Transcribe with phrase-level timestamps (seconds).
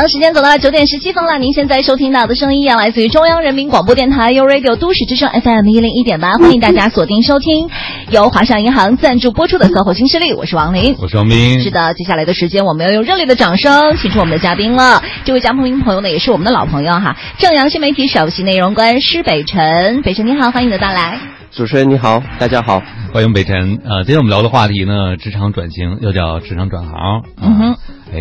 [0.00, 1.38] 好，时间走到了九点十七分了。
[1.38, 7.68] 您现在收听到的声音啊，来自于中央人民广播电台 u Radio 都市之声 FM 一零一点八，欢迎大家锁定收听
[8.08, 11.60] 由华夏银行赞助播出的《搜狐新势力》，我是王林，我是王斌。
[11.60, 15.02] 是的，接下来的时间我们要用热烈的掌声请出我们的嘉宾了。
[15.26, 20.00] 这位嘉宾朋友呢，也是我们的老朋友哈，正阳新媒体首席内容官施北辰。
[20.00, 21.20] 北辰你好，欢迎你的到来。
[21.50, 22.82] 主持人你好，大家好，
[23.12, 23.78] 欢迎北辰。
[23.84, 27.22] 呃，今天我们聊的话题呢，职场转型又叫职场转行。
[27.36, 27.76] 嗯哼，
[28.14, 28.16] 哎。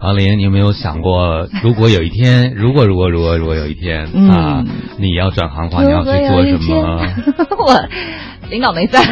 [0.00, 4.64] 王林，你有没有想过，如果有一天，如果如果如果如果有一天啊，
[4.98, 7.06] 你要转行的话，你要去做什么？
[7.58, 7.88] 我
[8.48, 9.02] 领导没在。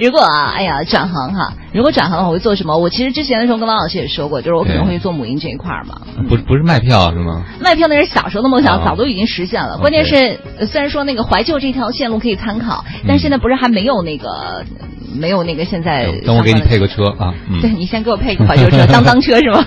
[0.00, 2.78] 如果啊，哎呀，转行哈，如果转行的话，我会做什么？
[2.78, 6.00] 我其实之前的时候跟王老师也说过，就是我可能会做母婴这一块嘛。
[6.28, 7.44] 不，不是卖票是吗？
[7.60, 9.76] 卖票那是小时候的梦想，早都已经实现了。
[9.78, 14.64] 关键是，虽然说那个怀旧这条线路可以参考，但现在不是还没有那个。
[15.14, 17.34] 没有那个现在，等我给你配个车啊！
[17.60, 19.64] 对你先给我配个怀旧车，当当车是吗？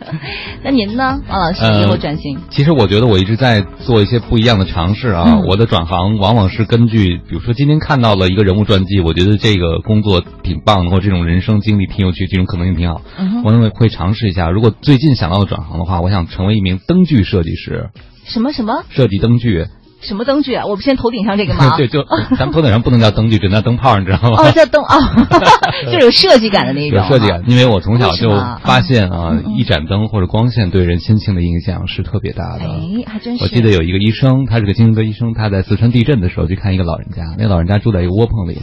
[0.64, 1.62] 那您呢，王老师？
[1.80, 2.38] 以后转型？
[2.50, 5.40] 其实我觉得我一直在做一些不一样的尝试啊。
[5.46, 13.02] 我的转行往往是根据，比如说今天看到了一个人物传记，我觉得这个工作挺棒的，或这种人生经历挺有趣，这种可能性挺好，
[13.44, 14.50] 我认为会尝试一下。
[14.50, 17.90] 如果最近想到的转行的话，我想成为一名灯具设计师。
[18.24, 18.84] 什么什么？
[18.90, 19.66] 设计灯具。
[20.04, 20.66] 什么灯具啊？
[20.66, 21.74] 我们先头顶上这个吗？
[21.78, 22.04] 对，就
[22.38, 24.36] 咱们头顶上不能叫灯具，只能叫灯泡，你知道吗？
[24.38, 24.96] 哦，叫灯哦，
[25.86, 26.98] 就是有设计感的那种。
[26.98, 28.30] 有设计感，因为我从小就
[28.62, 32.64] 发现啊，一盏灯或者光线对人心情的影响是特别大的。
[32.64, 33.44] 哎，还真是。
[33.44, 38.60] 我记得有一个医生，他是个精神科医生，他在四川地震的时候去看一个老人家，那老人家住在一个窝棚里，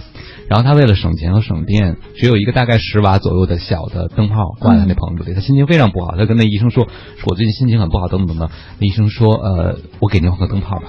[0.50, 6.86] 然后他为了省钱和省电，只有一个大概十瓦左右的小的灯泡挂在那棚子里，他心情非常不好，他跟那医生说
[7.18, 10.84] ：“说我最近心情很不好，等等等等。”那医生说：“呃，我给您换个灯泡吧。”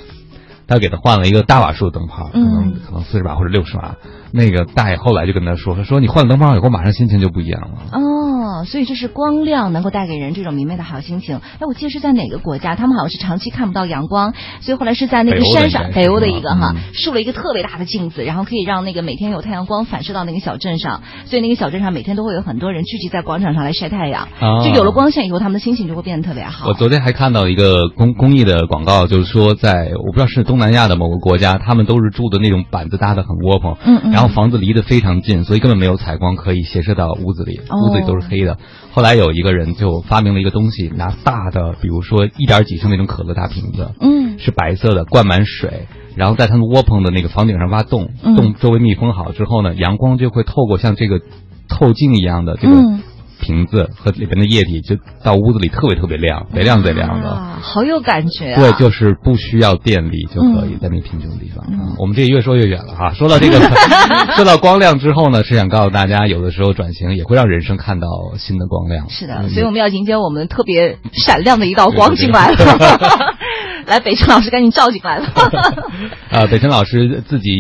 [0.73, 3.97] 他给他换了一个大瓦数的灯泡，可能可能四十瓦或者六十瓦。
[4.35, 11.37] 那个大爷后来就跟他说：“他说你换了灯泡以后，马上心情就不一样了。”哦，所以这是光亮能够带给人这种明媚的好心情。
[11.37, 24.29] 哎，我记得是在哪个国家，他们好像是长期看不到阳光，所以后来是在那个山上，北欧的一个哈，竖了一个特别大的镜子，然后可以让那个每天有太阳光反射到那个小镇上，所以那个小镇上每天都会有很多人聚集在广场上来晒太阳。
[24.65, 26.69] 就有了光线以后，他们的心情就会变得特别好。
[26.69, 35.03] 我昨天还看到一个公公益的广告，就是说在我不知道是东南亚的某个国家，他们都是住的那种板子搭的很窝棚，嗯嗯，然后房子离得非。
[35.03, 38.57] 非常近，所以根本没有采光可以斜射到屋子里，屋子里都是黑的。
[38.93, 51.19] 后来有一个人就发明了一个东西，拿大的，比如说一点几升那种可乐大瓶子，嗯，是白色的，灌满水，然后在他们窝棚的那个房顶上挖洞，洞周围密封好之后呢，阳光就会透过像这个
[51.69, 52.75] 透镜一样的这个。
[53.43, 58.55] 瓶子和里边的液体就到屋子里特别特别亮，贼亮贼亮的，好有感觉。
[58.55, 61.67] 对，就是不需要电力就可以在那贫穷的地方。
[61.99, 63.13] 我们这越说越远了哈。
[63.13, 63.59] 说到这个，
[64.37, 68.07] 说到光亮之后呢，是想告诉大家，有的时候转型也会让人生看到
[68.39, 69.11] 新的光亮。
[69.11, 72.57] 是的，所以我们要迎接我们特别闪亮的一道光进来了。
[73.87, 75.27] 来，北辰老师赶紧照进来了。
[76.31, 77.51] 啊，北辰老师自己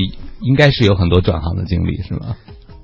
[0.40, 2.36] 应该是有很多转行的经历，是吗？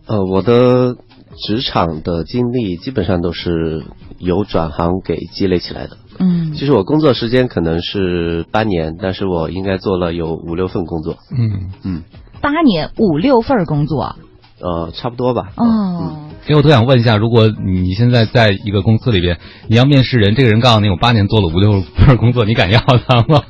[0.08, 0.96] 呃，我的。
[1.36, 3.84] 职场的经历基本上都是
[4.18, 5.96] 由转行给积累起来的。
[6.18, 11.16] 嗯，其实我工作时间可能是八年，但是我应该做了有五六份工作。
[11.30, 12.02] 嗯嗯，
[12.40, 14.16] 八年五六份工作，
[14.60, 15.50] 呃，差不多吧。
[15.56, 23.42] 哦，因为我特想问一下，如果你现在在一个公司里边，你要面试人，这个人告诉你我八年做了五六份工作，你敢要他吗？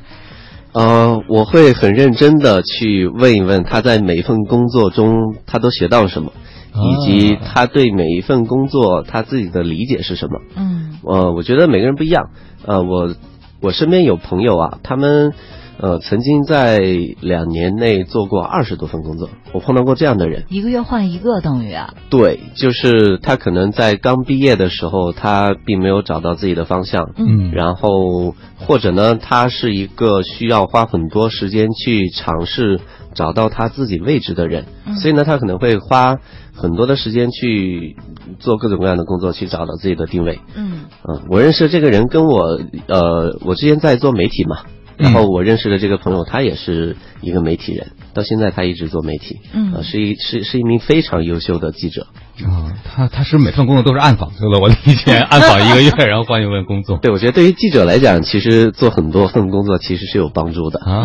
[0.71, 6.31] 呃，我会很认真的去问一问他在每一份工作中他都学到了什么。
[6.73, 10.39] 以及他对每一份工作他自己的理解是什么？
[10.55, 12.29] 嗯，呃，我觉得每个人不一样。
[12.65, 13.13] 呃，我
[13.61, 15.33] 我身边有朋友啊，他们
[15.79, 16.79] 呃曾经在
[17.21, 20.45] 两年内做过二十多份工作，我碰到过这样的人。
[20.49, 21.93] 一个月换一个等于啊？
[22.09, 27.11] 对，就是他可能在刚毕业的时候，他并没有找到自己的方向。
[27.17, 32.79] 嗯，然后或者呢，他是一个需要花很多时间去尝试
[33.13, 34.65] 找到他自己位置的人，
[35.01, 36.17] 所以呢，他可能会花。
[36.61, 37.95] 很多的时间去
[38.39, 40.39] 做各种各样的工作，去找到自己的定位。
[40.55, 44.57] 嗯嗯，我认识这个人跟我呃，我之前在做媒体嘛，
[44.97, 49.39] 然后我认识的这个朋友，他也是一个媒体人，到现在他一直做媒体。
[49.53, 52.07] 嗯，是一是是一名非常优秀的记者。
[52.45, 54.59] 啊，他他是每份工作都是暗访，对吧？
[54.61, 56.97] 我以前 暗访一个月，然后换一份工作。
[56.97, 61.03] 对，我觉得对于记者来讲，其实做很多份工作其实是有帮助的啊，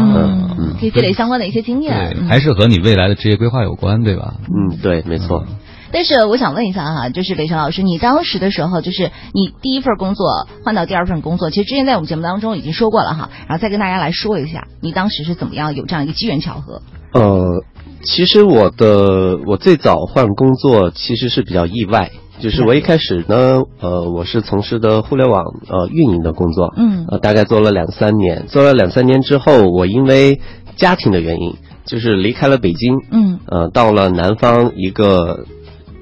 [0.59, 4.35] 嗯，可以积累相关的一些经验，对，还是和你未来的职业规划有关，对吧？
[4.43, 5.45] 嗯，对，没错。
[5.91, 16.83] 但是我想问一下哈，就是北辰老师，你当时的时候，就是你第一份工作换到第二份工作，其实之前在我们节目当中已经说过了哈，然后再跟大家来说一下，你当时是怎么样有这样一个机缘巧合？
[17.15, 17.65] 呃。
[18.07, 30.39] 其实我的我最早换工作其实是比较意外，就是我一开始呢，呃，我是从事的互联网呃运营的工作，嗯，呃，大概做了两三年，做了两三年之后，我因为
[30.77, 31.55] 家庭的原因，
[31.87, 35.47] 就是离开了北京，嗯，呃，到了南方一个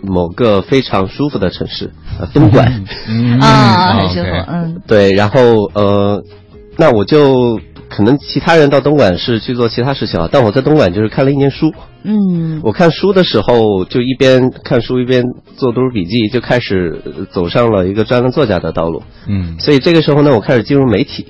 [0.03, 2.85] 某个非常舒服的城市，呃，东莞，
[3.41, 5.41] 啊，很舒服，嗯，对，然后
[5.75, 6.25] 呃，
[6.77, 7.61] 那我就。
[7.95, 11.73] 可能其他人到东莞是去做其他事情啊，但我在东莞就是看了一年书。
[12.05, 15.23] 嗯，我看书的时候就一边看书一边
[15.57, 19.03] 做读书笔记，就开始走上了一个专栏作家的道路。
[19.29, 21.27] 嗯，所以这个时候呢，我开始进入媒体，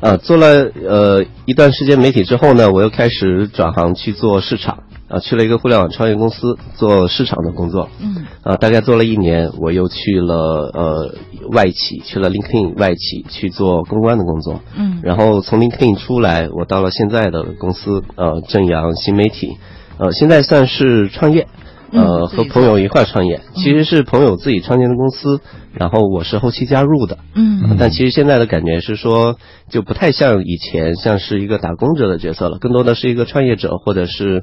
[0.00, 4.84] 啊，做了呃一段时间媒体之后呢，我又开始转行去做市场。
[5.12, 11.14] 啊，去了一个互联网创业公司做市场的工作，嗯，啊，大概做了一年，我又去了呃
[11.50, 19.58] 外企，去了 LinkedIn 外企去做公关的工作，嗯，然后从 LinkedIn 出来，我到了现在的公司，呃，正阳新媒体，
[19.98, 21.46] 呃，现在算是创业。
[21.94, 25.40] 呃，和朋友一块创业，其实是朋友自己创建的公司，
[25.74, 27.18] 然后我是后期加入的。
[27.34, 29.36] 嗯，但其实现在的感觉是说，
[29.68, 34.42] 就不太像以前，像是一个打工者的角色了，更多的是一个创业者，或者是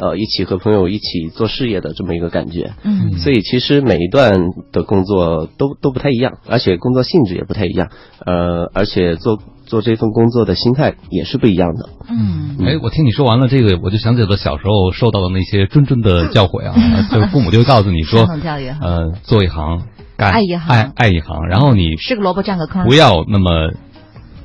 [0.00, 2.72] 呃一起和朋友一起做事业的这么一个感觉。
[2.82, 4.40] 嗯，所以其实每一段
[4.72, 7.88] 的工作都都不太一样，而且工作性质也不太一样。
[8.24, 9.38] 呃，而且做。
[9.70, 11.90] 做这份工作的心态也是不一样的。
[12.08, 16.74] 嗯，哎，我听你说完了这个，我就想起了小时候受到的那些谆谆的教诲啊，
[17.08, 18.26] 就是父母就会告诉你说，
[18.80, 19.84] 呃，做一行，
[20.16, 23.70] 爱一行，爱爱一行，然后你是个萝卜占个坑，不要那么。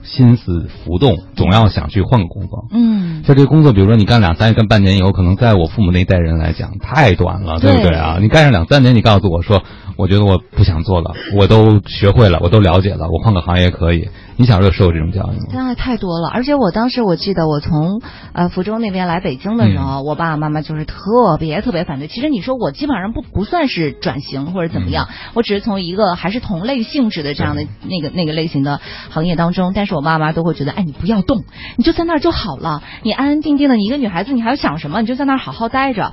[0.06, 2.68] 心思浮动，总要想去换个工作。
[2.72, 8.18] 嗯，像这个工作，比如说你干两三年、干半年以后，可能在我父母那一代人来讲太短了，对不对啊？
[8.22, 9.64] 你干上两三年，你告诉我说，
[9.98, 14.10] 我觉得我不想做了，我都学会了，我都了解了，我换个行业可以。
[14.38, 15.46] 你小时候受过这种教育吗？
[15.76, 18.02] 太多了，而且我当时我记得我从
[18.34, 22.08] 呃福州那边来北京的时候，我爸爸妈妈就是特别特别反对。
[22.08, 31.44] 其实你说我基本上不不算是转型或者怎么样，我只是从一个还是同类性质的这样的那个那个类型的行业当中，但是我爸妈都会觉得，哎，你不要动，
[31.78, 35.02] 你就在那儿就好了，你安安定定的，你一个女孩子，你还要想什么？
[35.02, 36.12] 你就在那儿好好待着。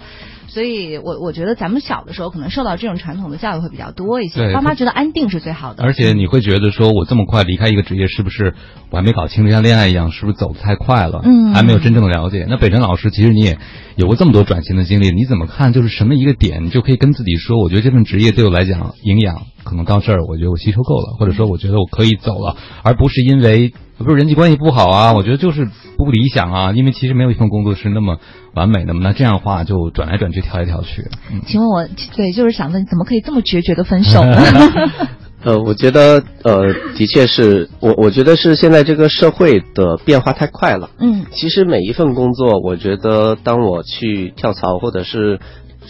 [0.52, 4.52] 所以，我我觉得咱们小的时候可能受到这种传统的教育会比较多一些。
[4.52, 5.82] 爸妈觉得安定是最好的。
[5.82, 8.52] 而且你会觉得说，我这么快离开一个职业，是不是
[8.90, 11.22] 我还没搞清楚像恋爱一样，是不是走的太快了？
[11.24, 12.44] 嗯，还没有真正的了解。
[12.50, 13.56] 那北辰老师，其实你也
[13.96, 15.72] 有过这么多转型的经历，你怎么看？
[15.72, 23.72] 就是什么一个点，你就可以跟自己说，我觉得这份职业对我来讲营养可能到这儿，我觉得我吸收够了，或者说我觉得我可以走了，而不是因为。
[24.02, 28.18] 不是人际关系不好啊，我觉得就是不理想啊，因为其实没有一份工作是那么
[28.54, 29.00] 完美的嘛。
[29.02, 31.06] 那这样的话就转来转去，跳来跳去。
[31.32, 34.20] 嗯请问我对，就是想问，怎么可以这么决绝的分手？
[35.44, 40.90] 呃，我觉得呃，的确是我，我觉得是现在这个社会的变化太快了。
[41.00, 45.40] 嗯，其实每一份工作，我觉得当我去跳槽或者是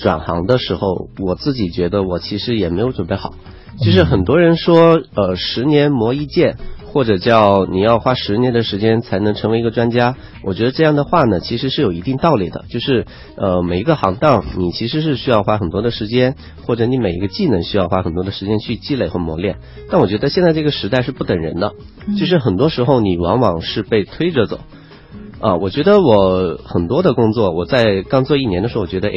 [0.00, 3.34] 转行的时候，我自己觉得我其实也没有准备好。
[3.78, 6.56] 就是很多人说，呃，十年磨一剑。
[6.92, 12.66] 或者叫你要花十年的时间才能成为一个专家，我觉得这样的话呢，其实是有一定道理的。
[12.68, 13.06] 就是
[13.36, 16.36] 呃，每一个行当你其实是需要花很多的时间，
[16.66, 19.56] 或者你每一个技能需要花很多的时间去积累和磨练。
[19.90, 21.72] 但我觉得现在这个时代是不等人的，
[22.18, 24.60] 就是很多时候你往往是被推着走。
[25.40, 29.14] 啊，我觉得我很多的工作，我在刚做一年的时候，我觉得哎，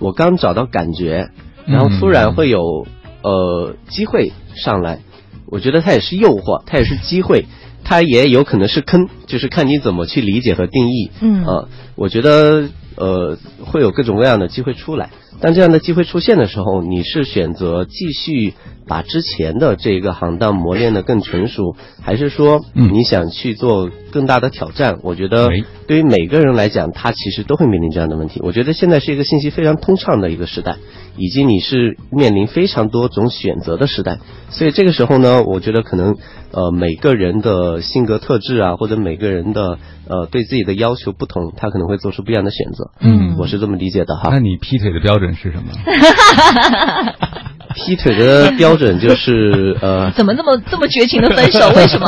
[0.00, 1.30] 我刚找到感觉，
[1.64, 2.86] 然后突然会有
[3.22, 4.98] 呃机会上来。
[5.46, 7.46] 我觉得它也是诱惑，它也是机会，
[7.84, 11.10] 它也有可能是坑，就是看你怎么去理解和定义。
[11.20, 15.10] 嗯，啊，我觉得呃会有各种各样的机会出来。
[15.40, 18.54] 当这样的机会出现的时候，你是选择继续
[18.86, 24.98] 把之前的这个行当磨练的更成熟，还是说你想去做更大的挑战？
[25.02, 25.48] 我觉得
[25.86, 28.40] 对于每个人来讲，他其实都会面临这样的问题。
[28.42, 30.76] 我觉得现在是一个信息非常通畅的一个时代，
[31.16, 34.18] 以及你是面临非常多种选择的时代。
[34.50, 36.16] 所以这个时候呢，我觉得可能
[36.52, 42.90] 呃每个人的性格特质啊，或者每个人的呃对自己的要求不同，他可能会做出不一样的选择。
[43.00, 44.28] 嗯，我是这么理解的哈。
[44.30, 45.34] 那你劈腿的标准？
[45.34, 45.72] 是什么？
[47.74, 51.70] 劈腿的标准就是 呃，怎么那么这么绝情的分手？
[51.76, 52.06] 为什么？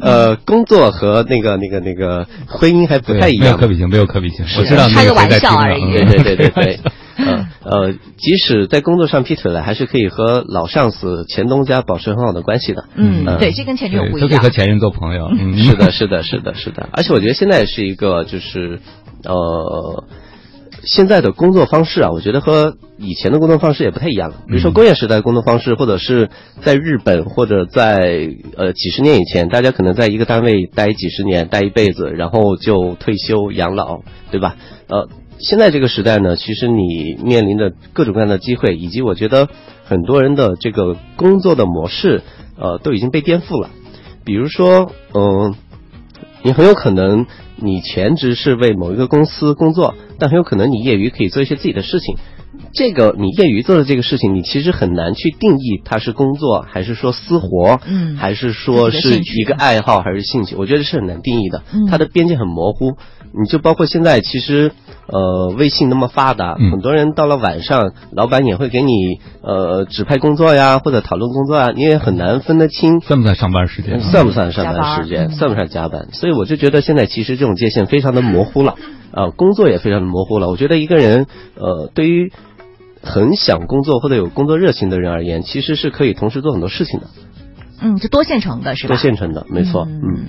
[0.00, 4.44] 呃，工作和那个那个那个婚姻还不太一样，没有可比性，没有可比性。
[4.58, 5.92] 我知道开个玩笑而已。
[5.92, 6.80] 对对对对对，
[7.24, 12.84] 呃呃，即使在工作上劈腿了，还是可以和老上司前东家保持很好的关系的。
[12.96, 14.22] 嗯，对，这跟前女友不一样。
[14.22, 15.28] 都可以和前任做朋友。
[15.38, 16.88] 嗯，是的，是的，是的，是的。
[16.92, 18.80] 而且我觉得现在是一个就是
[19.24, 20.02] 呃。
[20.84, 24.36] 现在的工作方式啊，我觉得和以前的工作方式也不太一样了。
[24.46, 26.30] 比如说工业时代的工作方式，或者是
[26.62, 34.56] 在日本，或者在呃几十年以前，大家可能在一个单位待几十年，待一辈子，然后就退休养老，对吧？
[34.88, 35.08] 呃，
[35.38, 39.48] 现在这个时代呢，其实你面临的各种各样的机会，以及我觉得。
[39.84, 42.22] 很多人的这个工作的模式，
[42.56, 43.68] 呃，都已经被颠覆了。
[44.24, 45.54] 比如说，嗯，
[46.42, 52.16] 你很有可能你全职是为某一个公司工作，但很有可能你业余可以做一些自己的事情。
[52.74, 60.54] 这个你业余做的这个事情，你其实很难去定义它是工作，还是说私活，嗯，还是说是一个爱好，还是兴趣？
[60.56, 62.96] 我觉得是很难定义的，它的边界很模糊。
[63.34, 64.72] 你就包括现在，其实
[65.06, 76.08] 呃，微信那么发达，很多人到了晚上，老板也会给你呃指派工作呀，或者讨论工作啊，你也很难分得清算不算上班时间，算不算上班时间，算不算加班？
[76.12, 78.76] 所以我就觉得现在其实这种界限非常的模糊了，
[79.12, 80.48] 呃，工作也非常的模糊了。
[80.48, 82.32] 我觉得一个人呃，对于
[83.02, 87.06] 很想工作或者有工作热情的人而言，其实是可以同时做很多事情的。
[87.80, 88.94] 嗯，就多线程的，是吧？
[88.94, 89.86] 多线程的，没错。
[89.88, 90.26] 嗯。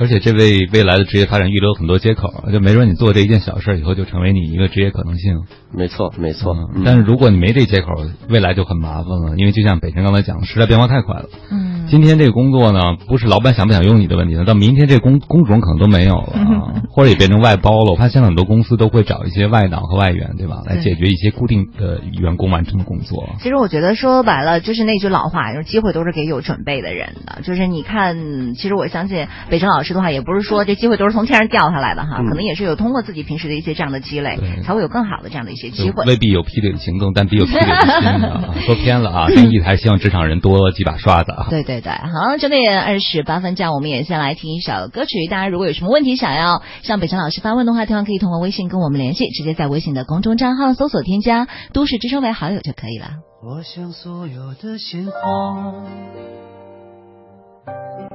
[0.00, 5.42] 而且这为未来的职业发展预留很多接口，就没准你做这一件小事以后就成为你一个职业可能性。
[5.72, 6.56] 没错，没错。
[6.84, 7.88] 但是如果你没这接口，
[8.28, 11.28] 未来就很麻烦了，因为就像北辰刚才讲，时代变化太快了。
[11.50, 11.86] 嗯。
[11.90, 17.90] 今天这个工作呢，不是老板想不想用你的问题了，到明天这工工种可能都没有了， 或者也变成外包了。
[17.90, 23.34] 我发现在很多公司都会找一些外党和外援，对吧，来解决一些固定的员工完成的工作。
[23.40, 27.42] 其实我觉得说白了，就是那句老话，就是机会都是给有准备的人的。
[27.42, 36.04] 就是你看，其实我相信北辰老师的话，也不是说这机会都是从天上掉下来的哈，可能也是有通过自己平时的一些这样的积累，才会有更好的这样的一些机会。
[36.04, 38.54] 未必有批的行动，但必有批的心的。
[38.66, 41.46] 说偏了啊，真意还希望职场人多几把刷子啊。
[41.50, 45.26] 对对对，好，九点二十八分，这样我们也先来听一首歌曲。
[45.30, 53.08] 大家如果有什么问题想要向北辰老师发问的话，同样可以通过微信跟我们联系，直接在微信的公众账号搜索添加“都市之声”为好友就可以了。
[53.42, 55.72] 我想所有的鲜花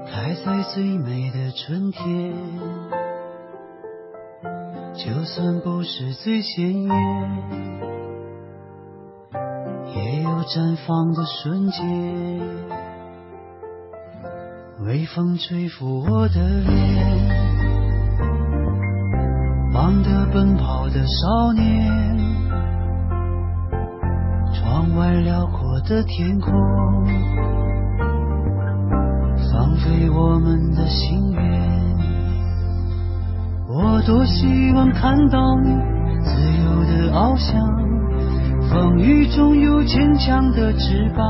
[0.08, 2.34] 开在最美的春天，
[4.94, 6.92] 就算不是最鲜艳，
[9.96, 12.42] 也有绽放的瞬间。
[14.86, 17.06] 微风吹拂我的脸，
[19.74, 22.18] 忙得奔跑的少年，
[24.54, 26.52] 窗外辽阔的天空，
[29.86, 31.42] 放飞我们的心愿。
[33.68, 35.70] 我多希望看到你
[36.24, 36.32] 自
[36.64, 37.62] 由的翱翔，
[38.70, 41.26] 风雨中有坚强的翅膀。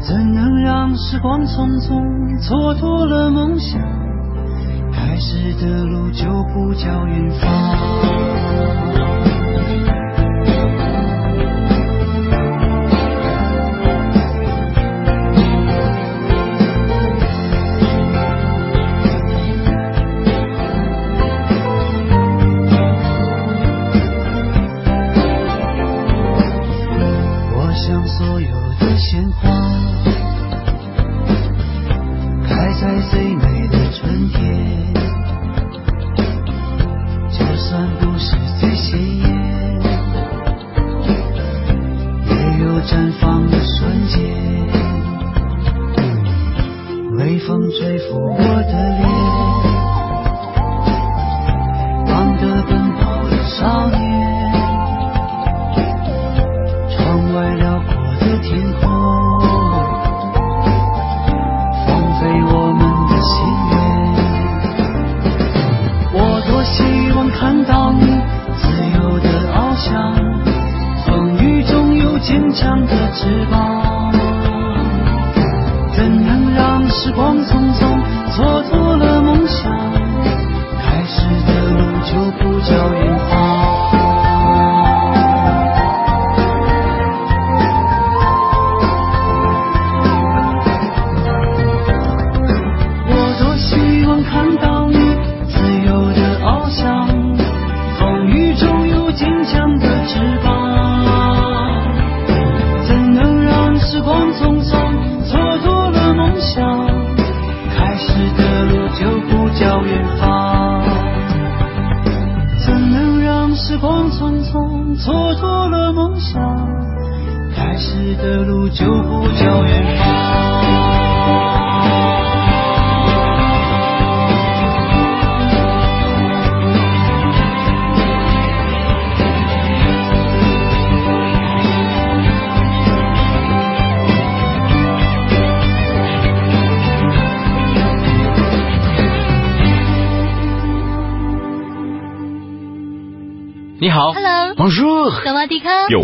[0.00, 2.02] 怎能让时光匆匆
[2.40, 3.80] 蹉跎了梦想？
[4.90, 6.24] 开始的路就
[6.54, 8.21] 不叫远方。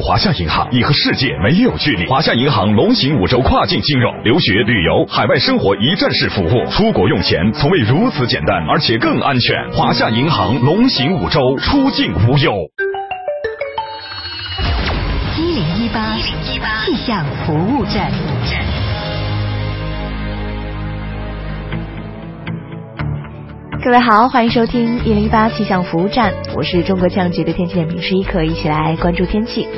[0.09, 2.07] 华夏银行，你和世界没有距离。
[2.07, 9.55] 华夏银行龙行五洲跨境金融，留学、旅游、海外生活一站式服务，出国用钱从未如此简单，而且更安全。
[9.71, 12.55] 华夏银行龙行五洲，出境无忧。
[15.37, 18.11] 一零一八气象服务站。
[23.85, 29.69] 各位好，欢迎收听一零一八气象服务站，我是中国气象局的天气点评师一可，一起来关注天气。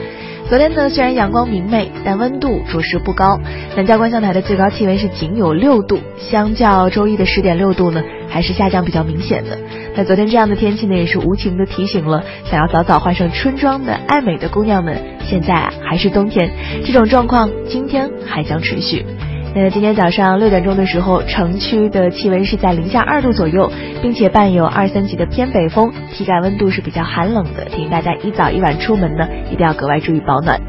[0.49, 3.38] 昨天呢，虽然阳光明媚，但温度着实不高。
[3.76, 9.59] 南郊观象台的最高气温是仅有六度，相较周一的十点六度呢，还是下降比较明显的。
[9.95, 16.50] 那昨天这样的天气呢，也是无情的提醒了想要早早换上春装的爱美的姑娘们，现在啊还是冬天，
[16.87, 19.04] 这种状况今天还将持续。
[19.52, 30.61] 那今天早上六点钟的时候，城区的气温是在零下二度左右，并且伴有二三级的偏北风，体感温度是比较寒冷的，提醒大家一早一晚出门呢，一定要格外注意保暖。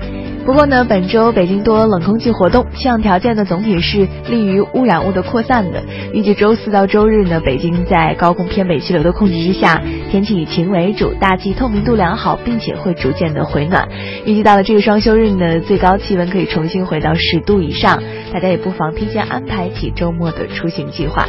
[0.44, 5.84] 不过呢，本周北京多冷空气活动，气象条件呢总体是利于污染物的扩散的。
[6.14, 13.88] 预计周四到周日呢，北京在高空偏北气流的控制之下，天气以晴为主，大气透明度良好，并且会逐渐的回暖。
[14.26, 18.02] 预计到了这个双休日呢，最高气温可以重新回到十度以上，
[18.34, 21.28] 大家也不妨提前安排起周末的出行计划。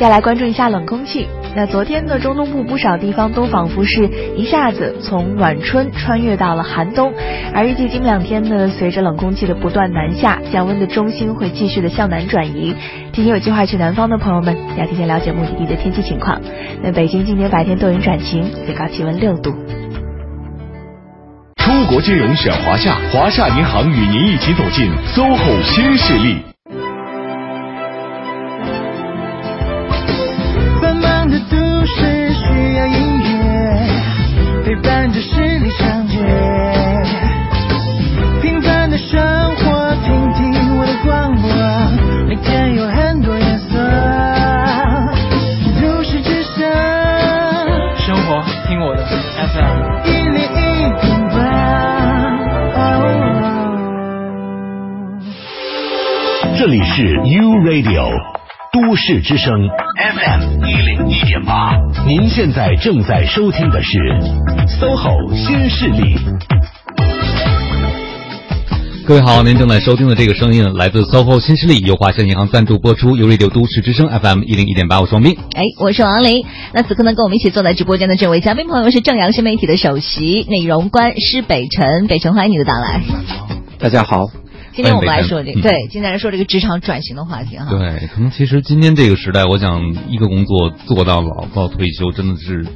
[0.00, 1.28] 再来关注一下冷空气。
[1.54, 7.12] 那昨天的中东部不少地方都仿佛是一下子从暖春穿越到了寒冬，
[7.52, 12.74] 而预计今两天呢，随着冷空气的不断南下，降温的中心会继续的向南转移。
[13.12, 16.40] 提醒有计划去南方的朋友们，要提前了解目的地的天气情况。
[16.82, 19.52] 那北京今天白天多云转晴，最高气温六度。
[21.56, 26.49] 出国金融选华夏，华夏银行与您一起走进 SOHO 新势力。
[35.12, 36.18] 这是理想街，
[38.40, 39.20] 平凡的生
[39.56, 41.50] 活，听听我的广播，
[42.28, 43.76] 每天有很多颜色。
[45.80, 46.70] 都市之声，
[47.98, 49.80] 生活听我的 FM。
[56.56, 58.39] 这里是 U Radio。
[58.72, 59.52] 都市之声
[59.96, 61.72] FM 一零一点八，
[62.06, 63.98] 您现在正在收听的是
[64.78, 66.16] SOHO 新势力。
[69.04, 75.36] 各位好，您正在收听的这个声音来自 SOHO 新势力，由华夏银行赞助播出由 Radio 都市之声 FM 一零一点八，我双斌。
[75.56, 76.44] 哎，我是王琳。
[76.72, 83.02] 那此刻呢，跟我们一起坐在直播间的这位嘉宾朋友是正阳新媒体的首席内容官施北辰，北辰欢迎你的到来。
[83.80, 84.26] 大家好。
[84.80, 87.66] 今天我们来说这个，对，今天来说这个职场转型的话题哈。
[87.68, 92.66] 对，可能其实今天这个时代，我想一个工作做到老到退休，真的是。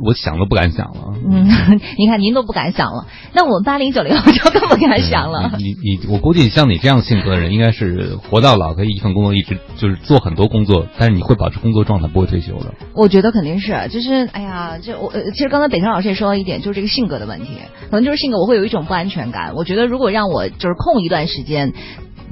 [0.00, 1.14] 我想都不敢想了。
[1.30, 1.46] 嗯，
[1.98, 5.52] 你看您都不敢想了，那我们八零九零后就更不敢想了。
[5.58, 12.74] 你你我估计像你这样性格的人，应该是活到老可以一份工作一直就是做很多工作，但是你会保持工作状态，不会退休的。
[12.94, 17.48] 我觉得肯定是，就是哎呀，就我其实刚才北辰老师也说了一点，就是这个性格的问题，
[17.90, 19.54] 可能就是性格，我会有一种不安全感。
[19.54, 21.72] 我觉得如果让我就是空一段时间。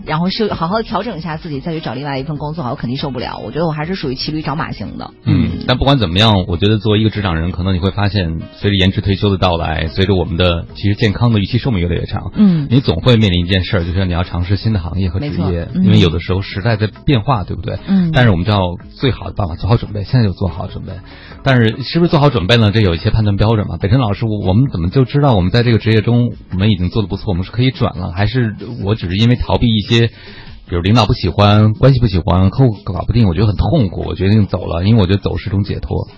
[0.07, 3.39] 然后是好好的调整一下自己，再去找另外一份工作，我肯定受不了。
[3.39, 5.11] 我觉得我还是属于骑驴找马型的。
[5.25, 17.79] 嗯，但不管怎么样，我觉得作为一个职场人，可能你会发现，随着延迟退休的到来，随着我们的其实健康的预期寿命越来越长，嗯，你总会面临一件事儿，就是你要尝试新的行业和职业，因为有的时候时代在变化，对不对？
[17.87, 18.11] 嗯。
[18.13, 18.61] 但是我们知道，
[18.97, 20.93] 最好的办法做好准备，现在就做好准备。
[21.43, 22.71] 但是是不是做好准备呢？
[22.73, 23.77] 这有一些判断标准嘛？
[23.77, 29.90] 北辰老师，我们怎么就知道我们在这个职业中我们已经做的不错，我们是可以转了，还是我只是因为逃避一些？
[29.99, 36.09] 比如领导不喜欢，关系不喜欢，客户搞不定，我觉得很痛苦，我决定走了，因为我觉得走是种解脱。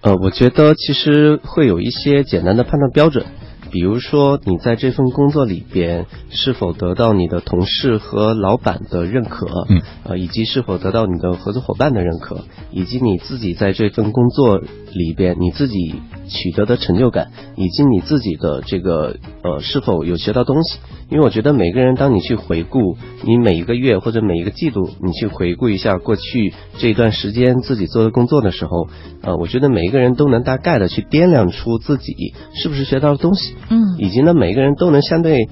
[0.00, 3.24] 呃，我觉得其实会有一些简单的判断标准，
[3.70, 14.60] 比如说你在这份工作里边是否得到你的同事和老板的认可，嗯，呃，以及是否得到你的合作伙伴的认可，以及你自己在这份工作
[14.94, 15.94] 里边你自己
[16.28, 20.78] 取得的成就感，以及你自己的这个呃是否有学到东西。
[21.10, 28.88] 因为我觉得每个人，当你去回顾你每一个月或者每一个季度，你去回顾一下过去这一段时间自己做的工作的时候，
[29.22, 32.14] 呃，我觉得每一个人都能大概的去掂量出自己
[32.54, 35.48] 是不是学到了东西，嗯，以及呢，每个人都能相对，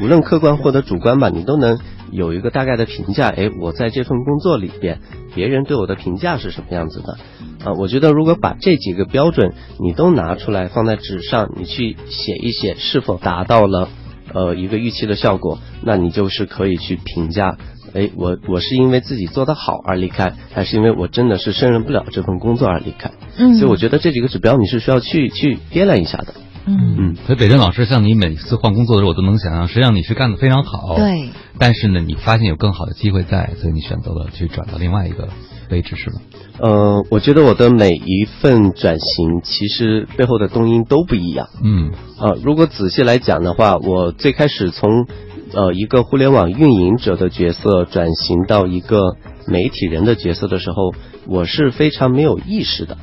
[0.00, 1.78] 无论客观或者主观吧，你都能
[2.10, 3.28] 有一个大概的评价。
[3.28, 4.98] 哎，我在这份工作里边，
[5.34, 7.18] 别人对我的评价是什么样子的？
[7.64, 13.88] 啊，我觉得如果把这几个标准你都拿出来放在纸上，你去写一写，是否达到了？
[14.34, 17.58] 呃，一个预期的效果，那你就是可以去评价，
[17.92, 23.10] 哎，我我是因为自己做得好而离开，还是因为我真的是胜任不了这份工作而离开？
[23.36, 26.34] 嗯，所以我觉得这几个指标你是需要去去掂量一下的。
[26.64, 31.28] 嗯嗯，所以北辰老师，像你每次换工作的时候，我都能想象，实际上你是干得非常好，对。
[31.58, 35.28] 但是呢，你发现有更好的机会在，所以你选择了去转到另外一个
[35.70, 36.20] 位置，是吗？
[36.58, 41.48] 呃，我觉得我的每一份转型，其实背后的动因都不一样。
[41.62, 45.06] 嗯，呃，如果仔细来讲的话，我最开始从
[45.54, 50.92] 呃一个互联网运营者的角色转型到一个媒体人的角色的时候，
[51.26, 52.98] 我是非常没有意识的。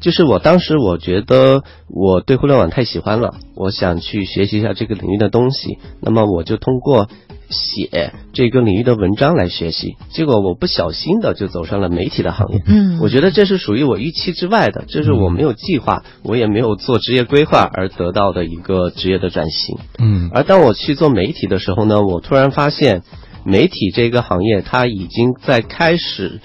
[0.00, 7.08] 就是我当时我觉得我对互联网太喜欢了，我想去学习一下这个领域的东西，那么我就通过
[7.52, 9.96] 写这个领域的文章来学习。
[10.10, 12.62] 结果我不小心的就走上了媒体的行业。
[12.66, 19.76] 嗯我觉得这是属于我预期之外的，这是我没有计划，我也没有做职业规划而得到的一个职业的转型。
[19.98, 23.02] 嗯而当我去做媒体的时候呢，我突然发现，
[23.44, 26.40] 媒体这个行业它已经在开始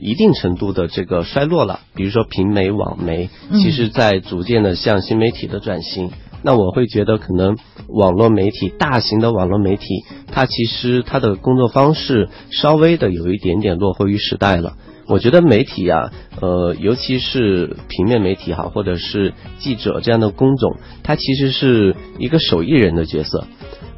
[0.00, 1.80] 一定程度的这个衰落了。
[1.94, 6.10] 比如说平媒、网媒，嗯其实在逐渐的向新媒体的转型。
[6.42, 7.56] 那我会觉得，可能
[7.88, 14.74] 网络媒体、大型的网络媒体，它其实它的工作方式稍微的有一点点落后于时代了。
[15.08, 23.44] 我觉得媒体啊，呃，尤其是平面媒体哈，或者是记者这样的工种，它其实是一个手艺人的角色。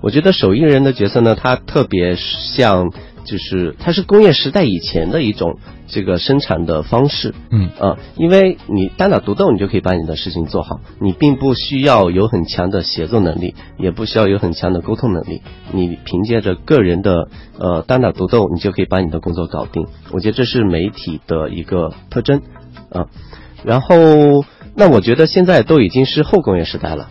[0.00, 2.90] 我觉得手艺人的角色呢，它特别像，
[3.24, 5.58] 就是它是工业时代以前的一种
[5.88, 7.34] 这个生产的方式。
[7.50, 19.86] 嗯啊，因为你单打独斗，你就可以把你的事情做好，你并不需要有很强的协作能力，也不需要有很强的沟通能力，你凭借着个人的呃单打独斗，你就可以把你的工作搞定。
[20.12, 22.42] 我觉得这是媒体的一个特征
[22.90, 23.06] 啊、
[23.64, 24.44] 然后，
[24.76, 27.08] 那我觉得现在都已经是后工业时代了，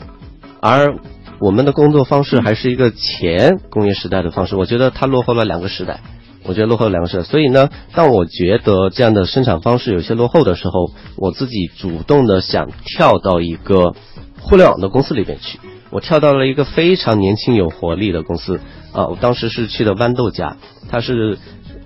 [0.62, 0.96] 而
[1.44, 6.00] 我们的工作方式还是一个前工业时代的方式，我觉得它落后了两个时代。
[6.46, 13.94] 我觉得落后了两个时代，所以呢，当我觉得这样的生产方式有些落后的时候，我自己主动的想跳到一个
[14.40, 15.60] 互联网的公司里边去。
[15.90, 18.62] 我跳到了一个非常年轻有活力的公司
[18.94, 20.56] 啊，我当时是去的豌豆荚，
[20.90, 21.38] 它是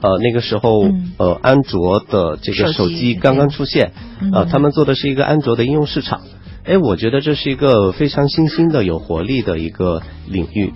[0.02, 6.22] 呃那个时候嗯呃安卓的这个手手机机刚刚出现，嗯啊，他们做的是一个安卓的应用市场。
[6.68, 10.74] 哎，我觉得这是一个非常新兴的、有活力的一个领域。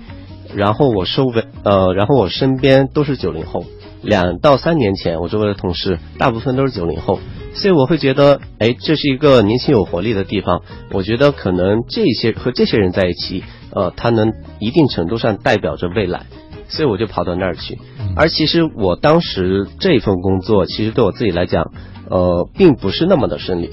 [0.56, 3.66] 然后我周围呃，然后我身边都是九零后，
[4.02, 7.20] 两到三年前我周围的同事大部分都是九零后，
[7.54, 10.62] 所以我会觉得，哎，这是一个年轻有活力的地方。
[10.92, 16.26] 我觉得可能这些和这些人在一起，呃，他能一定程度上代表着未来。
[16.70, 17.78] 所以我就跑到那儿去，
[18.16, 21.70] 而其实我当时这份工作，其实对我自己来讲，
[22.10, 23.72] 呃，并不是那么的顺利，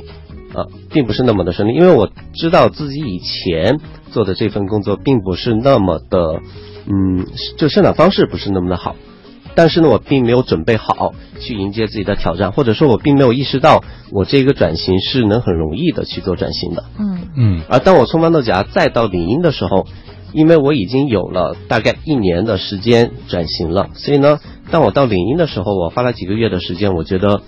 [0.54, 3.80] 啊，并不是那么的顺利，因为我知道自己以前
[4.10, 6.40] 做的这份工作并不是那么的，
[6.86, 8.96] 嗯，就生产方式不是那么的好，
[9.54, 16.84] 但是呢，我并没有准备好去迎接自己的挑战，或者说我并没有意识到我这个转型是能很容易的去做转型的。
[16.98, 17.18] 嗯。
[17.36, 17.62] 嗯。
[17.68, 19.86] 而当我从豌豆荚再到领英的时候，
[20.32, 27.40] 因为我已经有了大概一年的时间转型了，所以呢，当我到领英的时候，我花了几个月的时间，我觉得，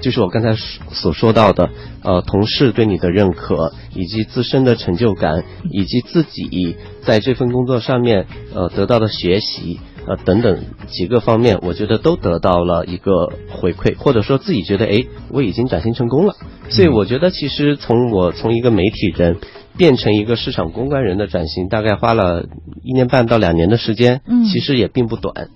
[0.00, 1.70] 就是我刚才所说到的，
[2.02, 9.80] 呃，同事对你的认可，以及自身的成就感，以及自己在这份工作上面呃得到的学习。
[10.08, 16.36] 呃，等等几个方面，我觉得都得到了一个回馈，或者说自己觉得，哎，我已经转型成功了。
[16.68, 19.38] 所以我觉得，其实从我从一个媒体人
[19.76, 22.44] 变成一个市场公关人的转型，大概花了
[22.84, 25.48] 一年半到两年的时间，嗯其实也并不短。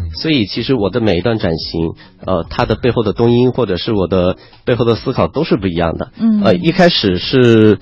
[0.00, 1.92] 嗯所以，其实我的每一段转型，
[2.26, 6.10] 呃，它的背后的动因或者是我的背后的思考都是不一样的。
[6.18, 7.78] 嗯呃，一开始是，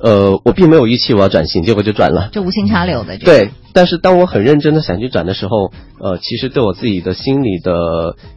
[0.00, 2.28] 呃，我并没有预期我要转型，结果就转了。
[2.32, 3.18] 就无心插柳的。
[3.18, 7.72] 对，但是当我很认真的想去转的时候，呃，其实对我自己的心理的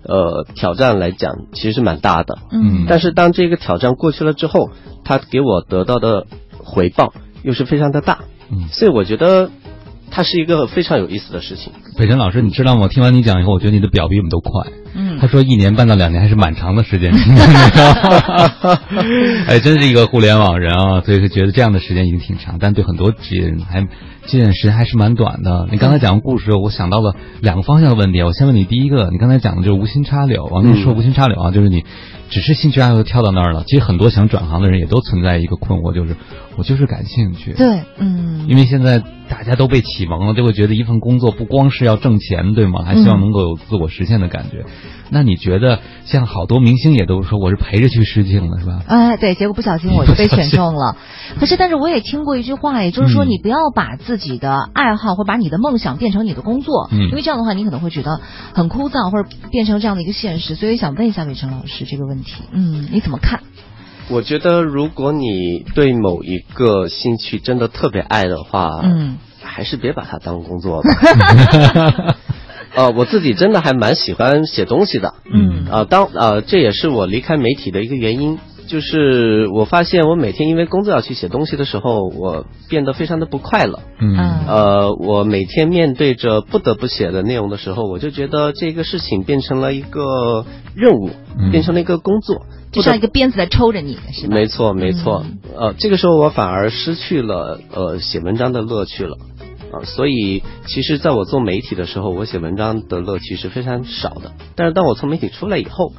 [0.04, 2.40] 呃挑战来讲，其实是蛮大的。
[2.52, 4.70] 嗯但是当这个挑战过去了之后，
[5.04, 6.26] 它给我得到的
[6.58, 7.14] 回报
[7.44, 8.20] 又是非常的大。
[8.50, 9.50] 嗯所以我觉得
[10.10, 11.72] 它是一个非常有意思的事情。
[11.98, 12.88] 北辰老师，你知道吗？
[12.88, 14.72] 听完你讲以后，我觉得你的表比我们都快。
[14.96, 17.14] 嗯他说一年半到两年还是蛮长的时间，
[19.48, 23.86] 哎，真是一个互联网人啊，所以就觉得这样的时间已经挺长，但对很多职业人还
[24.26, 25.68] 这段时间还是蛮短的。
[25.72, 28.22] 你刚才讲的故事，我想到了两个方向的问题。
[28.22, 31.86] 我先问你第一个，你刚才讲的就是无心插柳，王军说嗯无心插柳啊，就是你
[32.30, 33.64] 只是兴趣爱好跳到那儿了。
[33.66, 36.18] 其实很多想转行的人也都存在一个困惑，就是
[36.58, 37.54] 我就是感兴趣。
[37.54, 42.84] 对，嗯，因为现在大家都被启蒙了，就会觉得一份工作不光是要挣钱，对吗？
[42.84, 44.66] 还希望能够有自我实现的感觉。
[45.10, 48.82] 那你觉得，像好多明星也都说我是陪着去试镜的，是吧？
[48.88, 50.96] 哎，对，结果不小心我就被选中了。
[51.40, 58.20] 可是，但是我也听过一句话，也就是说，你不要把自己的爱好或把你的梦想变成你的工作，嗯因为这样的话，你可能会觉得
[58.54, 60.56] 很枯燥，或者变成这样的一个现实。
[60.56, 63.42] 所以想问一下伟成老师这个问题，嗯，你怎么看？
[64.10, 70.90] 我觉得，如果你对某一个兴趣真的特别爱的话，嗯，还是别把它当工作吧。
[72.78, 78.38] 呃，我自己真的还蛮喜欢写东西的，嗯呃，当呃，这也是我离开媒体的一个原因，
[78.68, 83.80] 就是我发现我每天因为工作要去写东西的时候，我变得非常的不快乐。
[84.00, 84.16] 嗯
[84.48, 91.10] 呃，我每天面对着不得不写的内容的时候，我就觉得这个事情变成了一个任务，
[91.40, 94.36] 嗯变成了一个工作，就像一个鞭子在抽着你，是吧？
[94.36, 95.24] 没错，没错。
[95.26, 99.18] 嗯呃，这个时候我反而失去了呃写文章的乐趣了。
[99.72, 104.34] 啊、所以其实在我做媒体的时候，我写文章的乐趣是非常少的。
[104.56, 105.94] 但是当我从媒体出来以后，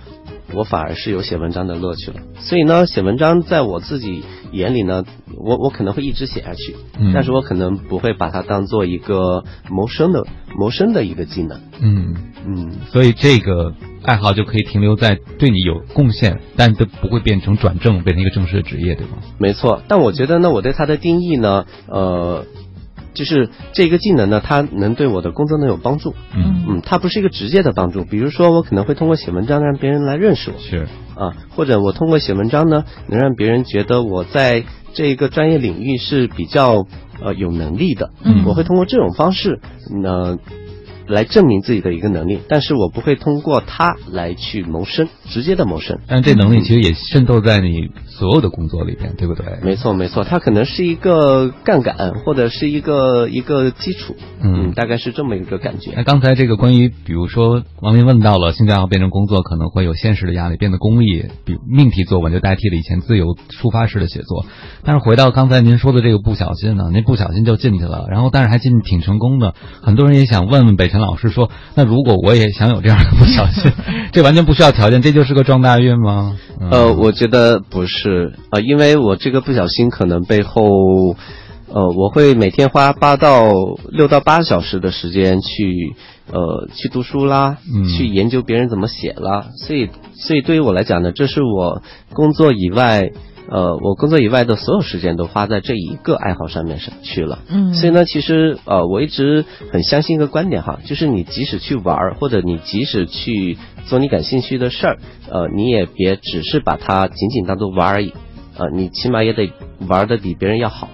[0.54, 2.20] 我反而是有写文章的乐趣了。
[2.40, 5.04] 所以呢，写文章在我自己眼里呢，
[5.36, 10.26] 我我可能会一直写下去，嗯但是我可能不会把它当做一个谋生的
[10.56, 11.60] 谋生的一个技能。
[11.80, 19.18] 嗯，嗯，所以这个爱好就可以停留在对你有贡献，但都不会变成转正，变成一个正式的职业，对吗？
[19.38, 22.46] 没错，但我觉得呢，我对它的定义呢，呃，
[23.18, 26.14] 就是这个技能呢，它能对我的工作能有帮助。
[26.32, 36.86] 嗯，嗯，它不是一个直接的帮助，比如说我可能会通过写文章让别人来认识我是，啊，或者我通过写文章呢，能让别人觉得我在这一个专业领域是比较
[37.20, 38.10] 呃有能力的。
[38.22, 39.60] 嗯我会通过这种方式，
[40.00, 40.38] 呢。
[41.08, 45.98] 来证明自己的一个能力，但是我不会通过它来去谋生，直接的谋生。
[46.06, 49.46] 但这能力其实也渗透在你所有的工作里边，对不对？
[49.62, 55.92] 没错，没错，它可能是一个杠杆，或者是一个一个基础，嗯大概是这么一个感觉。
[55.96, 64.44] 那刚才这个关于，比如说王明问到了兴趣爱好变成工作，可能会有现实的压力，变得功利，比如命题作文就代替了以前自由抒发式的写作。
[64.84, 69.54] 但是回到刚才您说的这个不小心呢，那不小心就进去了，然后但是还进挺成功的。
[69.82, 73.72] 很多人也想问问北辰老师说，那如果我也想有这样的不小心，
[74.12, 76.36] 这完全不需要条件，这就是个撞大运吗？
[76.60, 80.62] 嗯呃，我觉得不是，呃，因为我这个不小心可能背后，
[81.72, 83.52] 呃，我会每天花八到
[83.90, 85.94] 六到八小时的时间去，
[86.32, 91.82] 呃，去读书啦，嗯去研究别人怎么写啦，所以，所以对于我来讲呢，这是我
[92.12, 93.10] 工作以外。
[93.50, 103.56] 呃，我工作以外的所有时间都花在这一个爱好上面上去了，嗯所以呢，其实呃，我一直很相信一个观点哈，就是你即使去玩儿，或者你即使去
[103.86, 104.98] 做你感兴趣的事儿，
[105.30, 108.12] 呃，你也别只是把它仅仅当做玩而已，
[108.58, 109.50] 呃，你起码也得
[109.86, 110.90] 玩的比别人要好，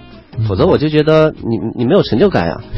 [0.49, 2.61] 否则我就觉得你你没有成就感呀。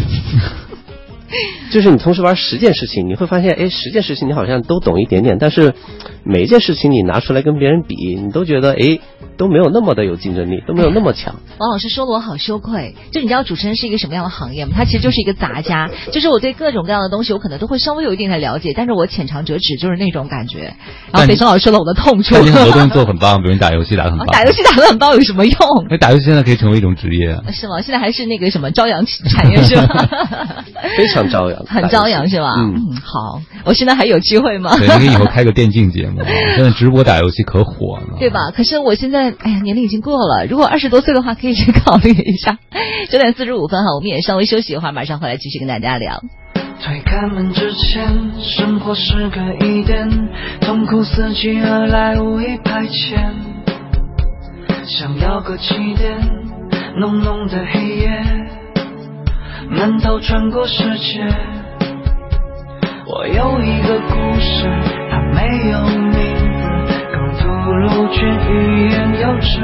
[1.72, 5.74] 就是你同时玩十件事情，你会发现，哎，十件事情你好像都懂一点点，但是
[6.22, 9.00] 每一件事情你拿出来跟别人比，你都觉得，哎，
[9.36, 11.36] 都没有那么的有竞争力，都没有那么强。
[11.58, 12.94] 王老师说的我好羞愧。
[13.12, 14.72] 就你知道主持人是一个什么样的行业吗？
[14.76, 20.74] 他其实就是一个杂家， 就是我对各种各样的东西，我可能都会稍微有一定的了解，但是我浅尝辄止，就是那种感觉。
[21.12, 22.34] 然后北辰老师说了我的痛处。
[22.34, 25.58] 但你很多东西 做很棒，比如你打游戏打得很棒， 打游戏打得很棒有什么用？
[25.90, 27.36] 那打游戏现在可以成为一种职业。
[27.52, 27.80] 是吗？
[27.80, 30.08] 现在还是那个什么朝阳产业是吧？
[30.96, 32.54] 非常朝阳，很朝阳是吧？
[32.58, 34.76] 嗯，好，我现在还有机会吗？
[34.78, 36.22] 对，你可以以后开个电竞节目，
[36.56, 38.50] 现在直播打游戏可火了，对吧？
[38.54, 40.46] 可是我现在，哎呀，年龄已经过了。
[40.46, 42.58] 如果二十多岁的话，可以去考虑一下。
[43.10, 46.22] 九点四十五分哈，我们也稍微休息一会儿，马上回来继续跟大家聊。
[46.82, 48.06] 推开门之前，
[48.40, 50.08] 生活是个疑点，
[50.60, 53.18] 痛苦伺机而来，无意排遣。
[54.86, 56.16] 想要个起点，
[57.00, 58.08] 浓浓的黑夜，
[59.70, 61.26] 闷头穿过世界。
[63.08, 64.68] 我有一个故事，
[65.10, 66.05] 它没有，
[67.86, 69.60] 刚吐露却欲言又止。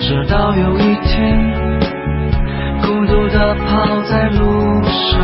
[0.00, 1.38] 直到有一天，
[2.82, 5.18] 孤独的跑在路上。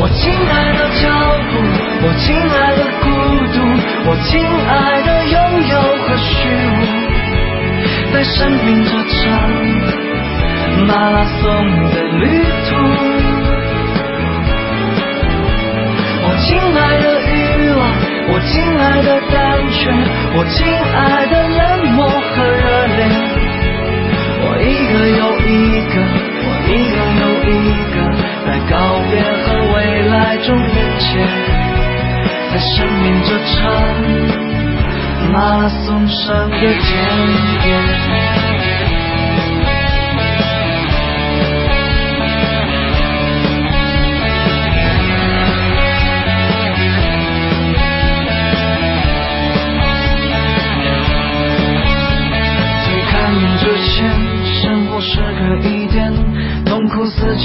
[0.00, 1.08] 我亲爱的脚
[1.50, 1.52] 步，
[2.04, 3.06] 我亲爱的孤
[3.52, 3.56] 独，
[4.08, 5.36] 我亲爱的拥
[5.68, 6.28] 有和虚
[6.72, 6.80] 无，
[8.12, 9.22] 在生命这场
[10.86, 11.42] 马拉松
[11.90, 12.22] 的旅
[12.70, 12.70] 途。
[16.20, 17.17] 我亲爱的，
[18.30, 19.36] 我亲爱的胆
[19.72, 19.90] 怯，
[20.36, 21.60] 我亲爱的冷
[21.94, 22.62] 漠和热
[22.96, 22.98] 烈。
[24.40, 25.48] 我一个又一
[25.88, 25.94] 个，
[26.44, 27.50] 我一个又一
[27.94, 27.96] 个，
[28.46, 28.72] 在告
[29.10, 29.12] 别
[29.42, 29.76] 和未
[30.08, 30.12] 来
[30.44, 31.06] 中连接。
[32.50, 33.56] 在生命这场
[35.32, 36.66] 马拉松上的检
[37.66, 37.68] 验。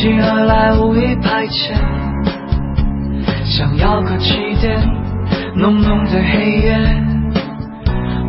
[0.03, 1.73] 苦伺机而来，无意排遣。
[3.45, 4.77] 想要个起点，
[5.55, 6.77] 浓浓的黑夜，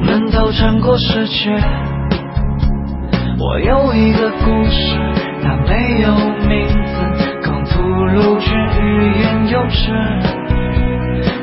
[0.01, 1.51] 闷头穿过世界。
[3.41, 4.97] 我有一个故事，
[5.43, 6.15] 它没有
[6.47, 6.95] 名字，
[7.43, 9.91] 更吐露却欲言又止。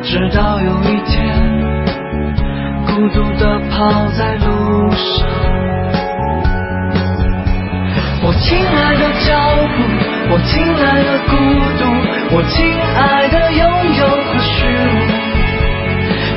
[0.02, 1.20] 直到有一天，
[2.86, 5.61] 孤独的跑在路上。
[8.24, 9.34] 我亲爱的脚
[9.76, 9.82] 步，
[10.30, 11.32] 我亲爱的孤
[11.80, 11.82] 独，
[12.36, 12.56] 我亲
[12.96, 13.62] 爱的拥
[13.98, 15.10] 有和虚无，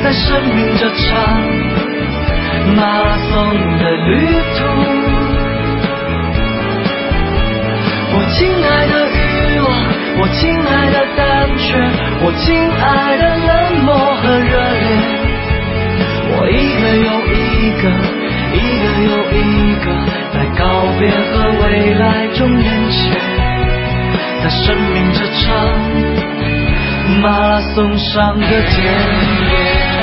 [0.02, 1.04] 在生命这场
[2.74, 3.32] 马拉松
[3.78, 4.16] 的旅
[4.56, 4.64] 途。
[8.16, 9.68] 我亲爱的欲望，
[10.20, 11.22] 我亲爱的胆
[11.58, 11.76] 怯，
[12.24, 12.46] 我亲
[12.80, 12.82] 爱
[13.18, 14.88] 的冷漠和热烈，
[16.32, 17.36] 我一个又一
[17.82, 17.84] 个。
[18.54, 19.10] 一个又
[22.48, 23.16] 面前，
[24.42, 25.44] 在生命这场
[27.22, 29.93] 马拉松上的田野。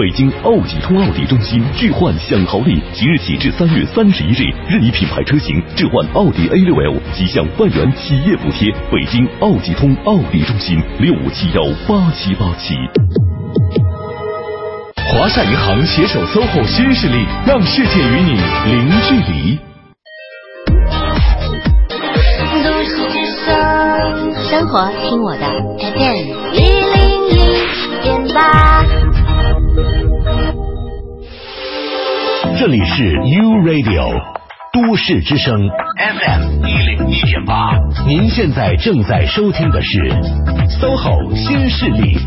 [0.00, 8.72] 北京奥迪通奥迪中心置换享豪礼，即日起至三月三十一日，任意品牌车型置换奥迪 A 六 L，即享万元企业补贴。
[8.90, 12.74] 北京奥迪通奥迪中心六五七幺八七八七。
[15.12, 18.40] 华夏银行携手 SOHO 新势力，让世界与你
[18.72, 19.58] 零距离。
[24.48, 25.44] 生活听我的
[25.78, 26.58] FM 一
[26.94, 28.89] 零一点八。
[32.60, 34.20] 这里是 U Radio
[34.70, 35.56] 都市之声
[35.96, 37.70] FM 一零一点八，
[38.06, 39.98] 您现在正在收听的是
[40.78, 42.18] SOHO 新势力。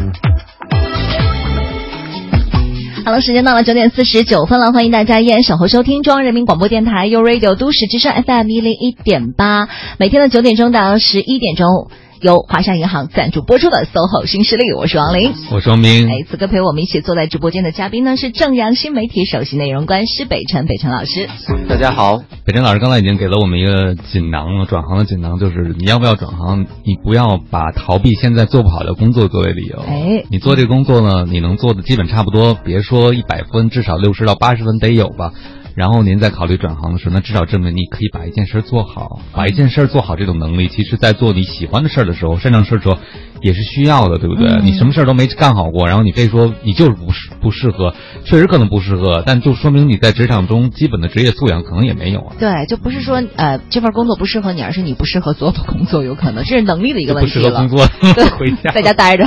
[3.06, 9.70] 好了，时间到了九点四十九分了，欢迎大家依然守候收听中央人民广播电台 U Radio 都市之声 FM 一零一点八，
[10.00, 11.92] 每天的九点钟到十一点钟。
[12.24, 16.08] 由华夏银行赞助播出的 SOHO 新势力，我是王林，我是王明。
[16.10, 21.28] 哎，此刻陪我们一起坐在直播间的嘉宾呢是正阳新媒体首席内容官施北辰，北辰老师。
[21.68, 26.66] 大家好，北辰老师刚才已经给了我们一个锦囊了，转行的锦囊就是你要不要转行？
[26.86, 29.84] 你不要把逃避现在做不好的工作作为理由。
[29.86, 35.34] 哎，你做这个工作呢，你能做的基本差不多，别说一百分，至少六十到八十分得有吧。
[35.76, 42.98] 然后您在考虑转行的时候，那至少证明你可以把一件事做好，把一件事做好这种能力，其实在做你喜欢的事儿的时候，擅长事儿时候
[43.42, 44.62] 也是需要的，对不对？
[44.62, 52.36] 你什么事儿都没干好过，然后你非说你就是不适不适合，确实可能不适合，但就说明你在职场中基本的职业素养可能也没有啊。
[52.40, 57.50] 对，就不是说呃这份工作不适合你，而是你不适合所有的工作，有可能这是能力的一个问题了。
[57.50, 57.86] 不适合工作，
[58.38, 59.26] 回家在家待着。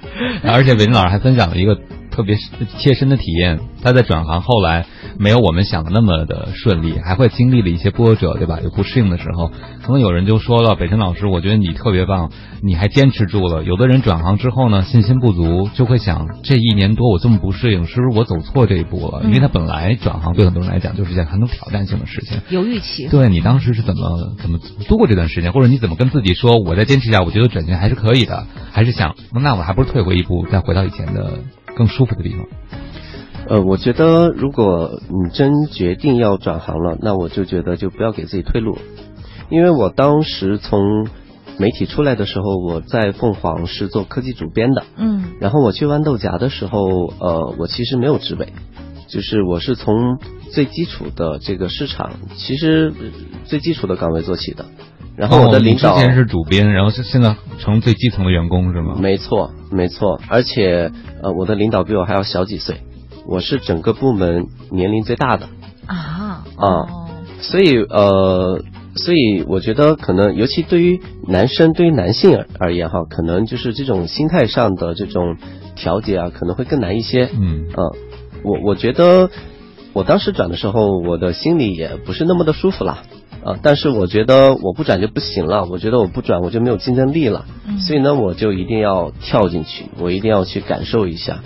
[0.44, 1.78] 而且伟林老师还分享了一个。
[2.16, 2.48] 特别是
[2.78, 4.86] 切身的体验，他在转行后来
[5.18, 8.58] 没有我们想的那么的顺利，还会经历了一些波折，对吧？
[8.64, 9.52] 有不适应的时候，
[9.86, 19.22] 可能有人就说了：“北辰老师，我觉得你特别棒，你还坚持住了。”有的人转行之后呢，信心不足，就会想：这一年多我这么不适应，是不是我走错这一步了？
[19.22, 23.06] 因为他本来转行对很多人来讲就是一件很有挑战性的事情，有预期。
[23.06, 31.38] 对你当时是怎么怎么度过这段时间，或者你怎么跟自己说：“我再坚持一下，我觉得转型还是可以的。”还是想，那我还不是退回一步，再回到以前的
[31.76, 32.44] 更舒服的地方。
[33.48, 38.76] 呃，我觉得如果你真决定要转行了，那我就觉得就不要给自己退路，
[39.50, 41.06] 因为我当时从
[41.58, 48.52] 媒体出来的时候，我在凤凰是做科技主编的，嗯，然后我去豌豆荚的时候，呃，我其实没有职位，
[49.08, 50.18] 就是我是从
[50.52, 52.92] 最基础的这个市场，其实
[53.44, 54.66] 最基础的岗位做起的，
[55.16, 58.96] 然后我的领导之前是主编，然后是现在成最基层的员工是吗？
[59.00, 60.90] 没错，没错，而且
[61.22, 62.82] 呃，我的领导比我还要小几岁。
[63.28, 65.48] 我是整个部门年龄最大的
[65.86, 66.86] 啊啊，
[67.40, 68.62] 所以呃，
[68.96, 75.36] 所以我觉得可能，尤其对于男生，对于男性而而言哈，可能就是这种心态上的这种
[75.74, 77.28] 调节啊，可能会更难一些。
[77.32, 77.76] 嗯嗯，
[78.42, 79.30] 我我觉得
[79.92, 83.02] 我当时转的时候，我的心里也不是那么的舒服啦。
[83.44, 91.44] 呃，但是我觉得我不转就不行了，我觉得我不转我就没有竞争力了，嗯所以呢，我就一定要跳进去，我一定要去感受一下，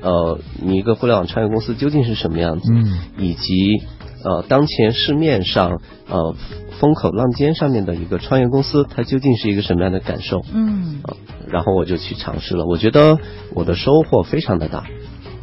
[0.00, 3.82] 呃，你一个互联网创业公司究竟是什么样子，嗯以及
[4.24, 6.34] 呃，当前市面上呃
[6.78, 10.42] 风口浪尖上面的一个创业公司，它究竟是一个什么样的感受？
[10.52, 11.16] 嗯啊
[11.48, 13.18] 然后我就去尝试了，我觉得
[13.54, 14.78] 我的收获非常的大，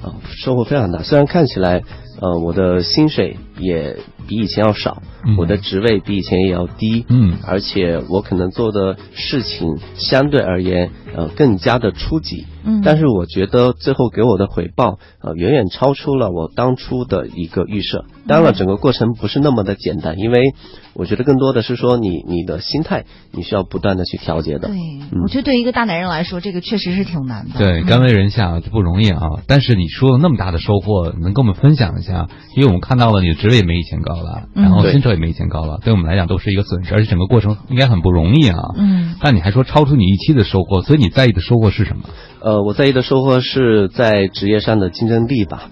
[0.03, 1.03] 啊、收获非常大。
[1.03, 1.83] 虽然看起来，
[2.19, 12.45] 呃，我的薪水也比以前要少，嗯我的职位比以前也要低，嗯而且我可能做的事情相对而言，呃，更加的初级。
[12.63, 18.05] 嗯但是我觉得最后给我的回报，呃，远远超出了我当初的一个预设。
[18.27, 20.53] 当然了，整个过程不是那么的简单，因为
[20.93, 24.67] 我觉得更多的是说你你的心态，你需要不断的去调节的。
[24.67, 27.57] 对，嗯我觉得对一个大男人来说，这个确实是挺难的。
[27.57, 29.21] 对，嗯甘为人下不容易啊。
[29.47, 32.27] 但是你说了那么大的收获，能跟我们分享一下？
[32.55, 38.57] 因为我们看到了你的职位也没以前高了，然后薪酬也没以前高了，对我们来讲都是一个损失，而且整个过程应该很不容易啊。
[38.77, 42.03] 嗯但你还说超出你预期的收获，所以你在意的收获是什么？
[42.43, 45.69] 呃，我在意的收获是在职业上的竞争力吧，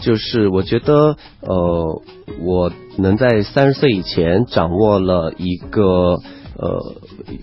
[0.00, 2.02] 就是我觉得，呃，
[2.40, 5.82] 我能在三十岁以前掌握了一个
[6.56, 6.94] 呃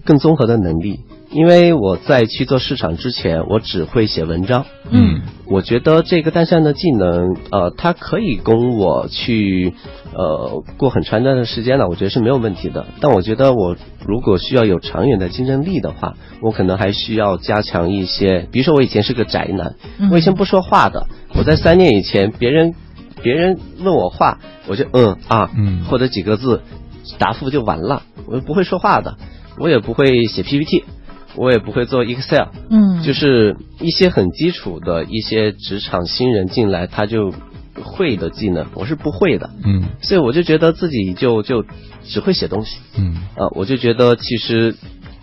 [0.05, 1.01] 更综合的能力，
[1.33, 5.21] 因为我在去做市场之前，我只会写文章，嗯。
[5.45, 9.73] 我觉得这个单项的技能，呃，它可以供我去，
[10.13, 12.85] 呃，过很长一段的时间呢，我觉得是没有问题的。
[13.01, 13.75] 但我觉得我
[14.07, 20.09] 如果需要有长远的竞争力的话，我可能还需要加强一些，比如说我以前是个宅男，嗯。
[20.11, 22.73] 我以前不说话的，我在三年以前，别人
[23.21, 25.83] 别人问我话，我就嗯啊，嗯。
[25.85, 26.61] 或者几个字
[27.19, 29.17] 答复就完了，我不会说话的，
[29.59, 30.85] 我也不会写 PPT，
[31.35, 32.47] 我也不会做 Excel。
[32.69, 37.33] 嗯，就是一些很基础的一些职场新人进来他就
[37.83, 39.83] 会的技能，我是不会的，嗯。
[40.01, 41.65] 所以我就觉得自己就就
[42.03, 43.15] 只会写东西，嗯。
[43.35, 44.75] 啊，我就觉得其实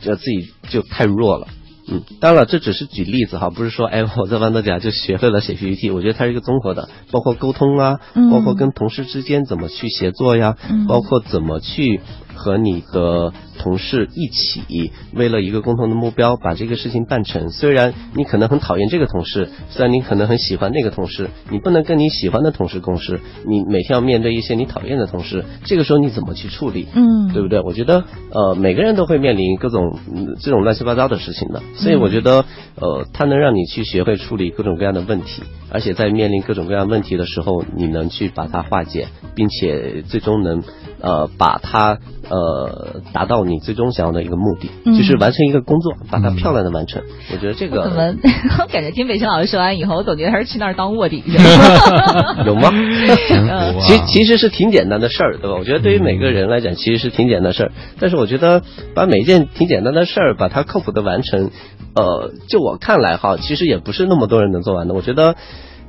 [0.04, 1.46] 呃自己就太弱了。
[1.92, 8.30] 嗯，当然了，这只是举例子哈，不是说哎我在豌豆荚就学会了写 PPT，我觉得它是一个综合的，包括沟通啊，嗯。
[8.30, 10.86] 包括跟同事之间怎么去协作呀，嗯。
[10.86, 12.00] 包括怎么去
[12.34, 13.32] 和你的
[13.62, 17.50] 同事一起为了一个共同的目标把这个事情办成。
[17.50, 26.86] 虽然你可能很讨厌这个同事，虽然你可能很喜欢那个同事，你不能跟你喜欢的同事共事，你每天要面对一些你讨厌的同事，这个时候你怎么去处理？
[26.94, 27.60] 嗯对不对？
[27.60, 32.44] 我觉得呃，每个人都会面临各种、嗯、这种乱七八糟的事情的，所以我觉得
[32.74, 40.62] 呃，它能让你去学会处理各种各样的问题，而且在面临各种各样问题的时候，你能去把它化解，并且最终能
[41.00, 41.98] 呃把它
[42.28, 47.02] 呃达到你最终想要的一个目的，嗯就是完成一个工作，把它漂亮的完成。
[47.32, 48.14] 我觉得这个怎么？
[48.60, 51.32] 我感觉听北辰老师说完以后，我总觉得还是去那儿当卧底去。
[52.46, 52.70] 有吗？
[53.82, 55.56] 其其实是挺简单的事儿，对吧？
[55.58, 57.72] 我觉得对于每个人来讲，其实是挺简单的事儿。
[57.98, 58.62] 但是我觉得
[58.94, 61.50] 把每一件挺简单的事儿，把它靠谱的完成，
[61.94, 64.94] 呃，就我看来哈，其实也不是那么多人能做完的。
[64.94, 65.34] 我觉得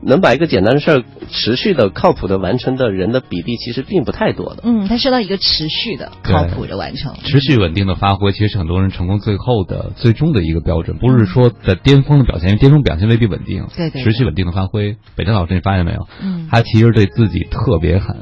[0.04, 4.64] 能把一个简单的事儿持续的、靠谱的完成的人的比例，其实并不太多的。
[4.64, 7.14] 嗯，它是到一个持续的、靠谱的完成。
[7.24, 13.68] 持续稳定的发挥，其实是很多人成功最后的最终的一个标准，不是说在巅峰的表现，因为巅峰表现未必稳定。
[13.76, 16.08] 对对对持续稳定的发挥，北辰老师，你发现没有？
[16.22, 18.16] 嗯他其实对自己特别狠。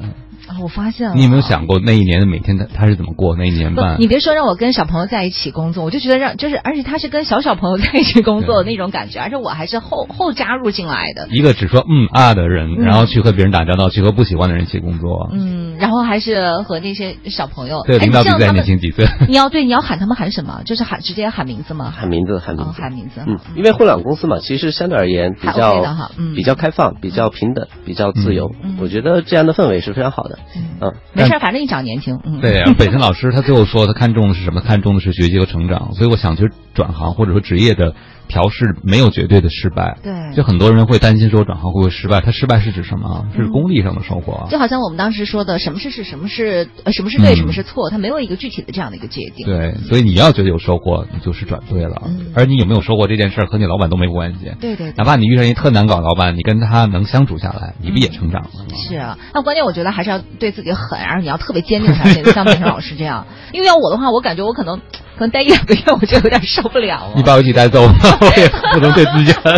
[0.49, 1.15] 啊，我发现了。
[1.15, 3.35] 你有没有想过那一年的每天他他是怎么过？
[3.37, 11.27] 那一年半，，你别说让我跟小朋友在一起工作，我就觉得让就是，而且他是跟小小朋友在一起工作的那种感觉，而且我还是后后加入进来的。
[11.29, 15.29] 一个只说嗯啊的人，嗯然后去和别人打交道，去和不喜欢的人一起工作。
[15.31, 17.83] 嗯，然后还是和那些小朋友。
[17.85, 19.05] 对，哎领导比在你像他们年轻几岁。
[19.29, 20.61] 你要对你要喊他们喊什么？
[20.65, 21.93] 就是喊直接喊名字吗？
[21.95, 23.21] 喊名字，喊名哦字，喊名字。
[23.27, 28.51] 嗯，因为互联网公司嘛，其实相对而言比较 OK 嗯比较开放，比较平等，比较自由。
[28.63, 30.38] 嗯我觉得这样的氛围是非常好的。
[30.81, 32.19] 嗯，没事，反正你长年轻。
[32.23, 34.61] 嗯，对， 北辰老师他最后说，他看重的是什么？
[34.61, 35.93] 看重的是学习和成长。
[35.93, 37.93] 所以我想，其实转行或者说职业的
[38.29, 39.97] 调试没有绝对的失败。
[40.01, 42.21] 对就很多人会担心说转行会不会失败？
[42.21, 43.25] 他失败是指什么？
[43.35, 44.47] 是功利上的收获啊。
[44.49, 49.45] 就好像我们当时说的，什么是是，什么是呃，什么是对，嗯什么是错，它没有一个具体的这样的一个界定。
[49.45, 52.03] 对，所以你要觉得有收获，你就是转对了。
[52.05, 54.51] 嗯而你有没有收获这件事儿和你老板都没关系。
[54.61, 58.75] 对对对哪怕你遇上一特难搞的老板，你跟他能相处下来，你不也成长了吗？
[58.87, 63.25] 是啊，那关键我觉得还是要对自己狠，然后你要特别坚定才行， 像北辰老师这样。
[63.51, 67.13] 因为要我的话，我感觉我可能可能待一两个月我就有点受不了了。
[67.15, 67.81] 你把我一起带走，
[68.19, 69.53] 我 也不能对自己狠。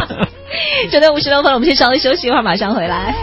[0.92, 3.16] 九点五十六分，我们先稍微休息一会儿，马上回来。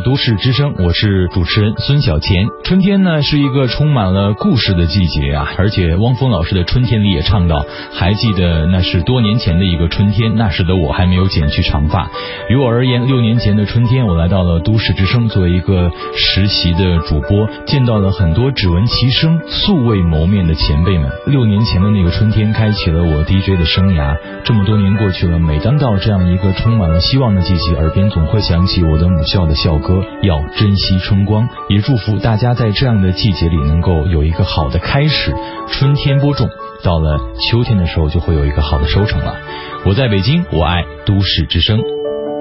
[0.00, 2.46] 都市之声，我是主持人孙小钱。
[2.64, 12.08] 春天呢是一个充满了故事的季节啊，而且汪峰老师的《春天》里也唱到，还记得那是多年前的一个春天，那时的我还没有剪去长发。
[12.48, 21.10] 于我而言，六年前的春天，我来到了都市之声，作为一个实习的主播，见到了很多只闻其声、素未谋面的前辈们。
[21.26, 24.16] 六年前的那个春天，开启了我 DJ 的生涯。
[24.44, 29.54] 这么多年过去了，每当到这样一个充满了希望的季节，耳边总会响起我的母校的。
[29.54, 35.32] 校歌要珍惜春光，也祝福大家在这样的季节里能够有一个好的开始。
[35.68, 36.48] 春天播种，
[36.82, 39.36] 到了秋天的时候就会有一个好的收成了。
[39.84, 41.78] 我在北京，我爱都市之声，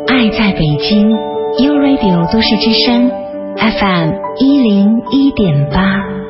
[0.07, 3.11] 爱在北京，U Radio 都市之声
[3.57, 6.22] ，FM 一零一点八。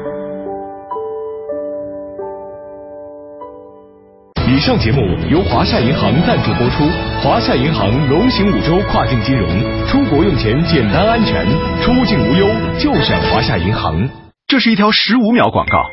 [4.64, 6.90] 上节目由华夏银行赞助播出。
[7.22, 9.50] 华夏银行龙行五洲跨境金融，
[9.90, 11.46] 出国用钱简单安全，
[11.82, 12.48] 出境无忧
[12.80, 14.10] 就选华夏银行。
[14.48, 15.84] 这是一条十五秒广告，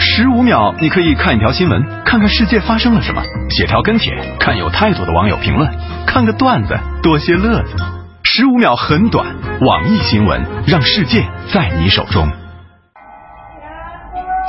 [0.00, 5.70] 十五秒你可以看一条新闻，看看世界发生了什么；写条跟帖，看有态度的网友评论；
[6.04, 7.76] 看个段子，多些乐子。
[8.24, 9.24] 十五秒很短，
[9.60, 12.28] 网易新闻让世界在你手中。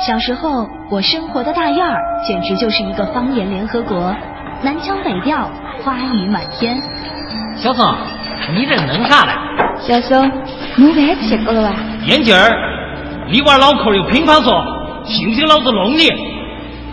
[0.06, 4.14] 小时候，我生活的大院儿简直就是一个方言联合国，
[4.62, 5.50] 南腔北调，
[5.82, 6.80] 花语满天。
[7.56, 7.84] 小宋，
[8.54, 9.32] 你这弄啥嘞？
[9.80, 10.30] 小宋，
[10.76, 11.74] 弄饭吃过了吧？
[12.06, 12.48] 眼镜儿，
[13.28, 14.64] 你娃脑壳有乒乓说，
[15.04, 16.08] 信不信老子弄你？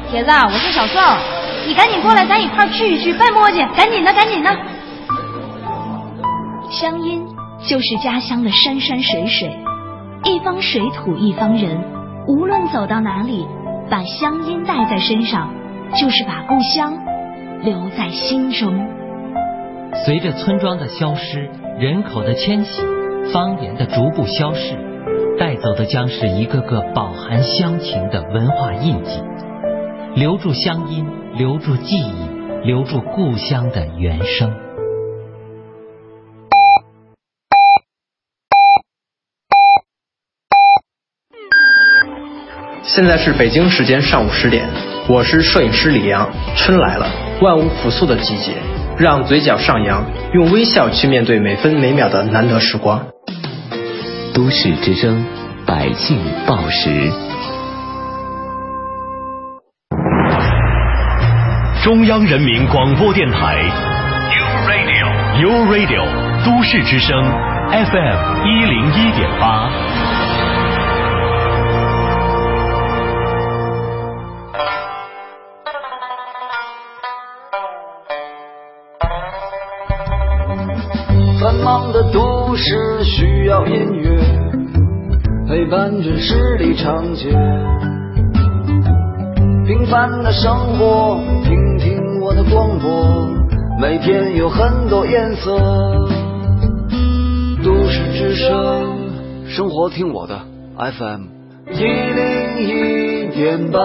[0.09, 0.99] 铁子，我是小宋，
[1.67, 4.49] 你赶紧过来，咱一块儿去一聚拜磨去，赶紧的，赶紧的。
[6.71, 7.23] 乡音
[7.67, 9.55] 就是家乡的山山水水，
[10.23, 11.79] 一方水土一方人。
[12.27, 13.45] 无论走到哪里，
[13.87, 15.53] 把乡音带在身上，
[15.95, 16.97] 就是把故乡
[17.63, 18.87] 留在心中。
[20.03, 21.47] 随着村庄的消失，
[21.77, 22.81] 人口的迁徙，
[23.31, 24.75] 方言的逐步消逝，
[25.37, 29.21] 带走的将是一个个饱含乡情的文化印记。
[30.15, 31.05] 留住乡音，
[31.35, 34.51] 留住记忆，留住故乡的原声。
[42.95, 44.65] 现在是北京时间上午十点，
[45.09, 46.29] 我是摄影师李阳。
[46.55, 47.05] 春来了，
[47.41, 48.53] 万物复苏的季节，
[48.97, 53.05] 让嘴角上扬，用微笑去面对每分每秒的难得时光。
[54.33, 55.25] 都市之声，
[55.67, 56.17] 百姓
[56.47, 57.11] 报时。
[61.83, 63.57] 中央人民广播电台
[64.31, 66.05] ，U Radio，U Radio，
[66.45, 67.21] 都市之声
[67.71, 69.69] ，FM 一零一点八。
[86.57, 87.29] 里长街，
[89.65, 93.27] 平凡的生活，听听我的广播，
[93.79, 95.57] 每天有很多颜色。
[97.63, 99.09] 都市之声，
[99.47, 100.39] 生活听我的
[100.77, 101.23] FM
[101.71, 103.79] 一零一点八。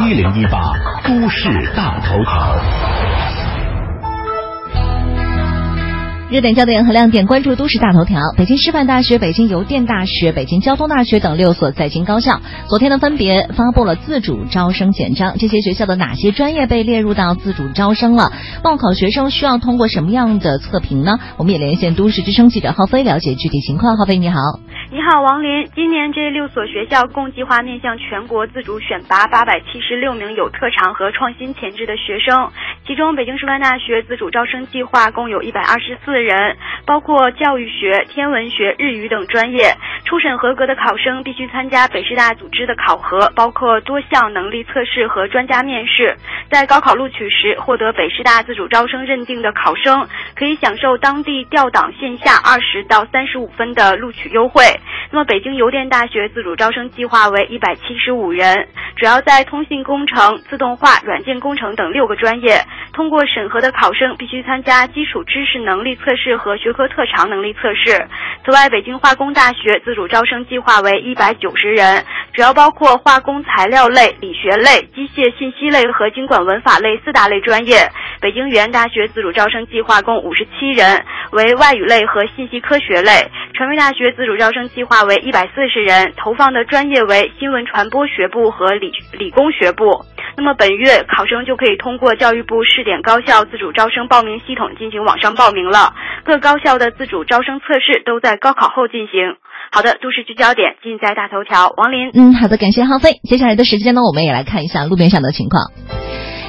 [0.00, 0.72] 一零一八
[1.04, 2.87] 都市大头条。
[6.30, 8.20] 热点焦点和亮点，关注都市大头条。
[8.36, 15.36] 北京师范大学、北京邮电大学、北京交通大学等六所在京高校，昨天呢分别发布了自主招生简章。
[15.38, 18.30] 这些学校的哪些专业被列入到自主招生了？
[18.62, 21.18] 报考学生需要通过什么样的测评呢？
[21.38, 23.96] 我们也连线都市之声记者浩飞了解具体情况。
[23.96, 24.38] 浩飞你好，
[24.90, 25.68] 你好王林。
[25.74, 32.50] 今年这六所学校共计划面向全国自主选拔八百七十六名有特长和创新潜质的学生，
[32.86, 36.18] 其中北京师范大学自主招生计划共有一百二十四。
[36.18, 39.76] 人包括教育学、天文学、日语等专业，
[40.06, 46.16] 初审合格的考生必须参加北师大组织的考核，包括多项能力测试和专家面试。
[46.50, 54.62] 在高考录取时获得北师大自主招生认定的考生，可以享受当地调档线下二十到三十五分的录取优惠。
[55.10, 62.60] 那么，北京邮电大学自主招生计划为一百七十五人，主要在通信工程、自动化、软件工程等六个专业。
[62.92, 68.06] 通过审核的考生必须参加基础知识能力测试和学科特长能力测试。
[68.44, 77.76] 此外，北京化工大学自主招生计划为一百九十人，主要包括化工材料类、理学类、机械信息类和经管文法类四大类专业。
[78.20, 83.12] 北京语言大学自主招生计划共五十七人，为外语类和信息科学类。
[83.54, 90.04] 传媒大学自主招生计划为一百四十人，投放的专业为新闻传播学部和理理工学部。
[90.36, 95.94] 那么本月考生就可以通过教育部试点高校自主招生报名系统进行网上报名了。
[96.24, 99.34] 各高校的自主招生测试都在高考后进行。
[99.72, 101.72] 好的，都市聚焦点尽在大头条。
[101.76, 103.10] 王林，嗯，好的，感谢浩飞。
[103.28, 105.72] 接下来的时间呢，我们也来看一下路面上的情况。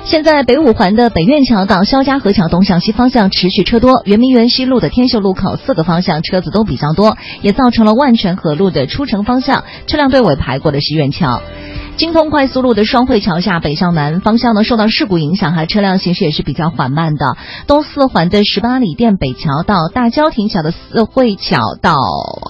[0.10, 11.44] 现在北五环的北苑桥到肖家河桥东向西方向持续车多，圆明园西路的天秀路口四个方向车子都比较多，也造成了万泉河路的出城方向车辆队尾排过的是苑桥。
[12.00, 17.36] 京通快速路的双汇桥下北向南方向呢，受到事故影响哈，车辆行驶也是比较缓慢的。
[17.68, 21.94] 东四环的十八里店北桥到大郊亭桥的四汇桥到，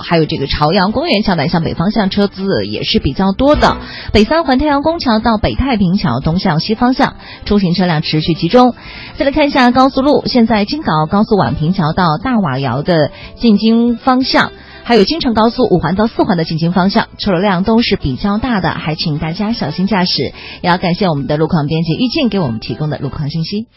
[0.03, 3.77] 还有这个朝阳公园桥南向北方向车子也是比较多的。
[4.13, 8.75] 北三环太阳宫桥到北太平桥东向西方向出行车辆持续集中。
[9.17, 14.51] 再来看一下高速路，现在京港澳高速宛平桥到大瓦窑的进京方向。
[14.89, 20.23] 还有京承高速五环到四环的进京方向，车流量都是比较大的，还请大家小心驾驶。
[20.23, 23.67] 也要感谢我们的路况编辑玉静给我们提供的路况信息。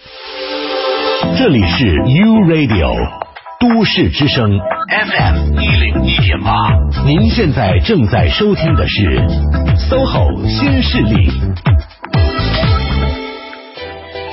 [1.37, 2.95] 这里是 U Radio
[3.61, 4.59] 都市之声
[4.89, 6.71] FM 一零一点八，
[7.05, 9.21] 您现在正在收听的是
[9.91, 11.31] SOHO 新势力。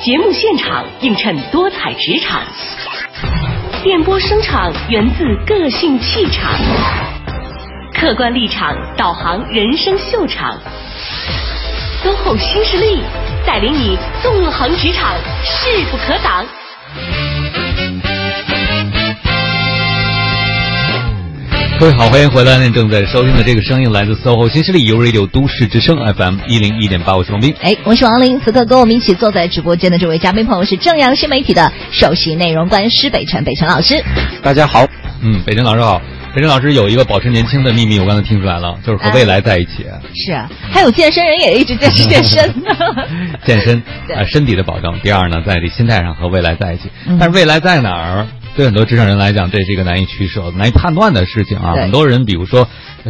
[0.01, 2.41] 节目现场映衬多彩职场。
[3.82, 6.51] 电波声场源自个性气场，
[7.93, 10.57] 客观立场导航人生秀场
[12.03, 13.01] ，SOHO 新势力
[13.45, 15.15] 带领你纵横职场，
[15.45, 16.45] 势不可挡。
[21.80, 22.57] 各位好，欢迎回来！
[22.57, 27.55] 您正在收听的这个声音来自 SOHO 新势力 U Radio 都市之声 FM 一零一点八，我是王斌。
[27.61, 28.38] 哎，我是王林。
[28.41, 34.03] 此刻跟我们一起坐在直播间的这位嘉宾朋友是正阳新媒体的首席内容官施北辰，北辰老师。
[34.43, 34.86] 大家好，
[35.21, 36.01] 嗯，北辰老师好。
[36.36, 39.86] 北辰老师有一个保持年轻的秘密，我刚才听出来了，就是和未来在一起。
[40.13, 42.53] 是啊，还有健身人也一直坚持健身。
[43.45, 43.82] 健身
[44.13, 44.99] 啊，身体的保障。
[44.99, 46.91] 第二呢，在这心态上和未来在一起。
[47.17, 48.27] 但是未来在哪儿？
[48.56, 51.74] 对很多职场人来讲，这是一个难以取舍、难以判断的事情啊。
[51.74, 52.68] 很多人，比如说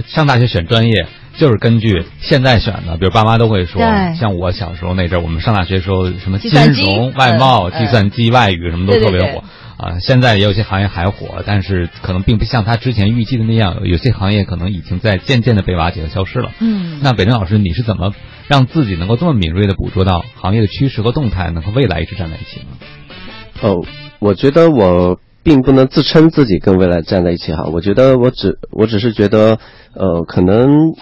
[0.08, 2.98] 上大学选专业，就是根据现在选的。
[2.98, 3.82] 比如爸妈都会说，
[4.16, 9.44] 像我小时候那阵儿，我们上大学时候什么金融、外贸、计算机、外语什么都特别火
[9.78, 9.98] 啊。
[10.00, 16.52] 现在也有些行业还火，但是可能并不像他之前预计的那样，有些行业可能已经在渐渐的被瓦解和消失了。
[16.60, 18.14] 嗯，那北辰老师，你是怎么
[18.48, 22.66] 让自己能够这么敏锐的捕捉到行业的趋势和动态，能和未来一直站在一起呢？
[23.62, 23.84] 哦，
[24.20, 25.18] 我觉得我。
[25.50, 29.58] 并不能自称自己跟未来站在一起哈，我觉得我只我只是觉得，
[29.96, 30.94] 呃，可能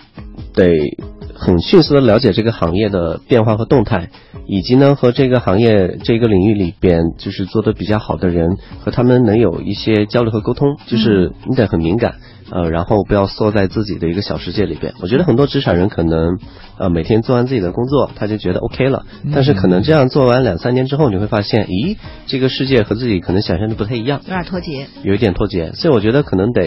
[0.54, 0.96] 得
[1.36, 4.10] 很迅速的了解这个行业的变化和动态，
[4.48, 12.16] 以及呢和这个行业这个领域里边就是做的比较好的人和他们能有一些交流和沟通，就是你得很敏感。
[12.52, 14.94] 呃，然后不要缩在自己的一个小世界里边。
[15.02, 16.38] 我觉得很多职场人可能，
[16.78, 19.06] 呃，每天做完自己的工作，他就觉得 OK 了。
[19.34, 25.72] 但是可能这样做完两三年之后，你会发现，咦，这个世界和自己可能想象的不太一样，有点脱节，有一点脱节。
[25.74, 26.64] 所以我觉得可能得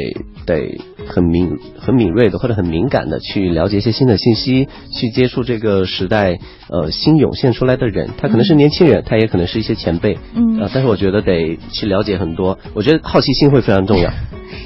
[0.46, 6.38] 得很敏很敏锐的或者很敏感的去了解一些新的信息，去接触这个时代
[6.68, 8.10] 呃新涌现出来的人。
[8.18, 10.18] 他可能是年轻人，他也可能是一些前辈。
[10.34, 10.60] 嗯。
[10.60, 12.58] 啊，但是我觉得得去了解很多。
[12.74, 14.10] 我觉得好奇心会非常重要。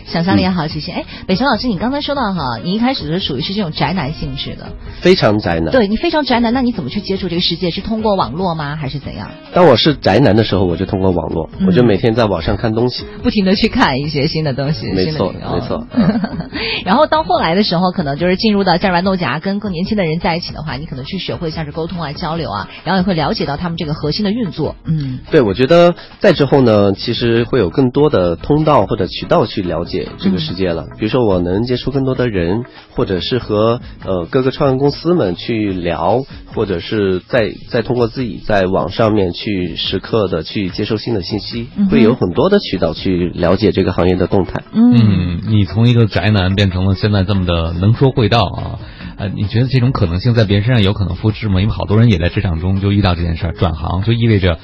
[0.06, 5.70] 想象力好奇心，哎，北辰老师，你刚才说到哈，你一开始是属于是这种宅男性质的，非常宅男。
[5.72, 7.70] 对你非常宅男，那你怎么去接触这个世界？
[7.70, 8.76] 是通过网络吗？
[8.76, 9.30] 还是怎样？
[9.52, 14.90] 当我是宅男的时候，我就通过网络，我就每天在网上看东西，不停的去看一些新的东西。
[14.92, 15.86] 没错，没错。
[16.84, 24.76] 然后到后来的时候，可能就是进入到加入完豆荚，跟更年轻的人在一起的话，你可能去学会像是沟通啊、交流啊，然后也会了解到他们这个核心的运作。
[24.84, 30.86] 嗯，对，我觉得在之后呢，其实会有更多的通道或者渠道去了解这个世界了。
[30.98, 44.62] 比如说，我能接触更多的人，或者是和呃各个创业公司们去聊，或者是再再通过自己在网上面去时刻的去接受新的信息，会有很多的渠道去了解这个行业的动态。
[44.72, 48.78] 嗯，你从一个宅男变成了现在这么的能说会道啊，
[49.18, 51.60] 呃，你觉得这种可能性在别人身上有可能复制吗？
[51.60, 54.58] 因为好多人也在职场中就遇到这件事儿，转行就意味着。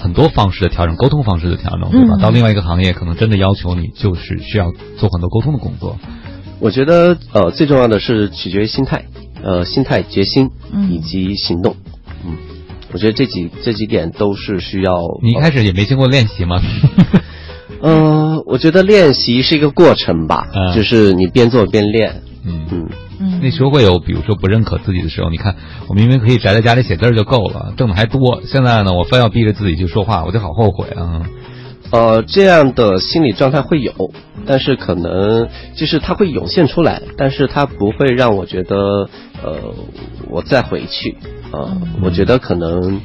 [0.00, 2.18] 很多方式的调整，沟通方式的调整，对吧？
[2.22, 5.98] 到另外一个行业，可能真的要求你就是需要做很多沟通的工作。
[6.60, 9.06] 我觉得，呃，最重要的是取决于心态，
[9.42, 10.50] 呃，心态、决心
[10.88, 11.74] 以及行动。
[12.24, 12.36] 嗯，
[12.92, 14.92] 我觉得这几这几点都是需要。
[15.20, 16.62] 你一开始也没经过练习吗？
[17.82, 22.22] 嗯，我觉得练习是一个过程吧，就是你边做边练。
[22.44, 22.88] 嗯嗯。
[23.42, 25.56] 那时候会有，比如说不认可自己的时候，你看
[25.88, 28.42] 我明明可以宅在家里写字就够了，挣的还多。
[28.44, 31.22] 现在呢，我非要逼着自己去说话，我就好后悔啊。
[31.90, 34.12] 呃，这样的心理状态会有，
[34.44, 39.08] 但是可能就是它会涌现出来，但是它不会让我觉得
[39.42, 39.74] 呃，
[40.28, 41.16] 我再回去。
[41.50, 43.00] 呃，我觉得可能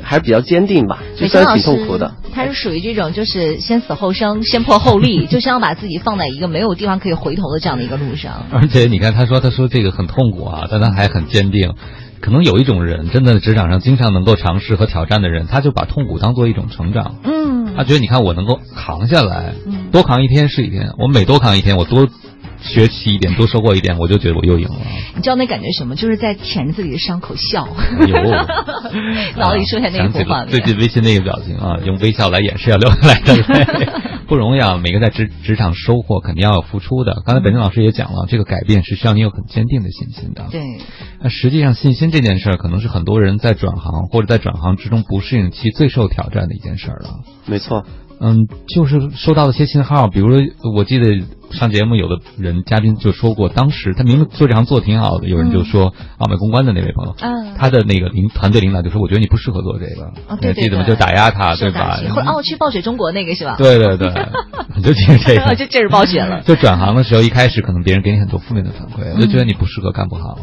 [0.00, 2.14] 还是比较坚定吧，就算挺痛苦的。
[2.32, 8.46] 他是属于这种就是先死后生，先破后立， 就想要把自己放在一个没有地方可以回头的这样的一个路上。
[8.52, 11.74] 而且你看，他说他说这个很痛苦啊，但他还很坚定。
[12.20, 17.16] 可能有一种人，真的职场上经常能够尝试和挑战的人，他就把痛苦当做一种成长。
[17.24, 19.54] 嗯，他觉得你看我能够扛下来，
[19.90, 20.92] 多扛一天是一天。
[20.98, 22.08] 我每多扛一天，我多。
[22.62, 24.76] 学习一点，多收获一点，我就觉得我又赢了。
[25.14, 25.96] 你知道那感觉什么？
[25.96, 27.68] 就是在舔着自己的伤口笑。
[28.06, 28.16] 有，
[29.36, 30.48] 脑里出现那幅画面。
[30.48, 33.88] 最近微信那个表情啊，用微笑来掩饰要流下来的泪，
[34.26, 34.78] 不容易啊。
[34.82, 37.22] 每个在职职场收获，肯定要有付出的。
[37.26, 40.46] 刚才本身老师也讲了，这个改变是需要你有很坚定的信心的。
[40.50, 40.62] 对。
[41.20, 47.20] 那实际上，信心这件事儿，可能是很多人在转行或者在转行之中不适应期最受挑战的一件事儿了。
[47.46, 47.84] 没错。
[48.20, 50.40] 嗯，就是收到了些信号，比如说，
[50.76, 60.84] 我记得上节目有的人嘉宾就说过，当时他明明做这行做挺好的，有人就说奥美公关的那位朋友，嗯，他的那个领团队领导就说，我觉得你不适合做这个，对记得吗？
[60.84, 61.98] 就打压他，对吧？
[62.14, 63.56] 或者哦，去暴雪中国那个是吧？
[63.58, 64.12] 对对对，
[64.76, 66.42] 你就记得这个，就这是暴雪了。
[66.42, 70.38] 就转行的时候，一开始可能别人给你很多负面的反馈，我就觉得你不适合，干不好。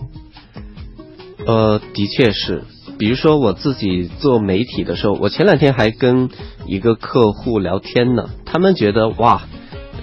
[1.45, 2.65] 呃，的确是。
[2.99, 6.29] 比如说我自己做媒体的时候，我前两天还跟
[6.67, 9.43] 一个客户聊天呢，他们觉得哇，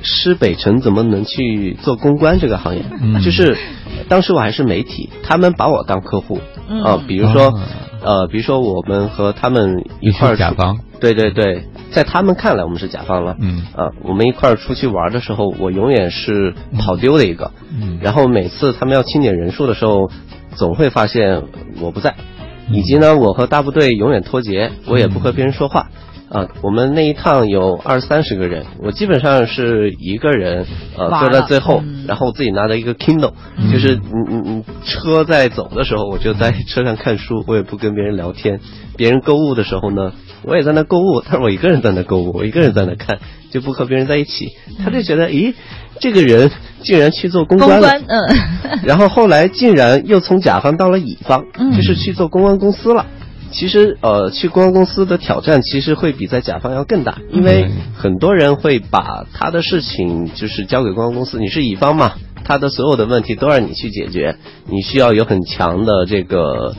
[0.03, 2.83] 施北辰怎么能去做公关这个行业？
[3.23, 3.57] 就是
[4.09, 6.41] 当时我还是媒体，他们把我当客户
[6.83, 6.99] 啊。
[7.07, 7.53] 比如说
[8.03, 13.37] 呃，比如说我们和他们一块儿甲方，对对对，在他们看来我们是甲方了。
[13.39, 17.51] 嗯啊，我们一块儿出去玩的时候，我永远是跑丢的一个。
[17.79, 20.11] 嗯，然后每次他们要清点人数的时候，
[20.55, 21.43] 总会发现
[21.83, 22.15] 我不在。
[22.71, 25.89] 以及呢，我和大部队永远脱节，我也不和别人说话。
[26.29, 30.67] 啊，我们那一趟有二三十个人，我基本上是一个人，
[30.99, 33.33] 呃，坐在最后，然后自己拿着一个 Kindle，
[33.73, 38.59] 就是嗯嗯嗯，车在走的时候，我就在车上看书，我也不跟别人聊天。
[38.97, 43.21] 别人购物的时候呢，我也在那购物，但是我一个人在那购物，我一个人在那看，
[43.57, 44.53] 就不和别人在一起。
[44.85, 45.55] 他就觉得，咦，
[45.99, 46.51] 这个人
[46.83, 48.37] 竟然去做公关了，嗯，
[48.85, 53.07] 然后后来竟然又从甲方到了乙方，就是去做公关公司了。
[53.53, 61.39] 其实，呃，去公关公司的挑战其实会比在甲方要更大，因为很多人会把他的事情就是交给公关公司。
[61.39, 62.13] 你是乙方嘛，
[62.45, 64.37] 他的所有的问题都让你去解决，
[64.69, 66.75] 你需要有很强的这个，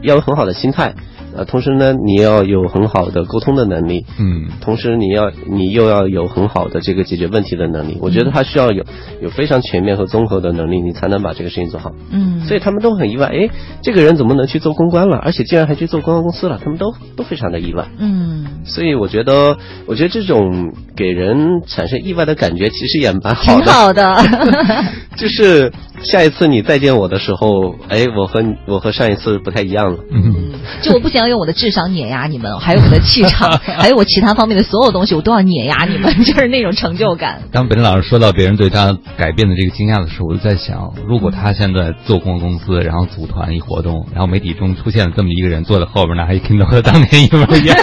[0.00, 0.94] 要有很好的心态。
[1.36, 7.98] 呃，同时呢，你要有很好的沟通的能力，嗯，同时你要你又要有很好的这个解决问题的能力。
[8.00, 8.84] 我觉得他需要有
[9.20, 11.92] 有非常全面和综合的能力，你才能把这个事情做好。
[12.10, 13.48] 嗯，所以他们都很意外，哎，
[13.82, 16.60] 这个人怎么能去做公关了，而且竟然还去做公关公司了？
[16.62, 17.86] 他们都都非常的意外。
[17.98, 19.56] 嗯，所以我觉得，
[19.86, 23.64] 我觉得这种给人产生意外的感觉，其实也蛮好的。
[23.64, 24.16] 挺好的，
[25.16, 25.72] 就是
[26.02, 29.98] 下一次你再见我的时候，哎，我和我和上一次不太一样了。
[30.10, 30.52] 嗯，
[30.82, 37.42] 就我不想用我的智商碾压你们，还有我的气场， 还有我其他方面的所有东西，我都要碾压你们，就是那种成就感。
[37.52, 47.76] 当本老师说到别人对他改变的这个惊讶的时候，我就在想，如果他现在做公关公司，然后组团一活动，然后媒体中出现了这么一个人坐在后边，那还听到和当年一模一样，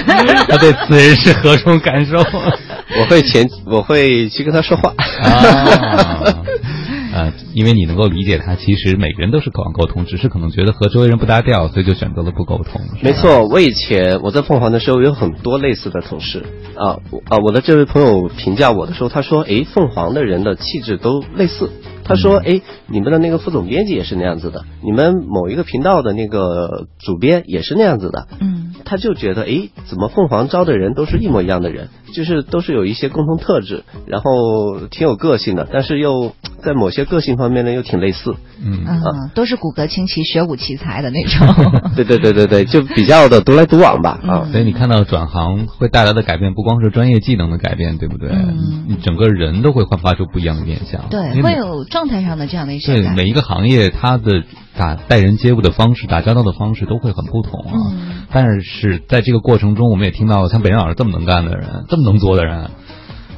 [0.47, 2.17] 他对此人是何种感受？
[2.19, 4.93] 我会前我会去跟他说话。
[7.11, 12.81] 呃，因为你能够理解他，其实每个人都是渴望沟通，只是可能觉得和周围人不搭调，所以就选择了不沟通。
[13.01, 16.45] 没错，我以前我在凤凰的时候有很多类似的同事
[16.75, 21.69] 啊啊，我的这位朋友评价我的时候，他说：“哎，凤凰的人的气质都类似。”
[22.09, 36.33] 他说：“哎，你们的那个副总编辑也是那样子的，你们某一个频道的那个主编也是那样子的。”嗯，他就觉得：“哎，怎么凤凰招的人都是一模一样的人，就是都是有一些共同特质，然后挺有个性的，但是又
[36.63, 41.47] 在某些个性方面呢又挺类似。”嗯嗯，都是骨骼清奇、学武奇才的那种。
[41.95, 44.49] 对对对对对，就比较的独来独往吧啊。
[44.51, 48.29] 所以你看到转行会带来的改变，不光是专业技能的改变，对不对？
[48.31, 51.07] 嗯，你整个人都会焕发出不一样的面相。
[51.09, 52.93] 对，会有状态上的这样的一些。
[52.93, 54.43] 对，每一个行业它的
[54.77, 57.73] 打待人接物的方式、打交道的方式都会很不同啊。
[57.75, 58.23] 嗯。
[58.31, 62.69] 但是在这个过程中，我们也听到像北洋老师这么能干的人，这么能做的人。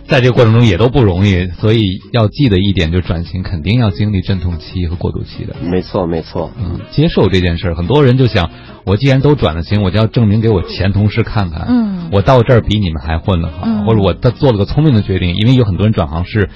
[0.08, 1.82] 在这个过程中也都不容易，所以
[2.12, 5.56] 要记得一点，就转型肯定要经历阵痛期和过渡期的。
[5.64, 6.52] 没错，没错。
[6.60, 8.52] 嗯，接受这件事儿，很多人就想，
[8.86, 15.36] 我既然都转了型，我就要证明给我前同事看看，嗯，我到这儿比你们还混得好，嗯、或者我做了个聪明的决定。
[15.36, 16.50] 因为有很多人转行是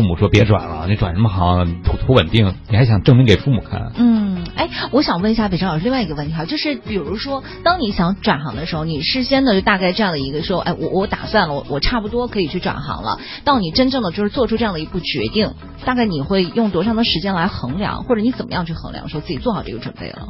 [0.00, 3.92] 父母说别转了，你转什么行，图图稳定，你还想证明给父母看。
[3.96, 13.18] 嗯，哎，我想问一下北辰老师另外一个问题哈，就是比如说，当你想转行的时候，你事先的就大概这样的一个说，哎，我我打算了，我我差不多可以去转行了。
[13.44, 15.52] 到你真正的就是做出这样的一步决定，
[15.84, 20.28] 大概你会用多长的时间来衡量，或者你怎么样去衡量，说自己做好这个准备了？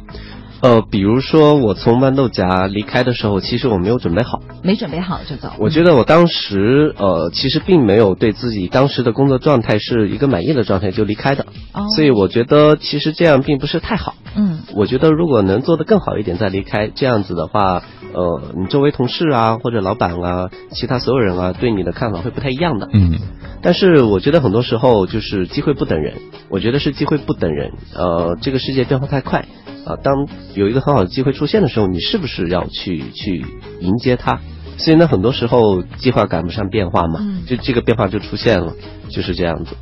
[0.61, 5.49] 呃，比如说我从豌豆荚离开的时候，其实我没有准备好，没准备好就走。
[5.57, 14.15] 我觉得我当时呃，其实并没有对自己当时的工作状态是一个满意的状态就离开的，哦、所以我觉得其实这样并不是太好。
[14.35, 17.81] 嗯，我觉得如果能做得更好一点再离开，这样子的话，
[18.13, 22.87] 呃，你周围同事啊或者老板啊，其他所有人啊对你的看法会不太一样的。
[22.93, 23.19] 嗯，
[23.63, 26.13] 但是我觉得很多时候就是机会不等人，
[26.49, 27.71] 我觉得是机会不等人。
[27.95, 29.45] 呃，这个世界变化太快。
[29.85, 33.45] 啊，当有一个很好的机会出现的时候，你是不是要去去
[33.79, 34.39] 迎接它？
[34.77, 38.73] 所以呢，很多时候计划赶不上变化嘛，嗯、就这个变化就出现了，
[39.09, 39.75] 就是这样子。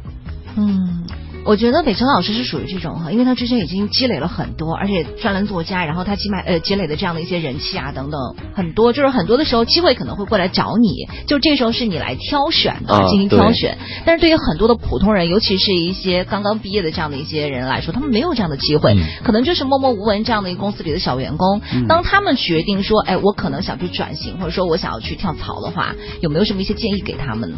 [0.57, 1.05] 嗯。
[1.49, 8.21] 我觉得北辰老师是属于这种哈，因为他之前已经积累了很多，而且专栏作家，然后他起码呃积累的这样的一些人气啊等等
[8.53, 13.79] 很多，就是很多的时候机会可能会过来找你，就这时候是你来挑选的，啊、进行挑选。
[14.05, 21.61] 但是对于很多的普通人，尤其是一些刚刚毕业的这样的一些人来说，他们没有这样的机会，嗯、可能就是默默无闻这样的一个公司里的小员工。
[21.73, 27.57] 嗯、当他们决定说，哎，我可能想去转型，或者说我想要去跳槽的话，有没有什么一些建议给他们呢？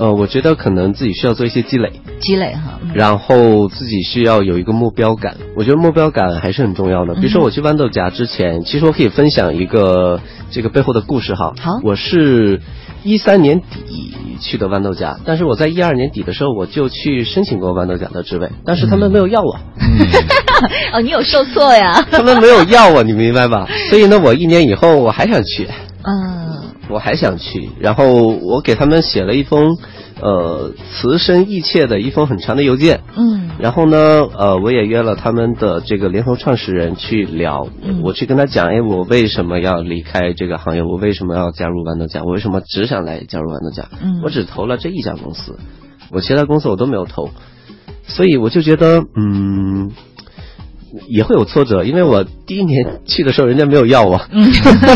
[0.00, 3.19] 呃，我觉得可能自己需要做一些积累，积累哈，然后
[3.68, 4.00] 自己。
[4.10, 7.14] 需要有一个目标感，我觉得目标感还是很重要的。
[7.14, 11.52] 比如说我去豌豆荚之前，其实我可以分享一个这个背后的故事哈。
[11.60, 12.60] 好，我是
[13.04, 19.56] 一三年底去的豌豆荚，但是我在一二年底的时候我就去申请过豌豆荚的职位，但是他们没有要我。
[19.78, 19.86] 嗯、
[20.94, 21.92] 哦，你有受挫呀？
[22.10, 23.68] 他们没有要我，你明白吧？
[23.90, 25.68] 所以呢，我一年以后我还想去。
[26.02, 29.76] 嗯，我还想去，然后我给他们写了一封。
[30.20, 40.82] 呃，慈声意切的一封很长的邮件，嗯，然后呢，呃，我也约了他们的这个联合创始人去聊，嗯、我去跟他讲，哎，我为什么要离开这个行业？
[40.82, 42.22] 我为什么要加入豌豆荚？
[42.24, 43.84] 我为什么只想来加入豌豆荚？
[44.02, 45.58] 嗯，我只投了这一家公司，
[46.10, 47.30] 我其他公司我都没有投，
[48.04, 49.90] 所以我就觉得，嗯。
[51.08, 54.20] 也会有挫折，因为我第一年去的时候，人家没有要我。
[54.30, 54.50] 嗯，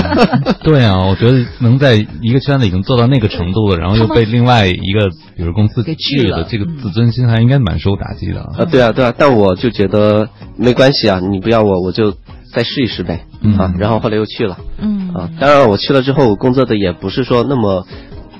[0.62, 8.64] 对啊，我觉得能在一个圈子已经做到那个程度了，然后又被另外一个比如公司给拒了，这个自尊心还应该蛮受打击的啊。
[8.70, 12.12] 对啊，对啊，但我就觉得没关系啊，你不要我，我就
[12.52, 13.26] 再试一试呗。
[13.40, 14.58] 嗯、啊，然后后来又去了。
[14.78, 17.86] 嗯啊，当然我去了之后，工作的也不是说那么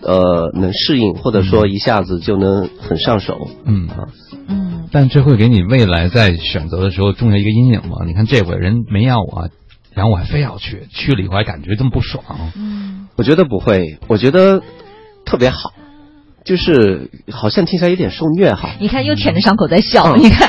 [0.03, 3.49] 呃能适应，或者说一下子就能很上手。
[3.67, 4.09] 嗯啊。
[4.95, 8.05] 嗯，但这会给你未来在选择的时候种下一个阴影吗？
[8.07, 9.51] 你看这回人没要我，
[9.93, 12.25] 然后我还非要去，去了以后还感觉这么不爽。
[12.57, 14.63] 嗯，我觉得不会，我觉得
[15.25, 15.73] 特别好，
[16.45, 18.71] 就是好像听起来有点受虐哈。
[18.81, 20.49] 你看又舔着伤口在笑，嗯、你看。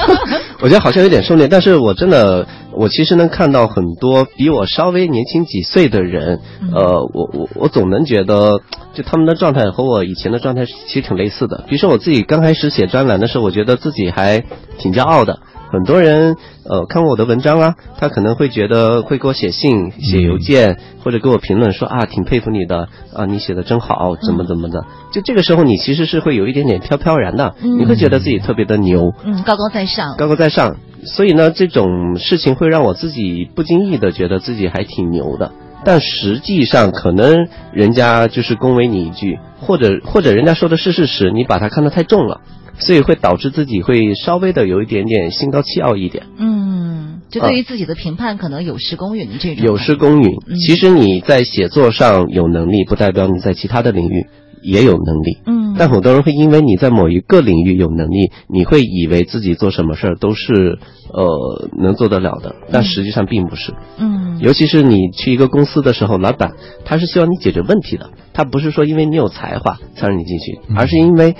[0.62, 2.46] 我觉得好像有点受虐，但是我真的，
[2.80, 8.62] 我其实能看到很多比我稍微年轻几岁的人，嗯、呃，我我我总能觉得，
[8.94, 11.64] 就他们的状态和我以前的状态其实挺类似的。
[11.68, 14.42] 比如说我自己刚开始写专栏的时候，我觉得自己还
[14.78, 15.40] 挺骄傲的。
[15.70, 24.80] 很多人呃看过我的文章啊，他可能会觉得会给我写信、写邮件，嗯、或者给我评论说啊，挺佩服你的啊，你写的真好，怎么怎么的。
[24.80, 30.76] 嗯、就这个时候，你其实是会有一点点飘飘然的，嗯、你会觉得自己特别的牛，嗯，高高在上，高高在上。
[31.04, 35.52] 所以呢，这种事情会让我自己不经意的觉得自己还挺牛的。
[35.84, 42.40] 但实际上，可能人家就是恭维你一句，或者或者人家说的是事实，你把它看得太重了。
[42.78, 49.66] 所以会导致自己会稍微的有一点点心高气傲一点，嗯，就对于自己的评判可能有失公允这种。
[49.66, 50.30] 有失公允。
[50.66, 54.26] 其实你在写作上有能力，不代表你在其他的领域
[54.62, 55.42] 也有能力。
[55.44, 55.59] 嗯。
[55.80, 60.78] 但很多人会因为你在某一个领域有能力，你会以为自己做什么事儿都是
[61.10, 63.72] 呃能做得了的，但实际上并不是。
[63.96, 64.38] 嗯。
[64.40, 66.52] 尤其是你去一个公司的时候，老板
[66.84, 71.34] 他是希望你解决问题的，他不是说因为你有才华才让你进去，而是因为。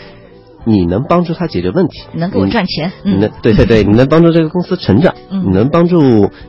[0.67, 5.99] 你能帮助他解决问题，能给我赚钱，你能对对对， 你能帮助这个公司成长，嗯、你能帮助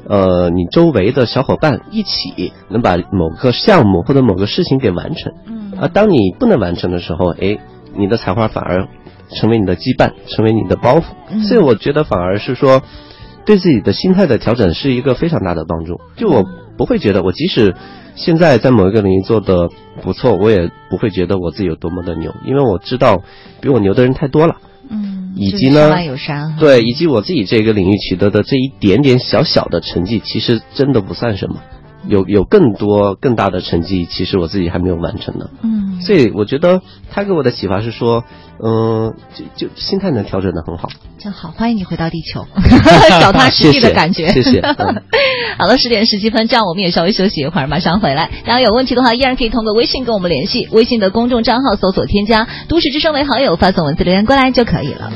[0.05, 5.31] 呃你周围的小伙伴一起能把某个项目或者某个事情给完成。
[5.47, 7.57] 嗯，而当你不能完成的时候，哎，
[7.95, 8.87] 你的才华反而
[9.29, 11.03] 成为你的羁绊，成为你的包袱。
[11.29, 12.81] 嗯、所以我觉得反而是说，
[13.45, 15.99] 对自己的心态的调整是一个非常大的帮助。
[16.15, 16.43] 就我
[16.77, 17.75] 不会觉得我即使。
[18.13, 19.69] 现在在某一个领域做的
[20.01, 23.23] 不错，我也不会觉得我自己有多么的牛，因为我知道
[23.61, 24.57] 比我牛的人太多了。
[24.89, 25.89] 嗯，以及呢，
[26.59, 31.61] 对，以及我自己这个领域取得的这一点点小小的成绩，其实真的不算什么。
[32.07, 35.49] 有有更多更大的成绩，其实我自己还没有完成呢。
[35.61, 36.81] 嗯，所以我觉得
[37.11, 38.23] 他给我的启发是说，
[38.63, 39.15] 嗯、呃，
[39.55, 40.89] 就就心态能调整的很好。
[41.19, 42.47] 真好，欢迎你回到地球，
[43.21, 44.31] 脚踏实地的感觉。
[44.31, 44.51] 谢谢。
[44.51, 45.03] 谢谢嗯、
[45.59, 48.31] 好了，十点十七分，这样我们也稍微休息一会儿，马上回来。
[48.45, 55.11] 大家有问题的话，依然可以通过微信跟我们联系，微信的公众账号搜索添加“都市之声”为好友，发送文字留言过来就可以了。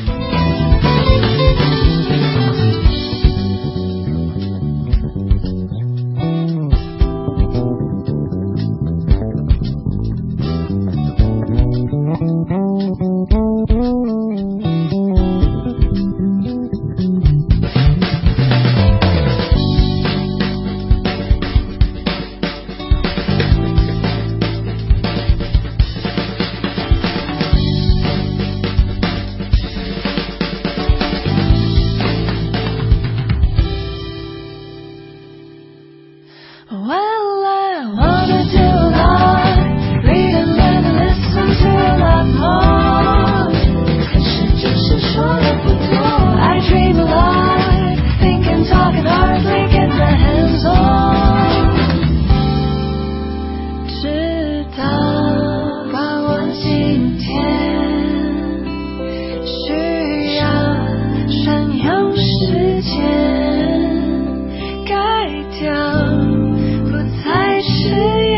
[65.58, 66.92] 不
[67.24, 68.36] 再迟延。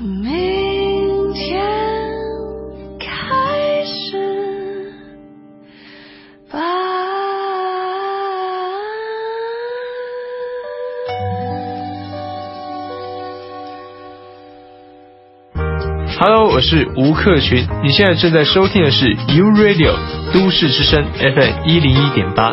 [0.00, 1.64] 明天
[3.00, 4.92] 开始
[6.50, 6.58] 吧。
[16.20, 19.94] Hello，我是吴克群，你现在正在收听的是 U Radio
[20.34, 22.52] 都市之声 FM 一零一点八，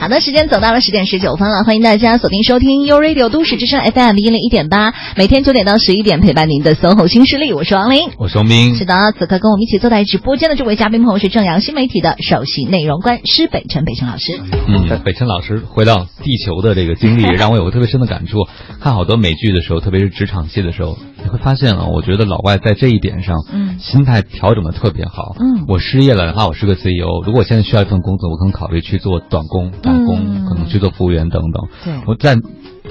[0.00, 8.08] 好的，时间走到了十点十九分了，欢迎大家锁定收听 U Radio 都市之声 FM 一零一点八，每天九点到十一点陪伴您的 SOHO 新势力，我是王琳。
[8.16, 8.74] 我是王斌。
[8.76, 14.40] 是的，此刻跟我们一起坐在直播间的这位嘉宾朋友是正阳新媒体的首席内容官施北辰北辰老师。
[14.68, 18.38] 嗯，北辰老师回到地球的这个经历， 让我有个特别深的感触。
[18.80, 25.36] 看好多美剧的时候，特别是职场戏的时候，你会发现啊，我觉得老外在这一点上，嗯，心态调整的特别好。
[25.38, 31.68] 嗯，我失业了，哪怕我是个 CEO，如果我现在需要一份工作，我可能考虑去做短工、打工，嗯可能去做服务员等等。
[31.84, 32.36] 对，我在。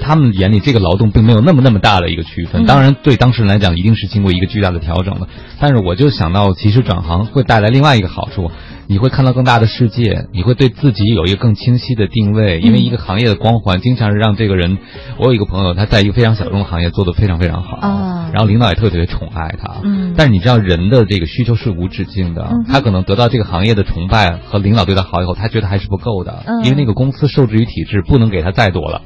[0.02, 2.62] 他们眼里，这个劳动并没有那么那么大的一个区分。
[2.62, 5.28] 嗯当然，对当事人来讲，一定是经过一个巨大的调整的。
[5.58, 8.50] 但是，我就想到，其实转行会带来另外一个好处，
[8.90, 12.58] 你会看到更大的世界，你会对自己有一个更清晰的定位。
[12.58, 14.78] 因为一个行业的光环，经常是让这个人。
[15.16, 19.76] 我有一个朋友，他在一个非常小众的行业做得非常非常好，啊，然后领导也特别特别宠爱他。
[19.84, 22.48] 嗯，但是你知道，人的这个需求是无止境的。
[22.50, 29.02] 嗯、他可能得到这个行业的崇拜和领导对他好以后，他觉得还是不够的，嗯、因为那个公司受制于体制，不能给他再多了。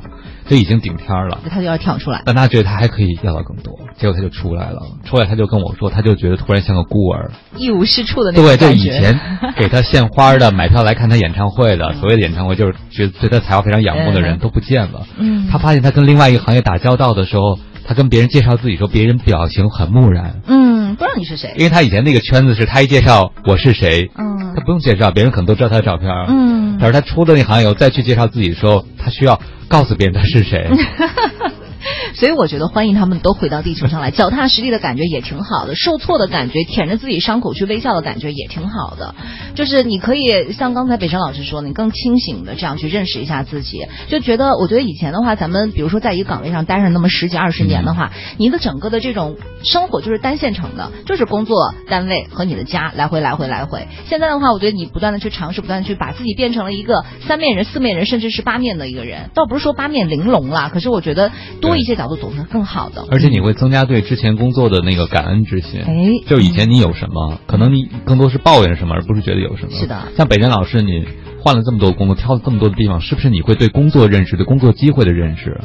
[0.49, 2.22] 这已经顶天了，他就要跳出来。
[2.24, 4.80] 但他觉得他还可以要到更多，结果他就出来了。
[5.05, 8.57] 出来他就跟我说，他就觉得突然像个孤儿，一无是处的那种对。
[8.57, 9.18] 就以前
[9.57, 15.07] 给他献花的、买票来看他演唱会的，所谓的演唱会就是觉得对他才华非常仰慕的人 都不见了。
[15.18, 20.41] 嗯，他发现他跟另外一个行业打交道的时候，他跟别人介绍自己时候，别人表情很木然。
[20.47, 26.11] 嗯，不知道你是谁，因为他以前那个圈子是他一介绍我是谁，嗯，他不用介绍，别人可能都知道他的照片。
[26.28, 30.68] 嗯，但是他出了那行以后，再去介绍自己的时候，他需要告诉别人他是谁。
[32.14, 39.14] 所以我觉得欢迎他们都回到地球上来，脚踏实地的感觉也挺好的，受挫的感觉，舔着自己伤口去微笑的感觉也挺好的。
[39.55, 53.87] 就是你可以像刚才北辰老师说的，你更清醒的这样去认识一下自己，就觉得我觉得以前的话，咱们比如说在一个岗位上待上那么十几二十年的话，你的整个的这种生活就是单线程的，就是工作单位和你的家来回来回来回。
[54.09, 59.30] 现在的话，我觉得你不断的去尝试，不断的去把自己变成了一个三面人、四面人，甚至是八面的一个人。
[59.35, 61.30] 倒不是说八面玲珑啦，可是我觉得
[61.61, 63.07] 多一些角度总是更好的。
[63.11, 65.81] 而且你会增加对之前工作的那个感恩之心。
[65.81, 65.95] 哎，
[66.27, 69.72] 就以前你有什么，可能你更多是抱怨什么，而不是觉得有什么。
[69.72, 70.09] 是的。
[70.16, 71.05] 像北辰老师，你
[71.43, 75.61] 换了这么多工作，挑了这么多的地方，是不是你会对工作认识、对工作机会的认识，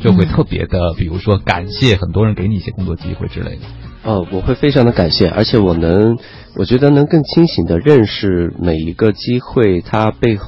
[0.00, 3.62] 就会特别的，比如说感谢很多人给你一些工作机会之类的？
[4.08, 6.16] 哦，我会非常的感谢，而且我能，
[6.56, 10.46] 我觉得能更清醒的认识每一个机会它背后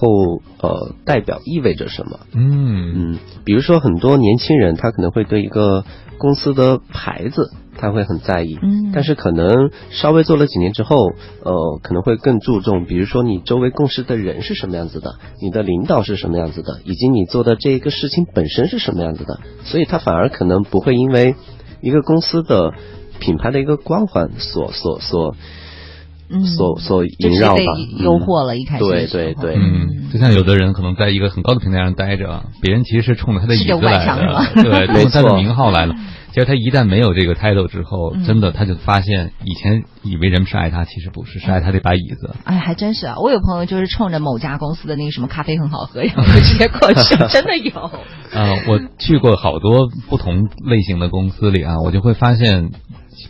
[0.63, 2.21] 呃代表意味着什么。
[2.33, 5.85] 嗯嗯，比如说很多年轻人他可能会对一个
[6.17, 10.97] 公司的牌子他会很在意，嗯，但是可能稍微做了几年之后，
[11.45, 21.35] 呃，可能会更注重，比如说你周围共事的人是什么样子的，你的领导是什么样子的，以及你做的这一个事情本身是什么样子的，所以他反而可能不会因为
[21.83, 22.73] 一个公司的。
[23.21, 25.37] 品牌的一个光环所所所，
[26.29, 27.63] 嗯，所所萦绕吧，
[27.99, 35.95] 诱惑了一开始，对对对，嗯，就像有的人可能在一个很高的平台上待着，别人其实是冲着他的椅子来的， 对，冲着他的名号来了。
[36.33, 42.37] 其实他一旦没有这个 title 之后，嗯、真的他就发现以前以为人们是爱他，其实不是，是爱他这把椅子。
[42.45, 43.17] 哎，还真是啊！
[43.19, 47.73] 我有朋友就是冲着某家公司的那个什么咖啡很好喝，然后就直接过去， 真的有。
[47.81, 52.71] 啊，我去过好多不同类型的公司里啊，我就会发现。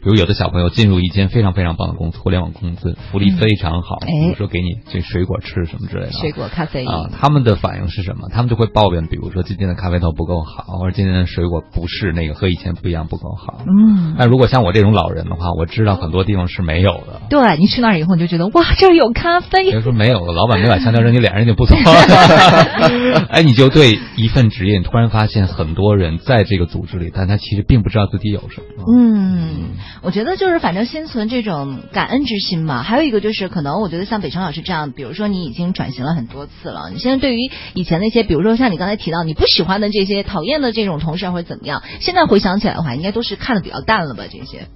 [0.03, 6.13] 比如有的小朋友进入一间非常非常棒的公司，互联网公司，福利非常好，哎比如说给你这水果吃什么之类的。
[6.13, 8.29] 水果、咖啡啊，他们的反应是什么？
[8.31, 13.63] 他们就会抱怨，比如说今天的咖啡豆不够好，或者今天的水果不是那个和以前不一样，不够好。
[13.67, 17.21] 嗯，但如果像我这种老人的话，我知道很多地方是没有的。
[17.29, 19.71] 对你去那儿以后，你就觉得哇，这儿有咖啡。
[19.71, 21.77] 别说没有了，老板没把香蕉扔你脸上就不错。
[23.31, 28.85] 哎，你就对一份职业，你突然发现很多人在这个组织里，但他其实并不知道自己有什么。
[28.93, 29.70] 嗯，
[30.03, 32.83] 我觉得就是反正心存这种感恩之心嘛。
[32.83, 44.25] 还有一个就是，可能我觉得像北辰老师这样，比如说你已经转型了很多次了，你现在对于以前那些，比如说像你刚才提到你不喜欢的这些、讨厌的这种同事或者怎么样，现在回想起来的话，应该都是看的比较淡了吧？
[44.31, 44.69] 这些。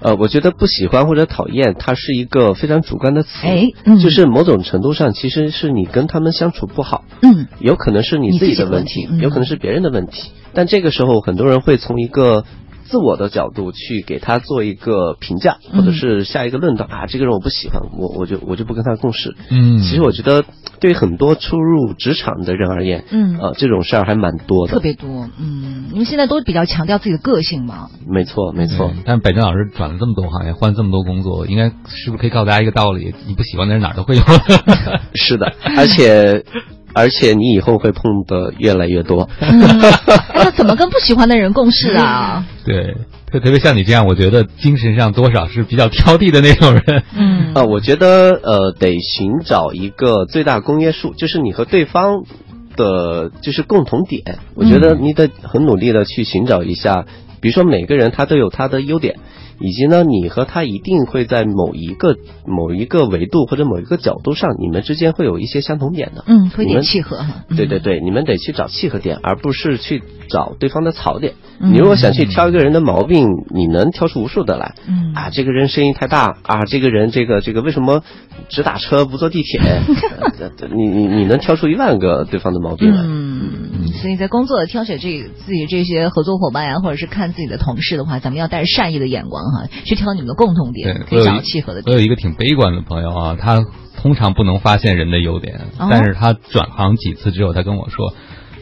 [0.00, 12.44] 呃，我觉得不喜欢或者讨厌，它是一个非常主观的词，哎嗯就是某种程度上其实是你跟他们相处不好，嗯，有可能是你自己的问题嗯有可能是别人的问题，但这个时候很多人会从一个
[12.88, 19.36] 自我的角度去给他做一个评价，嗯或者是下一个论断啊，这个人我不喜欢，我我就我就不跟他共事。
[19.50, 20.44] 嗯其实我觉得
[20.80, 27.88] 对于很多初入职场的人而言，嗯呃，这种事儿还蛮多的，特别多，嗯，因为现在都比较强调自己的个性嘛。
[28.06, 28.92] 没错没错。
[29.04, 33.14] 但北辰老师转了这么多行业，换这么多工作，应该是不是可以告诉大家一个道理？
[33.26, 34.22] 你不喜欢的人哪儿都会有。
[35.14, 36.44] 是的，而且
[36.92, 39.28] 而且你以后会碰的越来越多。
[39.40, 39.50] 哎
[40.34, 42.46] 那怎么跟不喜欢的人共事啊？
[42.64, 42.96] 对，
[43.30, 47.02] 特特别像你这样，我觉得精神上多少是比较挑剔的那种人。
[47.16, 52.24] 嗯啊，我觉得呃，得寻找一个最大公约数，就是你和对方
[52.76, 54.38] 的，就是共同点。
[54.54, 57.04] 我觉得你得很努力的去寻找一下，
[57.40, 59.16] 比如说每个人他都有他的优点，
[59.60, 66.24] 以及呢，你和他一定会在某一个某一个维度或者某一个角度上，你们之间会有一些相同点的。
[66.26, 67.44] 嗯，你们点契合哈。
[67.56, 71.34] 对对对，你们得去找契合点，而不是去找对方的槽点。
[71.60, 74.74] 嗯你如果想去挑一个人的毛病，你能挑出无数的来。
[74.86, 78.04] 嗯啊，这个人声音太大啊，这个人这个这个为什么
[78.48, 79.60] 只打车不坐地铁？
[80.40, 83.02] 呃你你你能挑出一万个对方的毛病来。
[83.04, 83.17] 嗯，
[84.00, 91.94] 所以在工作挑选这自己这些合作伙伴呀、或者是看自己的同事的话，咱们要带着善意的眼光哈，去挑你们的共同对点，，可以找契合的点。
[91.94, 93.60] 我有一个挺悲观的朋友啊，他
[93.96, 98.14] 通常不能发现人的优点，哦但是他转行几次之后，他跟我说。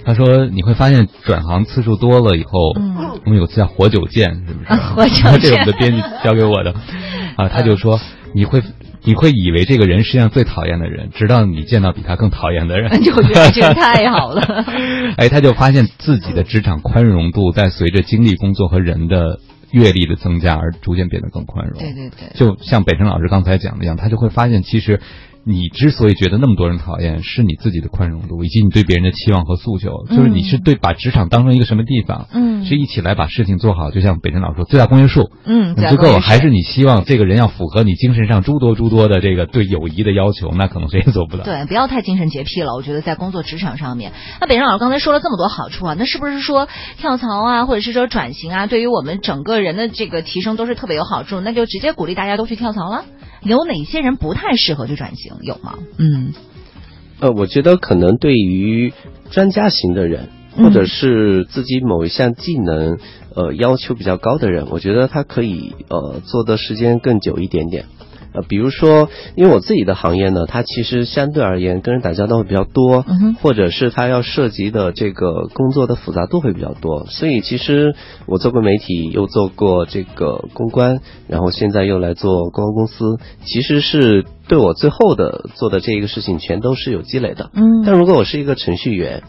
[0.09, 4.72] 他说：“你会发现转行次数多了以后，嗯我们有次叫活久见，是不是？
[4.95, 6.72] 活久见 这是我们的编辑教给我的。
[7.34, 7.99] 啊，他就说
[8.32, 8.62] 你会
[9.07, 12.91] 你会以为这个人世界上最讨厌的人，直到你见到比他更讨厌的人。
[13.03, 14.43] 就觉得这个太好了。
[15.17, 19.39] 哎，他就发现自己的职场宽容度在随着经历工作和人的
[19.71, 21.79] 阅历的增加而逐渐变得更宽容。
[21.79, 25.01] 对对对，就像北辰老师刚才讲的一样，他就会发现，其实
[25.49, 33.93] 你之所以觉得那么多人讨厌，是你自己的宽容度以及你对别人的期望和诉求，就是你是对把职场当成一个什么地方，嗯是一起来把事情做好。
[33.93, 41.45] 就像北辰老师说，最大公约数，嗯，足够还是你希望这个人要符合你精神上诸多诸多的这个对友谊的要求，那可能谁也做不到。
[41.45, 42.75] 对，不要太精神洁癖了。
[42.75, 44.11] 我觉得在工作职场上面，
[44.41, 46.67] 那北辰老师刚才说了这么多好处啊，那是不是说
[46.99, 51.41] 跳槽啊，或者是说转型啊，对于我们整个人的这个提升都是特别有好处？
[51.41, 53.05] 那就直接鼓励大家都去跳槽了。
[53.42, 55.34] 有哪些人不太适合去转型？
[55.42, 55.75] 有吗？
[55.99, 56.33] 嗯
[57.21, 58.92] 呃，我觉得可能对于
[59.30, 62.99] 专家型的人，嗯或者是自己某一项技能
[63.34, 67.87] 呃要求比较高的人，我觉得他可以呃做的时间更久一点点。
[68.37, 77.95] 呃，比如说，因为我自己的行业呢，它其实相对而言跟人打交道会比较多，嗯或者是它要涉及的这个工作的复杂度会比较多，所以其实
[78.26, 87.50] 我做过媒体，又做过这个公关，然后现在又来做公关公司，其实是对我最后的做的这一个事情全都是有积累的。
[87.54, 89.22] 嗯但如果我是一个程序员，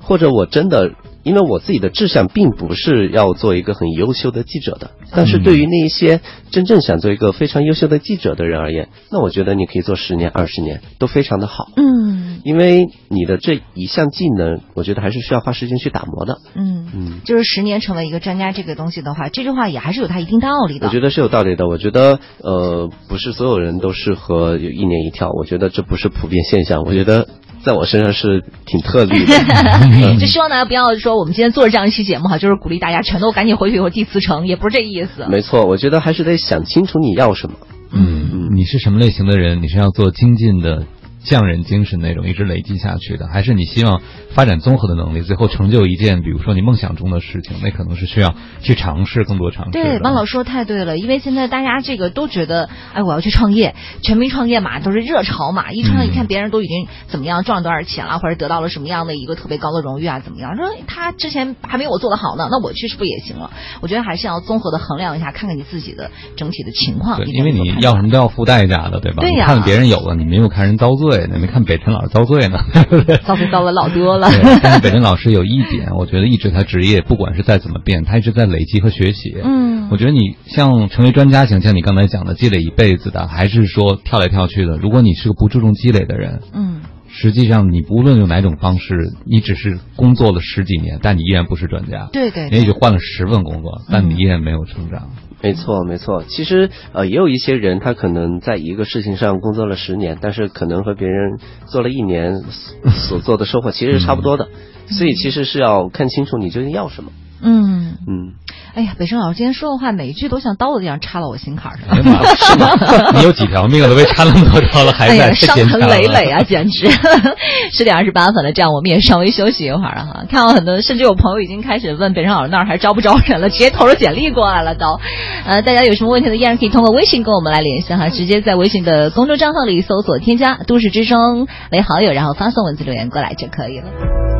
[0.00, 0.90] 或者我真的，
[1.22, 6.20] 因为我自己的志向并不是要做一个很优秀的记者的，但是对于那一些
[6.50, 11.68] 真正想做一个非常优秀的记者的人而言，那我觉得你可以做十年、二十年都非常的好。
[11.76, 16.38] 嗯因为你的这一项技能，我觉得还是需要花时间去打磨的。
[16.54, 20.86] 嗯，嗯，就是十年成为一个专家这个东西的话，这句话也还是有它一定道理的。
[20.86, 21.68] 我觉得是有道理的。
[21.68, 26.82] 我觉得呃，不是所有人都适合有一年一跳，我觉得这不是普遍现象。
[26.84, 27.28] 我觉得
[27.62, 29.34] 在我身上是挺特例的。
[29.82, 35.26] 嗯 就希望大家不要说我们今天做这样一期节目哈，就是鼓励大家全都赶紧回去以后递辞呈，也不是这意思。
[35.28, 37.54] 没错，我觉得还是得想清楚你要什么。
[37.92, 39.62] 嗯，你是什么类型的人？
[39.62, 40.84] 你是要做精进的
[41.24, 44.00] 匠人精神那种一直累积下去的，还是你希望
[44.34, 49.70] 发展综合的能力，最后成就一件比如说你梦想中的事情，那可能是需要去尝试更多尝试。
[49.72, 60.56] 对，汪老师说太对了，因为现在大家这个都觉得，哎，我要去创业，全民创业嘛，都是热潮嘛，一创业，嗯你看别人都已经怎么样赚了多少钱了，或者得到了什么样的一个特别高的荣誉啊，怎么样？
[60.56, 63.50] 说他之前还没有我做的好呢，那我去是不是也行了？
[63.82, 67.18] 我觉得还是要综合的衡量一下，看看你自己的整体的情况。
[67.18, 69.20] 对，因为你要什么都要付代价的，对吧？
[69.20, 72.58] 对呀你看别人有了，你没有看人遭罪，你没看北辰老师遭罪呢，
[73.26, 74.28] 遭罪遭了老多了。
[74.62, 79.34] 但是北辰老师有一点，我觉得一直他职业不管是再怎么变，他一直在累积和学习。
[79.42, 84.76] 嗯我觉得你像成为专家型，像你刚才讲的，积累一辈子的，还是说跳来跳去的？
[84.76, 88.94] 如果你是个不注重积累的人，嗯，实际上你无论用哪种方式，
[89.26, 92.08] 你只是工作了十几年，但你依然不是专家。
[92.12, 95.10] 对对你也许换了十份工作，但你依然没有成长。
[95.42, 96.22] 没错，没错。
[96.28, 104.48] 其实呃，也有一些人，他可能在一个事情上工作了十年，但是可能和别人做了一年所所做的收获其实是差不多的。
[104.88, 107.12] 所以其实是要看清楚你究竟要什么。
[107.42, 108.32] 嗯嗯，
[108.74, 111.88] 哎呀，北辰老师今天说的话，每一句都像刀子一样插到我心坎儿上。
[111.90, 113.10] 哎呀妈是吗？
[113.18, 116.88] 你有几条命都被插那么多刀了，还在 伤痕累累啊，简直！
[117.72, 120.24] 十点二十八分了，这样我们也稍微休息一会儿了哈。
[120.30, 125.00] 看到很多，甚至有朋友已经开始问北辰老师那儿还招不招人了，直接投了简历过来了都。
[125.46, 134.39] 呃，大家有什么问题呢，依然可以通过微信跟我们来联系哈，直接在微信的公众账号里搜索添加“都市之声”为好友，然后发送文字留言过来就可以了。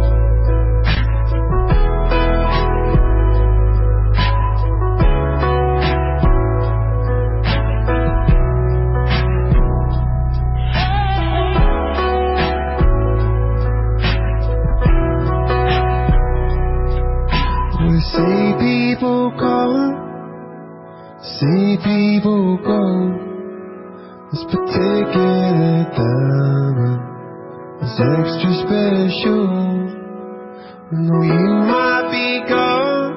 [18.01, 19.93] See people come,
[21.21, 22.83] see people go.
[24.33, 27.01] This particular diamond
[27.83, 29.49] is extra special.
[30.93, 33.13] I know you might be gone,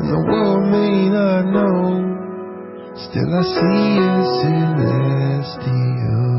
[0.00, 1.78] and the world may not know.
[2.96, 4.12] Still, I see you
[5.54, 6.29] celestial.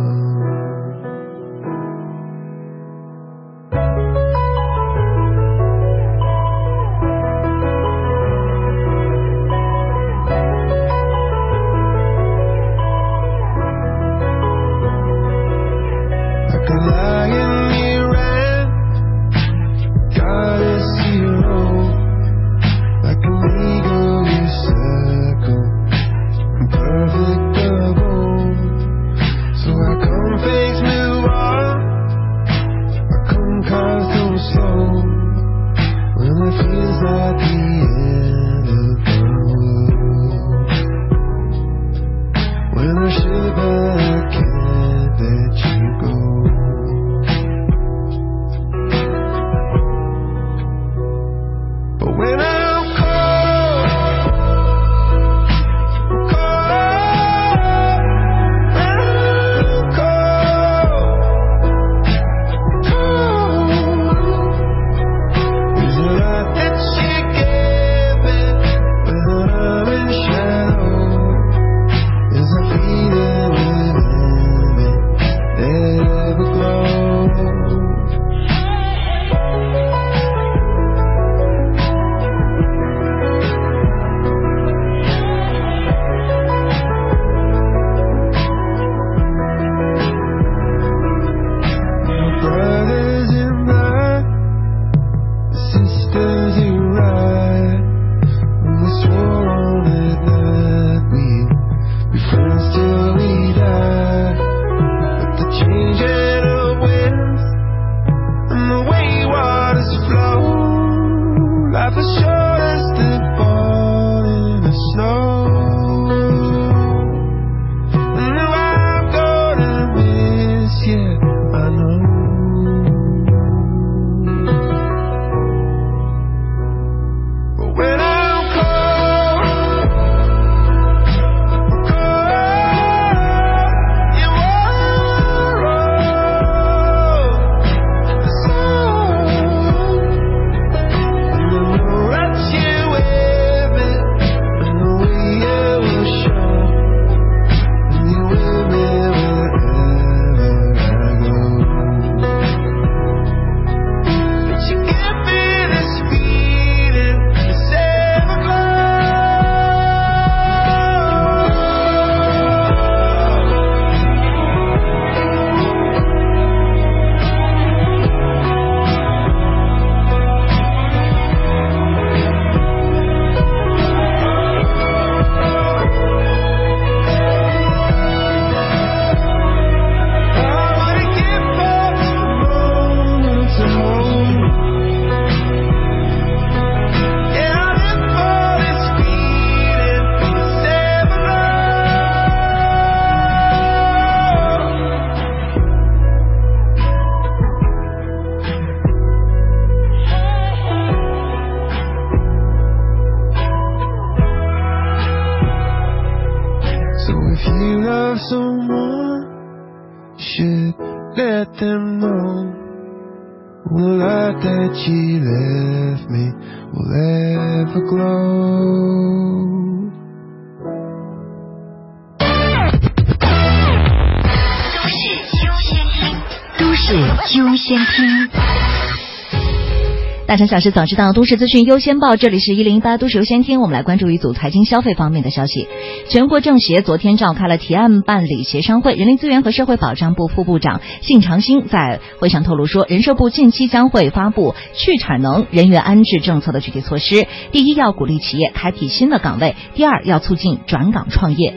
[230.42, 232.16] 大城小时早知道，都市资讯优先报。
[232.16, 235.68] 这里是一零八都市优先听，我们来关注一组财经消费方面的消息。
[236.10, 247.28] 全国政协昨天召开了提案办理协商会，人力资源和社会保障部副部长信长兴在会上透露说，人社部近期将会发布去产能人员安置政策的具体措施。
[247.52, 251.54] 第一，要鼓励企业开辟新的岗位；第二，要促进转岗创业。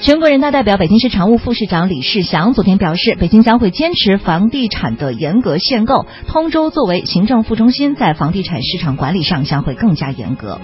[0.00, 6.06] 全国人大代表、北京市常务副市长李世祥昨天表示，北京将会坚持房地产的严格限购。
[6.28, 10.60] 通州作为行政副中心，在房地产市场管理上将会更加严格。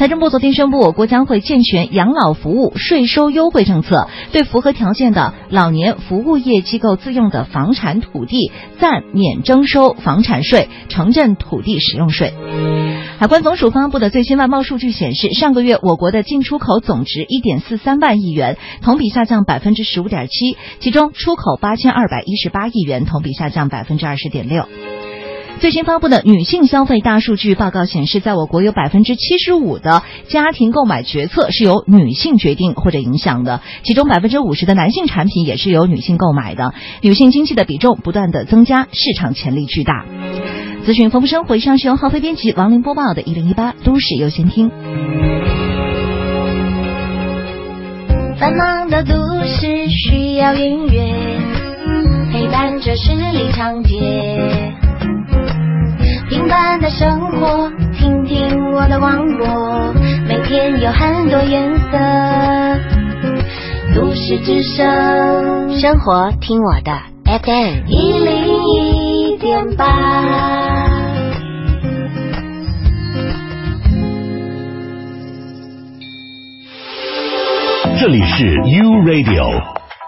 [0.00, 12.32] 财政部昨天宣布，我国将会健全养老服务税收优惠政策，对符合条件的老年服务业机构自用的房产土地暂免征收房产税、城镇土地使用税。
[13.18, 24.64] 海关总署发布的最新外贸数据显示，上个月我国的进出口总值一点四三万亿元，同比下降百分之十五点七，其中出口八千二百一十八亿元，同比下降百分之二十点六。
[25.60, 36.72] 最新发布的女性消费大数据报告显示，在我国有百分之七十五的家庭购买决策是由女性决定或者影响的，其中百分之五十的男性产品也是由女性购买的。
[37.02, 40.06] 女性经济的比重不断的增加，市场潜力巨大。
[40.86, 44.70] 资讯丰富生活，以上是由浩飞编辑、王林播报的《一零一八都市优先听》。
[48.38, 49.12] 繁忙的都
[49.44, 51.12] 市需要音乐
[52.32, 54.72] 陪伴着十里长街，
[56.30, 59.92] 平凡的生活，听听我的广播，
[60.28, 61.98] 每天有很多颜色。
[63.96, 66.92] 都市之声，生活听我的
[67.24, 70.88] FM 一零一点八。
[77.98, 79.79] 这里是 U Radio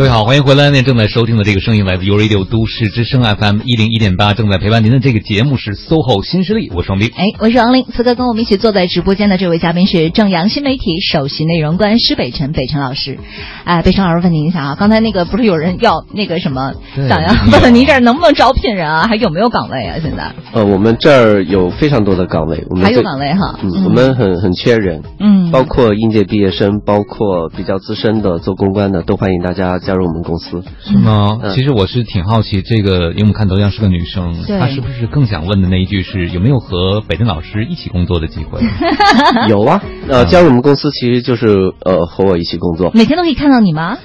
[0.00, 0.70] 各位好，欢迎回来。
[0.70, 7.10] 您正在收听的这个声音来自 U Radio 都市之声 FM 一零一点八，正在陪伴您的这个节目是 SOHO 新势力，我是王斌。
[7.14, 7.84] 哎，我是王林。
[7.84, 13.18] 此刻跟我们一起坐在直播间的这位嘉宾是正阳新媒体首席内容官施北辰，北辰老师。
[13.64, 16.72] 哎，北辰老师问您一下啊，刚才那个不是有人要那个什么，
[17.06, 19.04] 想要问问您这儿能不能招聘人啊？
[19.06, 19.96] 还有没有岗位啊？
[20.00, 23.60] 现在呃，我们这儿有非常多的岗位，我们还有岗位哈？
[23.62, 30.62] 嗯，我们很很缺人，嗯包括应届毕业生，包括比较资深的做公关的，都欢迎大家加入我们公司。
[30.84, 31.38] 是吗？
[31.42, 38.60] 嗯其实我是挺好奇，这个因为我们看头像是个女生，她是不是更想问的那一句是有没有和北辰老师一起工作的机会？
[39.50, 43.98] 有啊，呃，加入我们公司其实就是呃和我一起工作，每天都可以看到你吗？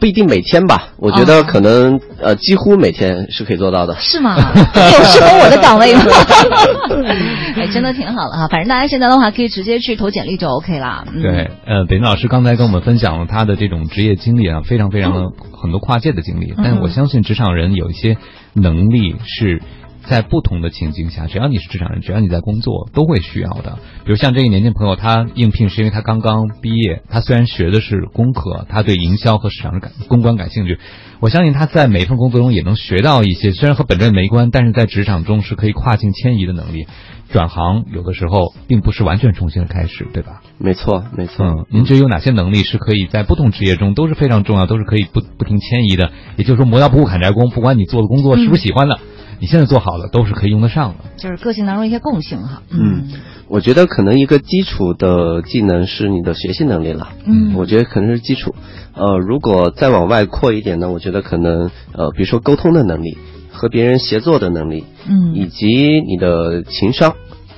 [0.00, 3.94] 不一定每天吧，我觉哦得可能呃几乎每天是可以做到的。
[4.00, 4.36] 是吗？
[4.36, 6.02] 有适合我的岗位吗？
[7.56, 8.48] 哎，真的挺好的哈。
[8.48, 11.04] 反正大家现在的话，可以直接去投简历就 OK 啦。
[11.12, 16.54] 嗯、对，呃，北京老师刚才跟我们分享了他的这种职业经历啊，非常非常的很多跨界的经历。
[16.56, 18.16] 但是我相信职场人有一些
[18.54, 19.62] 能力是
[20.08, 23.78] 在不同的情境下，只要你是职场人，只要你在工作，都会需要的。
[24.04, 30.78] 比如像这个年轻朋友，他应聘是因为他刚刚毕业，他虽然学的是工科，他对营销和市场感公关感兴趣。
[31.20, 36.86] 我相信他在每一份工作中也能学到一些，虽然和本专业没关，但是在职场中是可以跨境迁移的能力。
[37.30, 40.42] 转行有的时候并不是完全重新的开始，对吧？
[40.58, 41.46] 没错，没错。
[41.46, 46.10] 嗯，您觉得有哪些能力是可以在不同职业中都是非常重要，都是可以不不停迁移的？
[46.36, 48.98] 也就是说，磨刀不误砍柴工，不管你做的工作是不是喜欢的，
[49.40, 50.96] 你现在做好了，都是可以用得上的。
[51.16, 52.62] 就是个性当中一些共性哈。
[52.70, 53.08] 嗯，
[53.48, 57.08] 我觉得可能一个基础的技能是你的学习能力了。
[57.24, 58.54] 嗯我觉得可能是基础。
[58.94, 63.16] 呃，如果再往外扩一点呢，我觉得可能呃，比如说沟通的能力、
[63.50, 67.14] 和别人协作的能力，嗯，以及你的情商，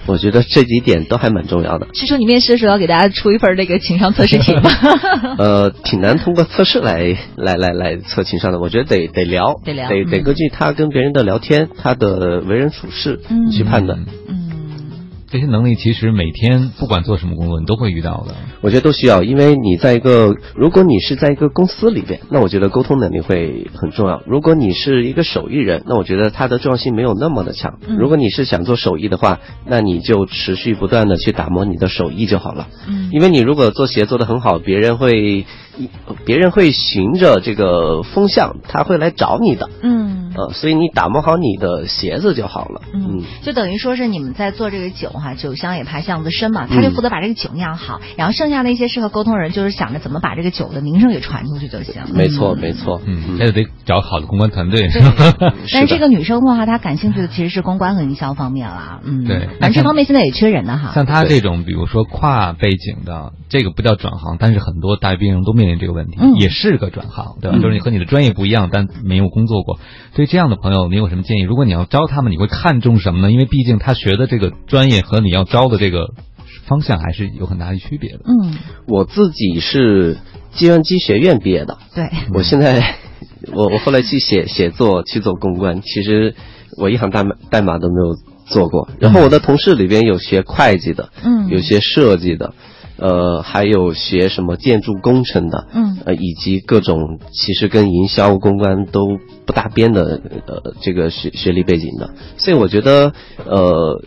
[0.06, 1.88] 我觉得这几点都还蛮重要的。
[1.94, 4.70] 是说你面试的时候要给大家出一份这个情商测试题吗？
[5.38, 14.04] 呃，挺难通过测试来来来来测情商的，我觉得得得聊，得聊得得嗯根据他跟别人的聊天，他的为人处事嗯去判断。
[15.34, 18.36] 这些能力其实每天不管做什么工作，你都会遇到的。
[18.60, 24.22] 我觉得都需要，因为你在一个，如果你是在一个公司里边，那我觉得沟通能力会很重要。
[24.28, 27.80] 如果你是一个手艺人，那我觉得它的重要性没有那么的强。
[27.84, 32.68] 嗯如果你是想做手艺的话，那你就持续不断的去打磨你的手艺就好了。
[32.86, 35.46] 嗯因为你如果做鞋做得很好，别人会，
[36.24, 39.68] 别人会循着这个风向，他会来找你的。
[39.82, 42.82] 嗯呃，所以你打磨好你的鞋子就好了。
[42.92, 52.02] 嗯，就等于说是你们在做这个酒哈，酒香也怕巷子深嘛，他就负责把这个酒酿好，然后剩下那些适合沟通的人，就是想着怎么把这个酒的名声给传出去就行。
[52.12, 54.88] 没错，没错，嗯，那就得找好的公关团队。
[55.72, 58.98] 但是这个女生的话，她感兴趣的其实是公关和营销方面啦。
[59.04, 60.90] 嗯，对，反正这方面现在也缺人的哈。
[60.94, 67.58] 像她这种，比如说跨背景的，这个不叫转行，但是很多大学毕业生都面临这个问题，也是个转行，对吧？
[67.58, 69.78] 就是你和你的专业不一样，但没有工作过。
[70.14, 71.42] 对这样的朋友，你有什么建议？
[71.42, 73.30] 如果你要招他们，你会看重什么呢？
[73.32, 76.08] 因为毕竟他学的这个专业和你要招的这个
[76.66, 78.20] 方向还是有很大的区别的。
[78.24, 78.54] 嗯，
[78.86, 80.18] 我自己是
[80.52, 82.96] 计算机学院毕业的， 对，我现在
[83.52, 86.34] 我我后来去写写作去做公关，其实
[86.78, 88.14] 我一行代码代码都没有
[88.46, 88.88] 做过。
[88.98, 92.54] 然后我的同事里边有学会计的，嗯，有学设计的。
[92.96, 103.12] 呃，还有学什么建筑工程的，嗯，呃，以及各种其实跟营销公关都不搭边的，呃，这个学学历背景的，所以我觉得，
[103.44, 104.00] 呃，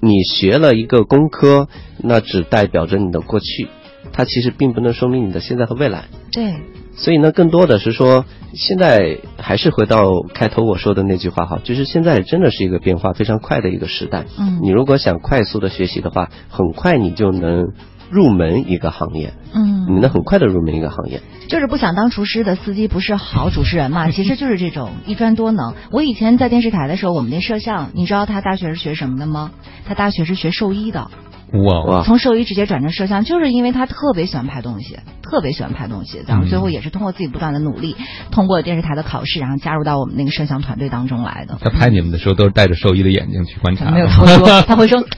[0.00, 1.68] 你学了一个工科，
[1.98, 3.68] 那只代表着你的过去，
[4.12, 6.04] 它其实并不能说明你的现在和未来。
[6.32, 6.54] 对，
[6.96, 14.24] 所以呢，更多的是说，现在还是回到开头我说的那句话哈，就是现在真的是一个变化非常快的一个时代。
[14.38, 17.74] 嗯，你如果想快速的学习的话，很快你就能。
[18.12, 24.10] 入门一个行业，嗯，你能很快的入门一个行业，就是不想当厨师的司机不是好主持人嘛？
[24.12, 25.74] 其实就是这种一专多能。
[25.90, 29.50] 我以前在电视台的时候，我们那摄像，你知道他大学是学什么的吗？
[29.86, 31.10] 他大学是学兽医的。
[31.52, 32.02] 哇哇！
[32.02, 37.96] 从兽医直接转成摄像，就是因为他特别喜欢拍东西，特别喜欢拍东西，然后最后也是通过自己不断的努力，
[38.30, 41.58] 通过电视台的考试，然后加入到我们那个摄像团队当中来的。
[41.60, 45.02] 他拍你们的时候都是戴着兽医的眼睛去观察，没有他会说，他会说。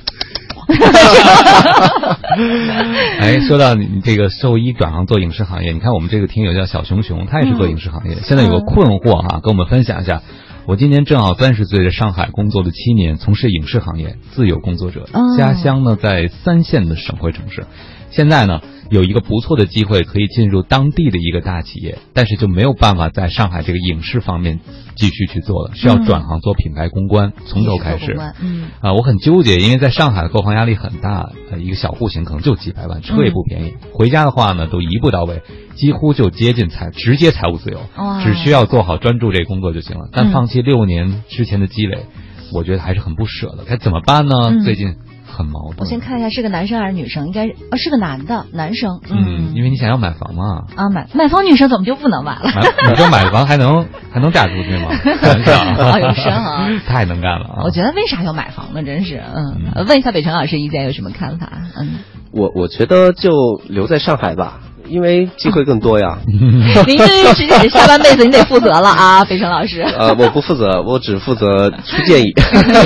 [3.20, 10.22] 哎，说到你这个兽医转行做影视行业，你看我们这个听友叫小熊熊，他也是做影视行业，现在有个困惑哈，跟我们分享一下。
[10.66, 17.66] 我今年正好三十岁，在上海工作了七年，从事影视行业，自由工作者，家乡呢在三线的省会城市，
[18.10, 18.62] 现在呢。
[18.90, 24.60] 有一个不错的机会可以进入当地的一个大企业，但是就没有办法在上海这个影视方面
[24.94, 28.16] 继续去做了，需要转行做品牌公关，从头开始。
[28.40, 35.42] 嗯，啊，我很纠结，因为在上海购房压力很大，呃，一个小户型可能就几百万，车也不便宜，回家的话呢都一步到位，
[35.74, 37.80] 几乎就接近财直接财务自由，
[38.22, 40.08] 只需要做好专注这个工作就行了。
[40.12, 42.06] 但放弃六年之前的积累，
[42.52, 43.64] 我觉得还是很不舍的。
[43.66, 44.62] 该怎么办呢？
[44.62, 44.96] 最近。
[45.34, 45.78] 很矛盾。
[45.80, 49.00] 我先看一下是个男生还是女生，应该呃是个男的，男生。
[49.10, 50.64] 嗯，因为你想要买房嘛。
[50.76, 52.50] 啊，买买房女生怎么就不能买了？
[52.88, 54.88] 你说买房还能还能嫁出去吗？
[55.90, 56.68] 好有声啊！
[56.86, 57.62] 太能干了啊！
[57.64, 58.82] 我觉得为啥要买房呢？
[58.82, 61.50] 真是，嗯，问一下北辰老师意见有什么看法？
[61.76, 61.98] 嗯，
[62.32, 63.32] 我我觉得就
[63.68, 64.60] 留在上海吧。
[64.88, 66.18] 因为机会更多呀。
[66.26, 69.82] 您这直接下半辈子你得负责了啊， 飞成老师。
[69.82, 72.32] 呃，我不负责，我只负责出建议。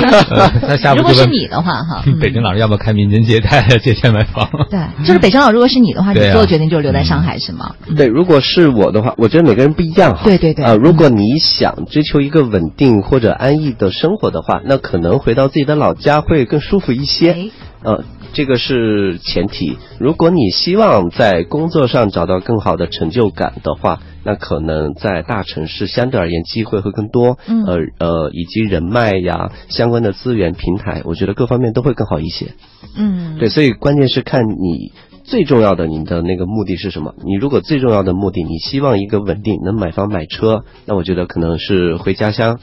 [0.67, 4.49] 那下如果是你的话哈，北京老师要不要开民间借贷借钱买房？
[4.69, 7.75] 对，就是北京老师，如果是你的话，你做的决定就是留在上海是吗？
[7.95, 10.21] 对，如果是我的话，我觉得每个人不一样哈。
[10.23, 10.65] 对对对。
[10.65, 17.35] 啊，如果你想追求一个稳定或者安逸的生活的话，那可能回到自己的老家会更舒服一些。
[17.83, 18.03] 呃。
[18.33, 19.77] 这个是前提。
[19.99, 27.37] 如果你希望在工作上找到更好的成就感的话，那可能在大城市相对而言机会会更多。
[27.47, 27.63] 嗯。
[27.65, 32.53] 呃呃，以及人脉呀，相关的资源平台，我觉得各方面都会更好一些。
[32.95, 33.37] 嗯。
[33.39, 34.91] 对，所以关键是看你
[35.23, 37.15] 最重要的你的那个目的是什么。
[37.25, 42.59] 你如果最重要的目的，你希望一个稳定能买房买车，那我觉得可能是回家乡，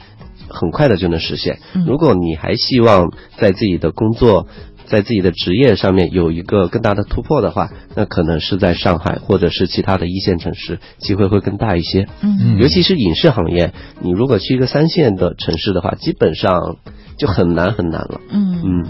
[0.47, 1.59] 很快的就能实现。
[1.75, 1.85] 嗯。
[1.85, 4.47] 如果你还希望在自己的工作。
[4.87, 12.07] 在自己的职业上面有一个更大的突破的话，那可能是在上海或者是其他的一线城市，机会会更大一些。
[12.21, 16.77] 嗯，尤其是影视行业，你如果去一个三线的城市的话，基本上
[17.17, 18.21] 就很难很难了。
[18.29, 18.61] 嗯。
[18.63, 18.85] 嗯，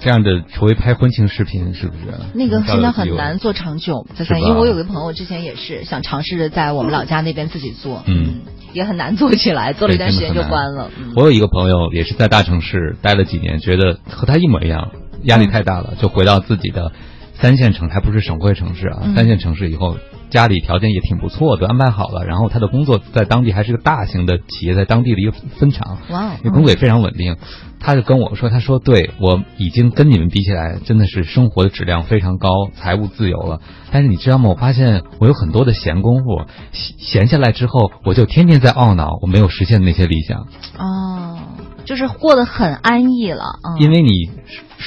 [0.00, 2.12] 这样的除非拍婚庆视频，是不是？
[2.34, 8.40] 那个现在很难做长久，在三，因为我有个朋友之前也是想尝试着在我们老家那边自己做，嗯，
[8.74, 10.90] 也很难做起来，做了一段时间就关了。
[11.16, 14.90] 我有一个朋友也是在大城市待了几年，觉得和他一模一样。
[15.22, 16.92] 压力太大了，就回到自己的
[17.32, 19.14] 三线城，还不是省会城市啊。
[19.16, 19.96] 三线城市以后
[20.34, 22.24] 家里条件也挺不错的，安排好了。
[22.24, 27.36] 然后他的工作在当地还是个大型的企业，在当地的一个分厂，哇，工作也非常稳定。
[27.78, 33.60] 他就跟我说：“他说，对我已经跟你们比起来，真的是生活的质量非常高，财务自由了。
[33.92, 34.48] 但是你知道吗？
[34.48, 40.46] 我发现我有很多的闲工夫，闲下来之后，我就天天在懊恼我没有实现的那些理想。
[40.78, 41.38] 哦，
[41.84, 44.30] 就是过得很安逸了啊，因为你。”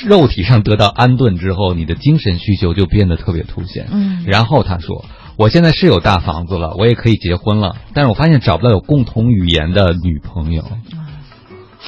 [0.05, 3.87] 肉体上得到安顿之后，你的精神需求就变得特别凸显。
[3.89, 5.05] 嗯，然后他说
[5.37, 10.63] ：“我现在是有大房子了，我也可以结婚了，但是我发现找不到有共同语言的女朋友。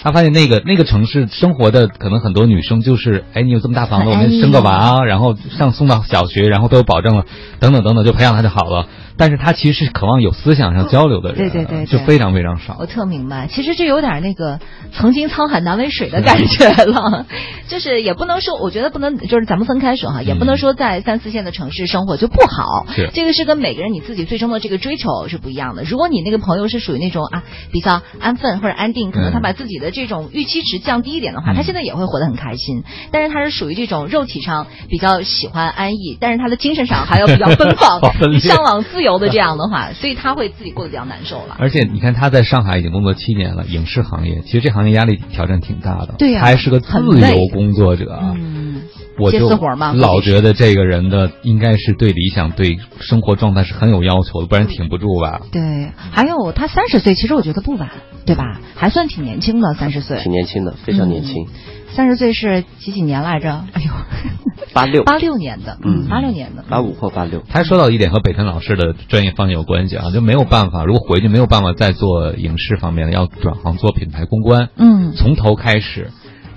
[0.01, 7.25] 他发现那个那个城市生活的可能很多女生就是，哎，你有这么大房子，我们生个娃，然后上送到小学，然后都有保证了，
[7.59, 8.87] 等等等等，就培养他就好了。
[9.17, 11.85] 但是他其实是渴望有思想上交流的人，对对对对。
[11.85, 12.77] 就非常非常少。
[12.79, 14.61] 我特明白，其实这有点那个
[14.93, 17.25] 曾经沧海难为水的感觉了，
[17.67, 23.09] 就是也不能说，我觉得不能，就是咱们分开说哈，也不能说在三四线的城市生活就不好，是。
[23.13, 25.83] 这个是跟每个人你自己最终的这个追求是不一样的。
[25.83, 27.43] 如果你那个朋友是属于那种啊
[27.73, 32.83] 比较安分或者安定，可能他把自己的这种预期值降低一点的话，他现在也会活得很开心。
[33.11, 38.01] 但是他是属于这种肉体上比较喜欢安逸，但是他的精神上还要比较奔放、
[38.39, 41.55] 向往自由的这样的话， 所以他会自己过得比较难受了。
[41.59, 48.33] 而且你看他在上海已经工作七年了，影视行业其实这行业压力挑战挺大的，对呀他还是个自由工作者啊。
[48.35, 48.81] 嗯，
[49.19, 55.41] 我就接私活嘛老觉得这个人的应该是对理想、对生活状态是很有要求的，不然挺不住吧。
[55.51, 57.89] 对，还有他三十岁，其实我觉得不晚，
[58.25, 58.59] 对吧？
[58.75, 60.19] 还算挺年轻的，三十岁。
[60.21, 61.47] 挺年轻的，非常年轻。
[61.91, 63.65] 三十岁是几几年来着？
[63.73, 63.91] 哎呦，
[64.73, 66.63] 八六八六年的，嗯八六年的。
[66.69, 67.43] 八五或八六。
[67.49, 76.11] 他说到一点和北辰老师的专业方向有关系啊，就没有办法，如果回去没有办法再做影视方面的，要转行做品牌公关，嗯，从头开始。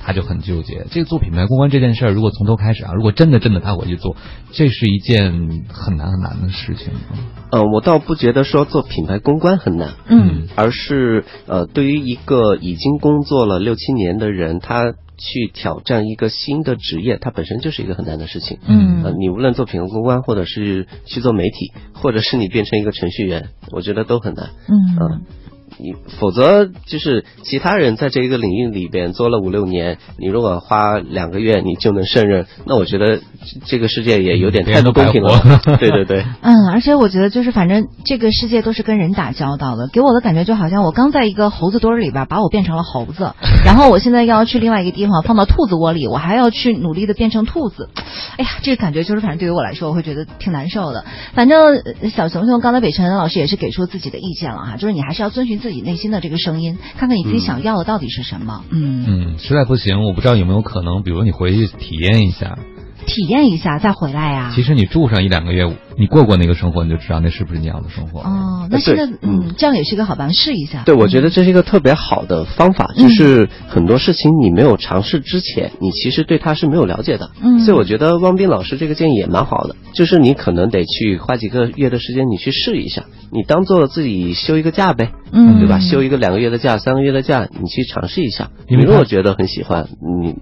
[0.05, 4.17] 他就很纠结，这个做品牌公关这件事儿，如果从头开始啊，如果真的真的他回去做，
[4.51, 6.93] 这是一件很难很难的事情。
[7.51, 18.59] 呃，我倒不觉得说做品牌公关很难，嗯，而是呃，对于一个已经工作了六七年的人，他去挑战一个新的职业，它本身就是一个很难的事情。
[18.67, 24.51] 嗯呃，你无论做品牌公关，或者是去做媒体，或者是你变成一个程序员，我觉得都很难。
[24.69, 25.21] 嗯呃
[25.79, 33.23] 你否则就是其他人在这一个领域里边做了五六年，你如果花两个月你就能胜任，那我觉得这
[33.67, 35.61] 这个世界也有点太不公平了。
[35.79, 43.33] 对对对，嗯，而且我觉得就是反正这个世界都是跟人打交道的，给我的感觉就好像我刚在一个猴子堆儿里边把我变成了猴子，
[43.65, 47.89] 然后我现在要去另外一个地方放到兔子窝里，我还要去努力的变成兔子。
[48.37, 51.05] 哎呀，这个感觉就是反正对于我来说，我会觉得挺难受的。
[51.35, 58.65] 反正呃小熊熊刚才北辰老师也是给出自己的意见了哈，就是你还是要遵循自己内心的这个声音，看看你自己想要的到底是什么。
[58.71, 62.59] 嗯，嗯，实在不行，我不知道有没有可能，比如你回去体验一下，
[63.07, 65.65] 体验一下再回来呀、其实你住上一两个月，
[65.99, 68.21] 你过过那个生活，你就知道那是不是你要的生活。
[68.21, 70.83] 哦，那现在嗯，这样也是一个好办法，试一下。
[70.85, 77.31] 对，我觉得这是一个特别好的方法，嗯就是很多事情你没有尝试之前，你其实对它是没有了解的。
[77.43, 85.79] 嗯所以我觉得汪斌老师这个建议也蛮好的，就是你可能得去花几个月的时间，你去试一下，你当做自己休一个假呗，嗯对吧？
[85.81, 88.51] 休一个两个月的假、三个月的假，你去尝试一下。
[88.69, 89.89] 因为他你如果觉得很喜欢，
[90.23, 90.35] 你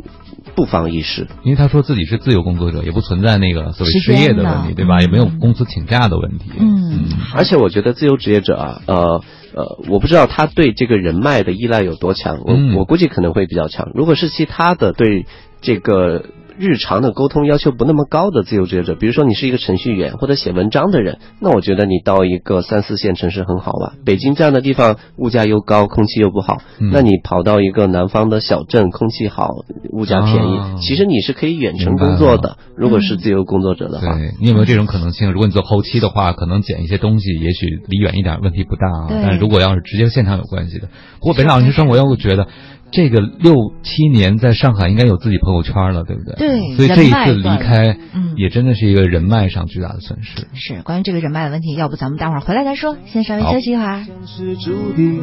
[0.55, 1.27] 不妨一试。
[1.43, 4.99] 因为他说自己是自由工作者，也不存在那个所谓失业的问题，对吧？
[4.99, 6.51] 嗯也没有公司请假的问题。
[6.59, 9.23] 嗯，而且我觉得自由职业者啊，呃
[9.55, 13.91] 呃，我不知道他对这个人脉的依赖有多强，我、嗯我估计可能会比较强。
[13.95, 15.27] 如果是其他的对
[15.61, 16.25] 这个
[16.61, 23.95] 日常的沟通要求不那么高的自由职业者，比如说你是一个程序员或者写文章的人，那我觉得你到一个三四线城市很好吧。
[24.05, 29.49] 北京这样的地方物价又高，空气又不好，嗯那你跑到一个南方的小镇，空气好，
[29.91, 32.59] 物价便宜，啊其实你是可以远程工作的。
[32.77, 35.33] 如果是自由工作者的话，对你有没有这种可能性？
[35.33, 39.09] 如果你做后期的话，可能剪一些东西，也许离远一点问题不大啊。
[39.11, 40.89] 但如果要是直接现场有关系的，
[41.21, 42.49] 不过北老师生活，我觉得
[42.93, 46.35] 这个六七年在上海应该有自己朋友圈了，对不对？
[46.37, 50.47] 对所以这一次离开，嗯也真的是一个人脉上巨大的损失。
[50.55, 54.05] 是关于这个人脉的问题，要不咱们待会儿回来再说，先稍微休息一会儿。
[54.27, 55.23] 是注定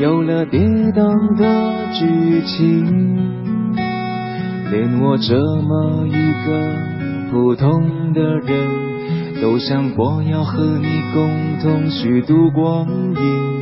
[0.00, 3.74] 有了跌宕的剧情，
[4.70, 6.12] 连我这么一
[6.46, 6.76] 个
[7.30, 13.61] 普通的人，都想过要和你共同虚度光阴。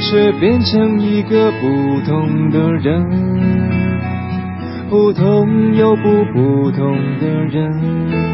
[0.00, 3.04] 却变成一个不同的人，
[4.88, 8.33] 不同又不普通的人。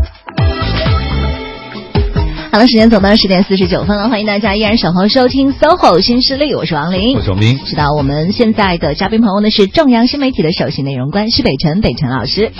[2.51, 7.57] 好了，时间走到十点四十九分了，欢迎大家依然守候收听 SOHO 新势力，我是王琳，我是王斌。
[7.65, 12.51] 知道我们现在的嘉宾朋友呢是正阳新媒体的首席内容官施北辰，北辰老师。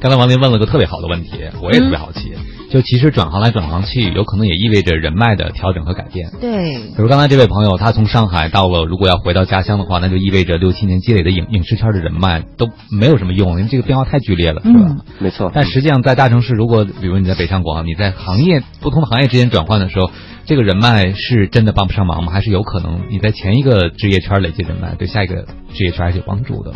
[0.00, 2.25] 刚才王林问了个特别好的问题，我也特别好奇。
[2.70, 6.30] 就其实转行来转行去，有可能也意味着人脉的调整和改变。
[6.40, 14.80] 对，比如刚才这位朋友，他从上海到了，如果要回到家乡的话，那就意味着六七年积累的影影视圈的人脉都没有什么用，因为这个变化太剧烈了，是吧？
[14.82, 15.50] 嗯，没错。
[15.54, 20.10] 但实际上，在大城市，如果比如你在北上广，你在行业不同的行业之间转换的时候，
[20.44, 22.32] 这个人脉是真的帮不上忙吗？
[22.32, 26.72] 还是有可能你在前一个职业圈累积人脉，对下一个职业圈还是有帮助的？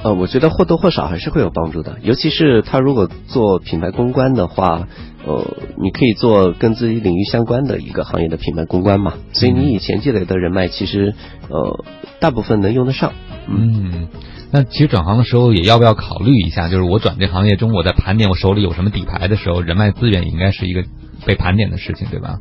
[0.00, 4.86] 呃，我觉得或多或少还是会有帮助的，尤其是他如果做品牌公关的话，
[5.28, 5.44] 呃，
[5.76, 11.14] 你可以做跟自己领域相关的一个行业的品牌公关嘛，所以你以前积累的人脉，其实
[11.50, 11.84] 呃
[12.18, 13.12] 大部分能用得上。
[13.46, 14.08] 嗯，
[14.50, 20.82] 那其实转行的时候也要不要考虑一下，就是我转这行业中，我在盘点我手里有什么底牌的时候，人脉资源也应该是一个
[21.26, 22.38] 被盘点的事情，对吧？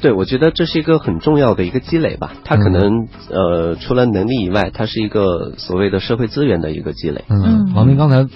[0.00, 2.32] 对，我觉得这是一个很重要的一个积累吧。
[2.44, 7.24] 它可能、呃，除了能力以外，它是一个所谓的社会资源的一个积累。
[7.28, 8.26] 嗯，王明刚才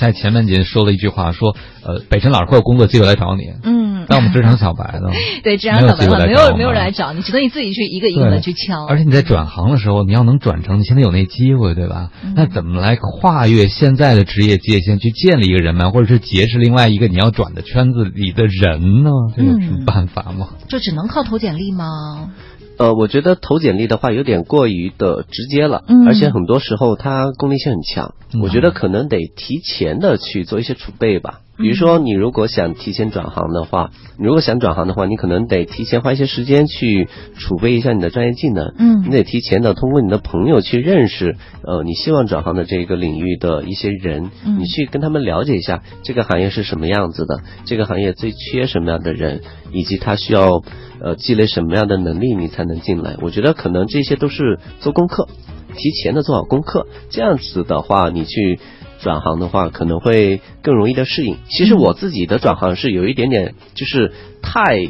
[0.00, 1.54] 在前半节说了一句话，说
[1.84, 3.44] 呃，北辰老师会有工作机会来找你。
[3.62, 5.08] 嗯，但我们职场小白呢？
[5.42, 8.86] 对，职场小白没没有没有人来找你，只能你自己去一个一个的去敲。
[8.86, 12.10] 而且你在转行的时候，你要能转成，你现在有那机会，对吧？
[12.24, 19.10] 嗯那怎么来跨越现在的职业界限，去建立一个人脉，或者是结识另外一个你要转的圈子里的人呢？
[19.36, 20.48] 这有什么办法吗？
[20.68, 22.32] 就只能靠投简历吗？
[22.76, 28.14] 呃，我觉得投简历的话有点过于的直接了，嗯而且很多时候它功利性很强。
[28.32, 31.38] 嗯我觉得可能得提前的去做一些储备吧。
[31.56, 37.08] 比如说，你如果想提前转行的话，你如果想转行的话，你可能得提前花一些时间去
[37.38, 38.74] 储备一下你的专业技能。
[38.76, 50.62] 嗯你得提前的通过你的朋友去认识，呃，你希望转行的这个领域的一些人，嗯你去跟他们了解一下这个行业是什么样子的，这个行业最缺什么样的人，以及他需要
[51.00, 53.16] 呃积累什么样的能力，你才能进来。
[53.22, 55.28] 我觉得可能这些都是做功课，
[55.76, 58.58] 提前的做好功课，这样子的话，你去。
[59.04, 61.36] 转行的话可能会更容易的适应。
[61.48, 64.12] 其实我自己的转行是有一点点，就是
[64.42, 64.88] 太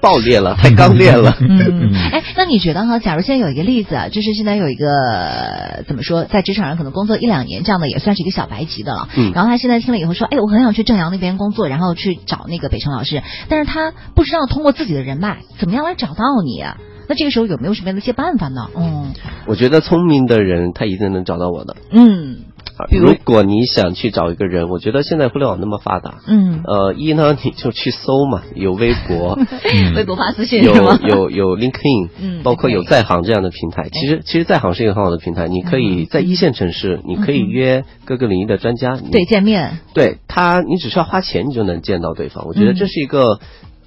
[0.00, 1.36] 爆裂了， 太刚烈了。
[1.40, 2.98] 嗯，哎，那你觉得哈？
[2.98, 9.08] 假如现在有一个例子啊，就是现在有一个呃怎么说，在职场上可能工作一两年，这样的也算是一个小白级的了。
[9.16, 16.76] 嗯然后他现在听了以后说，哎，我很想去正阳那边工作，然后去找那个北辰老师，但是他不知道通过自己的人脉怎么样来找到你啊。
[17.06, 18.68] 那这个时候有没有什么样的一些办法呢？
[18.74, 19.12] 嗯
[19.46, 21.76] 我觉得聪明的人他一定能找到我的。
[21.90, 22.43] 嗯
[22.76, 29.38] 啊如如果你想去找一个人，我觉得现在互联网那么发达，嗯，呃，一呢你就去搜嘛，有微博，
[29.72, 30.74] 嗯微博发私信有？
[30.74, 33.88] 有有 LinkedIn，嗯包括有在行这样的平台。
[33.90, 39.78] 其实其实在行是一个很好的平台，你可以在一线城市，你可以约各个领域的专家，对，见面。
[39.94, 42.44] 对他，你只需要花钱，你就能见到对方。
[42.46, 43.38] 我觉得嗯这是一个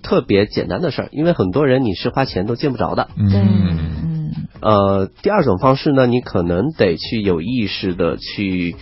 [0.02, 3.10] 特别简单的事儿，因为很多人你是花钱都见不着的。
[3.18, 4.17] 嗯，
[4.62, 8.76] 呃，第二种方式呢，你可能得去有意识的去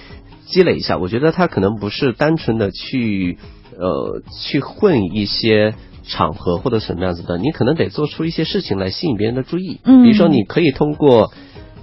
[0.46, 0.98] 积累一下。
[0.98, 3.38] 我觉得他可能不是单纯的去
[3.78, 5.74] 呃去混一些
[6.04, 9.80] 场合或者什么样子的，你可能得做出一些事情来吸引别人的注意。
[9.84, 11.32] 嗯比如说你可以通过。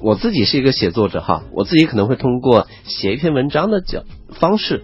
[0.05, 4.83] 我自己是一个写作者哈，我自己可能会通过写一篇文章的角方式，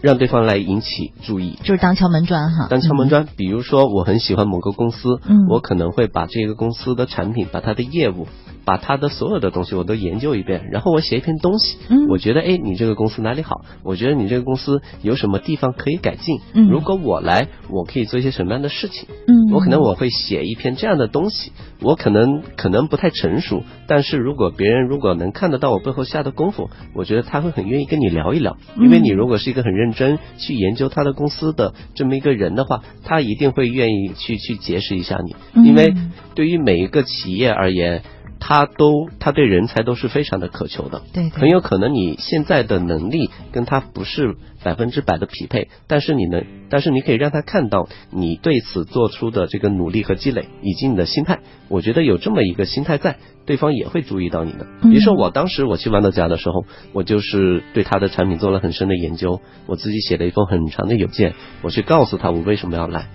[0.00, 2.68] 让对方来引起注意，就是当敲门砖哈。
[2.70, 5.46] 当敲门砖，比如说我很喜欢某个公司，嗯。
[5.48, 8.26] 我可能会把这个公司的产品、把它的业务、
[8.70, 11.76] 把他的所有的东西我都研究一遍，然后我写一篇东西。
[11.88, 13.62] 嗯我觉得哎，你这个公司哪里好？
[13.82, 16.38] 我觉得你这个公司有什么地方可以改进？
[16.54, 19.08] 嗯如果我来，我可以做一些什么样的事情？
[19.26, 21.50] 嗯我可能我会写一篇这样的东西，
[21.82, 35.92] 我可能可能不太成熟，但是如果别人如果能看得到我背后下的功夫，我觉得他会很愿意跟你聊一聊，嗯因为你如果是一个很认真去研究他的公司的这么一个人的话，他一定会愿意去去结识一下你，嗯因为
[36.36, 38.02] 对于每一个企业而言。
[38.40, 44.34] 他都，他对人才都是非常的渴求的，对很有可能你现在的能力跟他不是
[44.64, 51.40] 百分之百的匹配，但是你能，但是你可以让他看到你对此做出的这个努力和积累，以及你的心态。
[51.68, 54.66] 我觉得有这么一个心态在，对方也会注意到你的。
[54.82, 63.06] 嗯比如说我当时我去豌豆荚的时候，我就是对他的产品做了很深的研究，我自己写了一封很长的邮件，我去告诉他我为什么要来。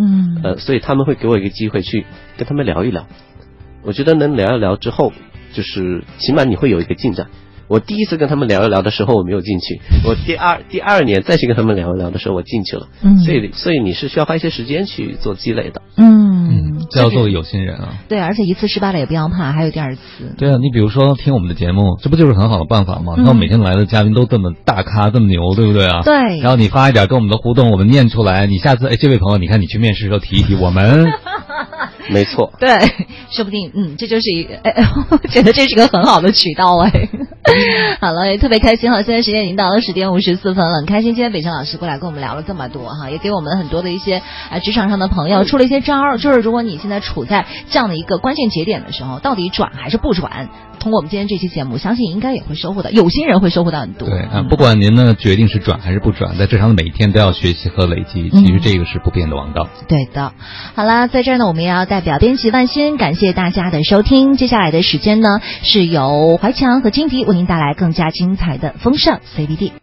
[0.00, 2.06] 嗯呃，所以他们会给我一个机会去
[2.36, 3.08] 跟他们聊一聊。
[3.84, 5.12] 我觉得能聊一聊之后，
[5.54, 7.26] 就是起码你会有一个进展。
[7.68, 9.76] 我第一次跟他们聊一聊的时候，我没有进去；
[10.08, 12.88] 我第二第二年再去跟他们聊一聊的时候，我进去了。
[13.02, 15.82] 嗯所以所以你是需要花一些时间去做积累的。
[15.98, 17.98] 嗯，这要做个有心人啊。
[18.08, 20.00] 对，而且一次失败了也不要怕，还有第二次。
[20.38, 23.16] 对啊，你比如说听我们的节目，这不就是很好的办法吗？
[23.18, 26.00] 嗯那、每天来的嘉宾都这么大咖，这么牛，对不对啊？
[26.02, 28.46] 对然后你发一点跟我们的互动，我们念出来。
[28.46, 31.06] 你下次，哎，这位朋友，你看你去面试的时候提一提我们。
[32.08, 32.68] 没错，对，
[33.30, 34.74] 说不定，嗯，这就是一个，哎，
[35.10, 37.08] 我觉得这是个很好的渠道哎。
[38.00, 39.00] 好了，也特别开心哈！
[39.02, 50.48] 现在时间已经到了十点五十四分了，很开心今天北辰老师过来跟我们聊了这么多哈，也给我们很多的一些啊职场上的朋友出了一些招儿，就是如果你现在处在这样的一个关键节点的时候，到底转还是不转？
[50.78, 54.08] 通过我们今天这期节目，相信应该也会收获到，有心人会收获到很多。
[54.08, 59.66] 对啊，不管您呢决定是转还是不转，在职场的每一天都要学习和累积，其实这个是不变的王道。
[59.88, 60.32] 对的，
[60.76, 64.36] 好啦，在这儿呢，我们也要代表编辑万鑫感谢大家的收听。
[64.36, 69.72] 接下来的时间呢，是由怀强和金迪为您带来更加精彩的风尚 CBD。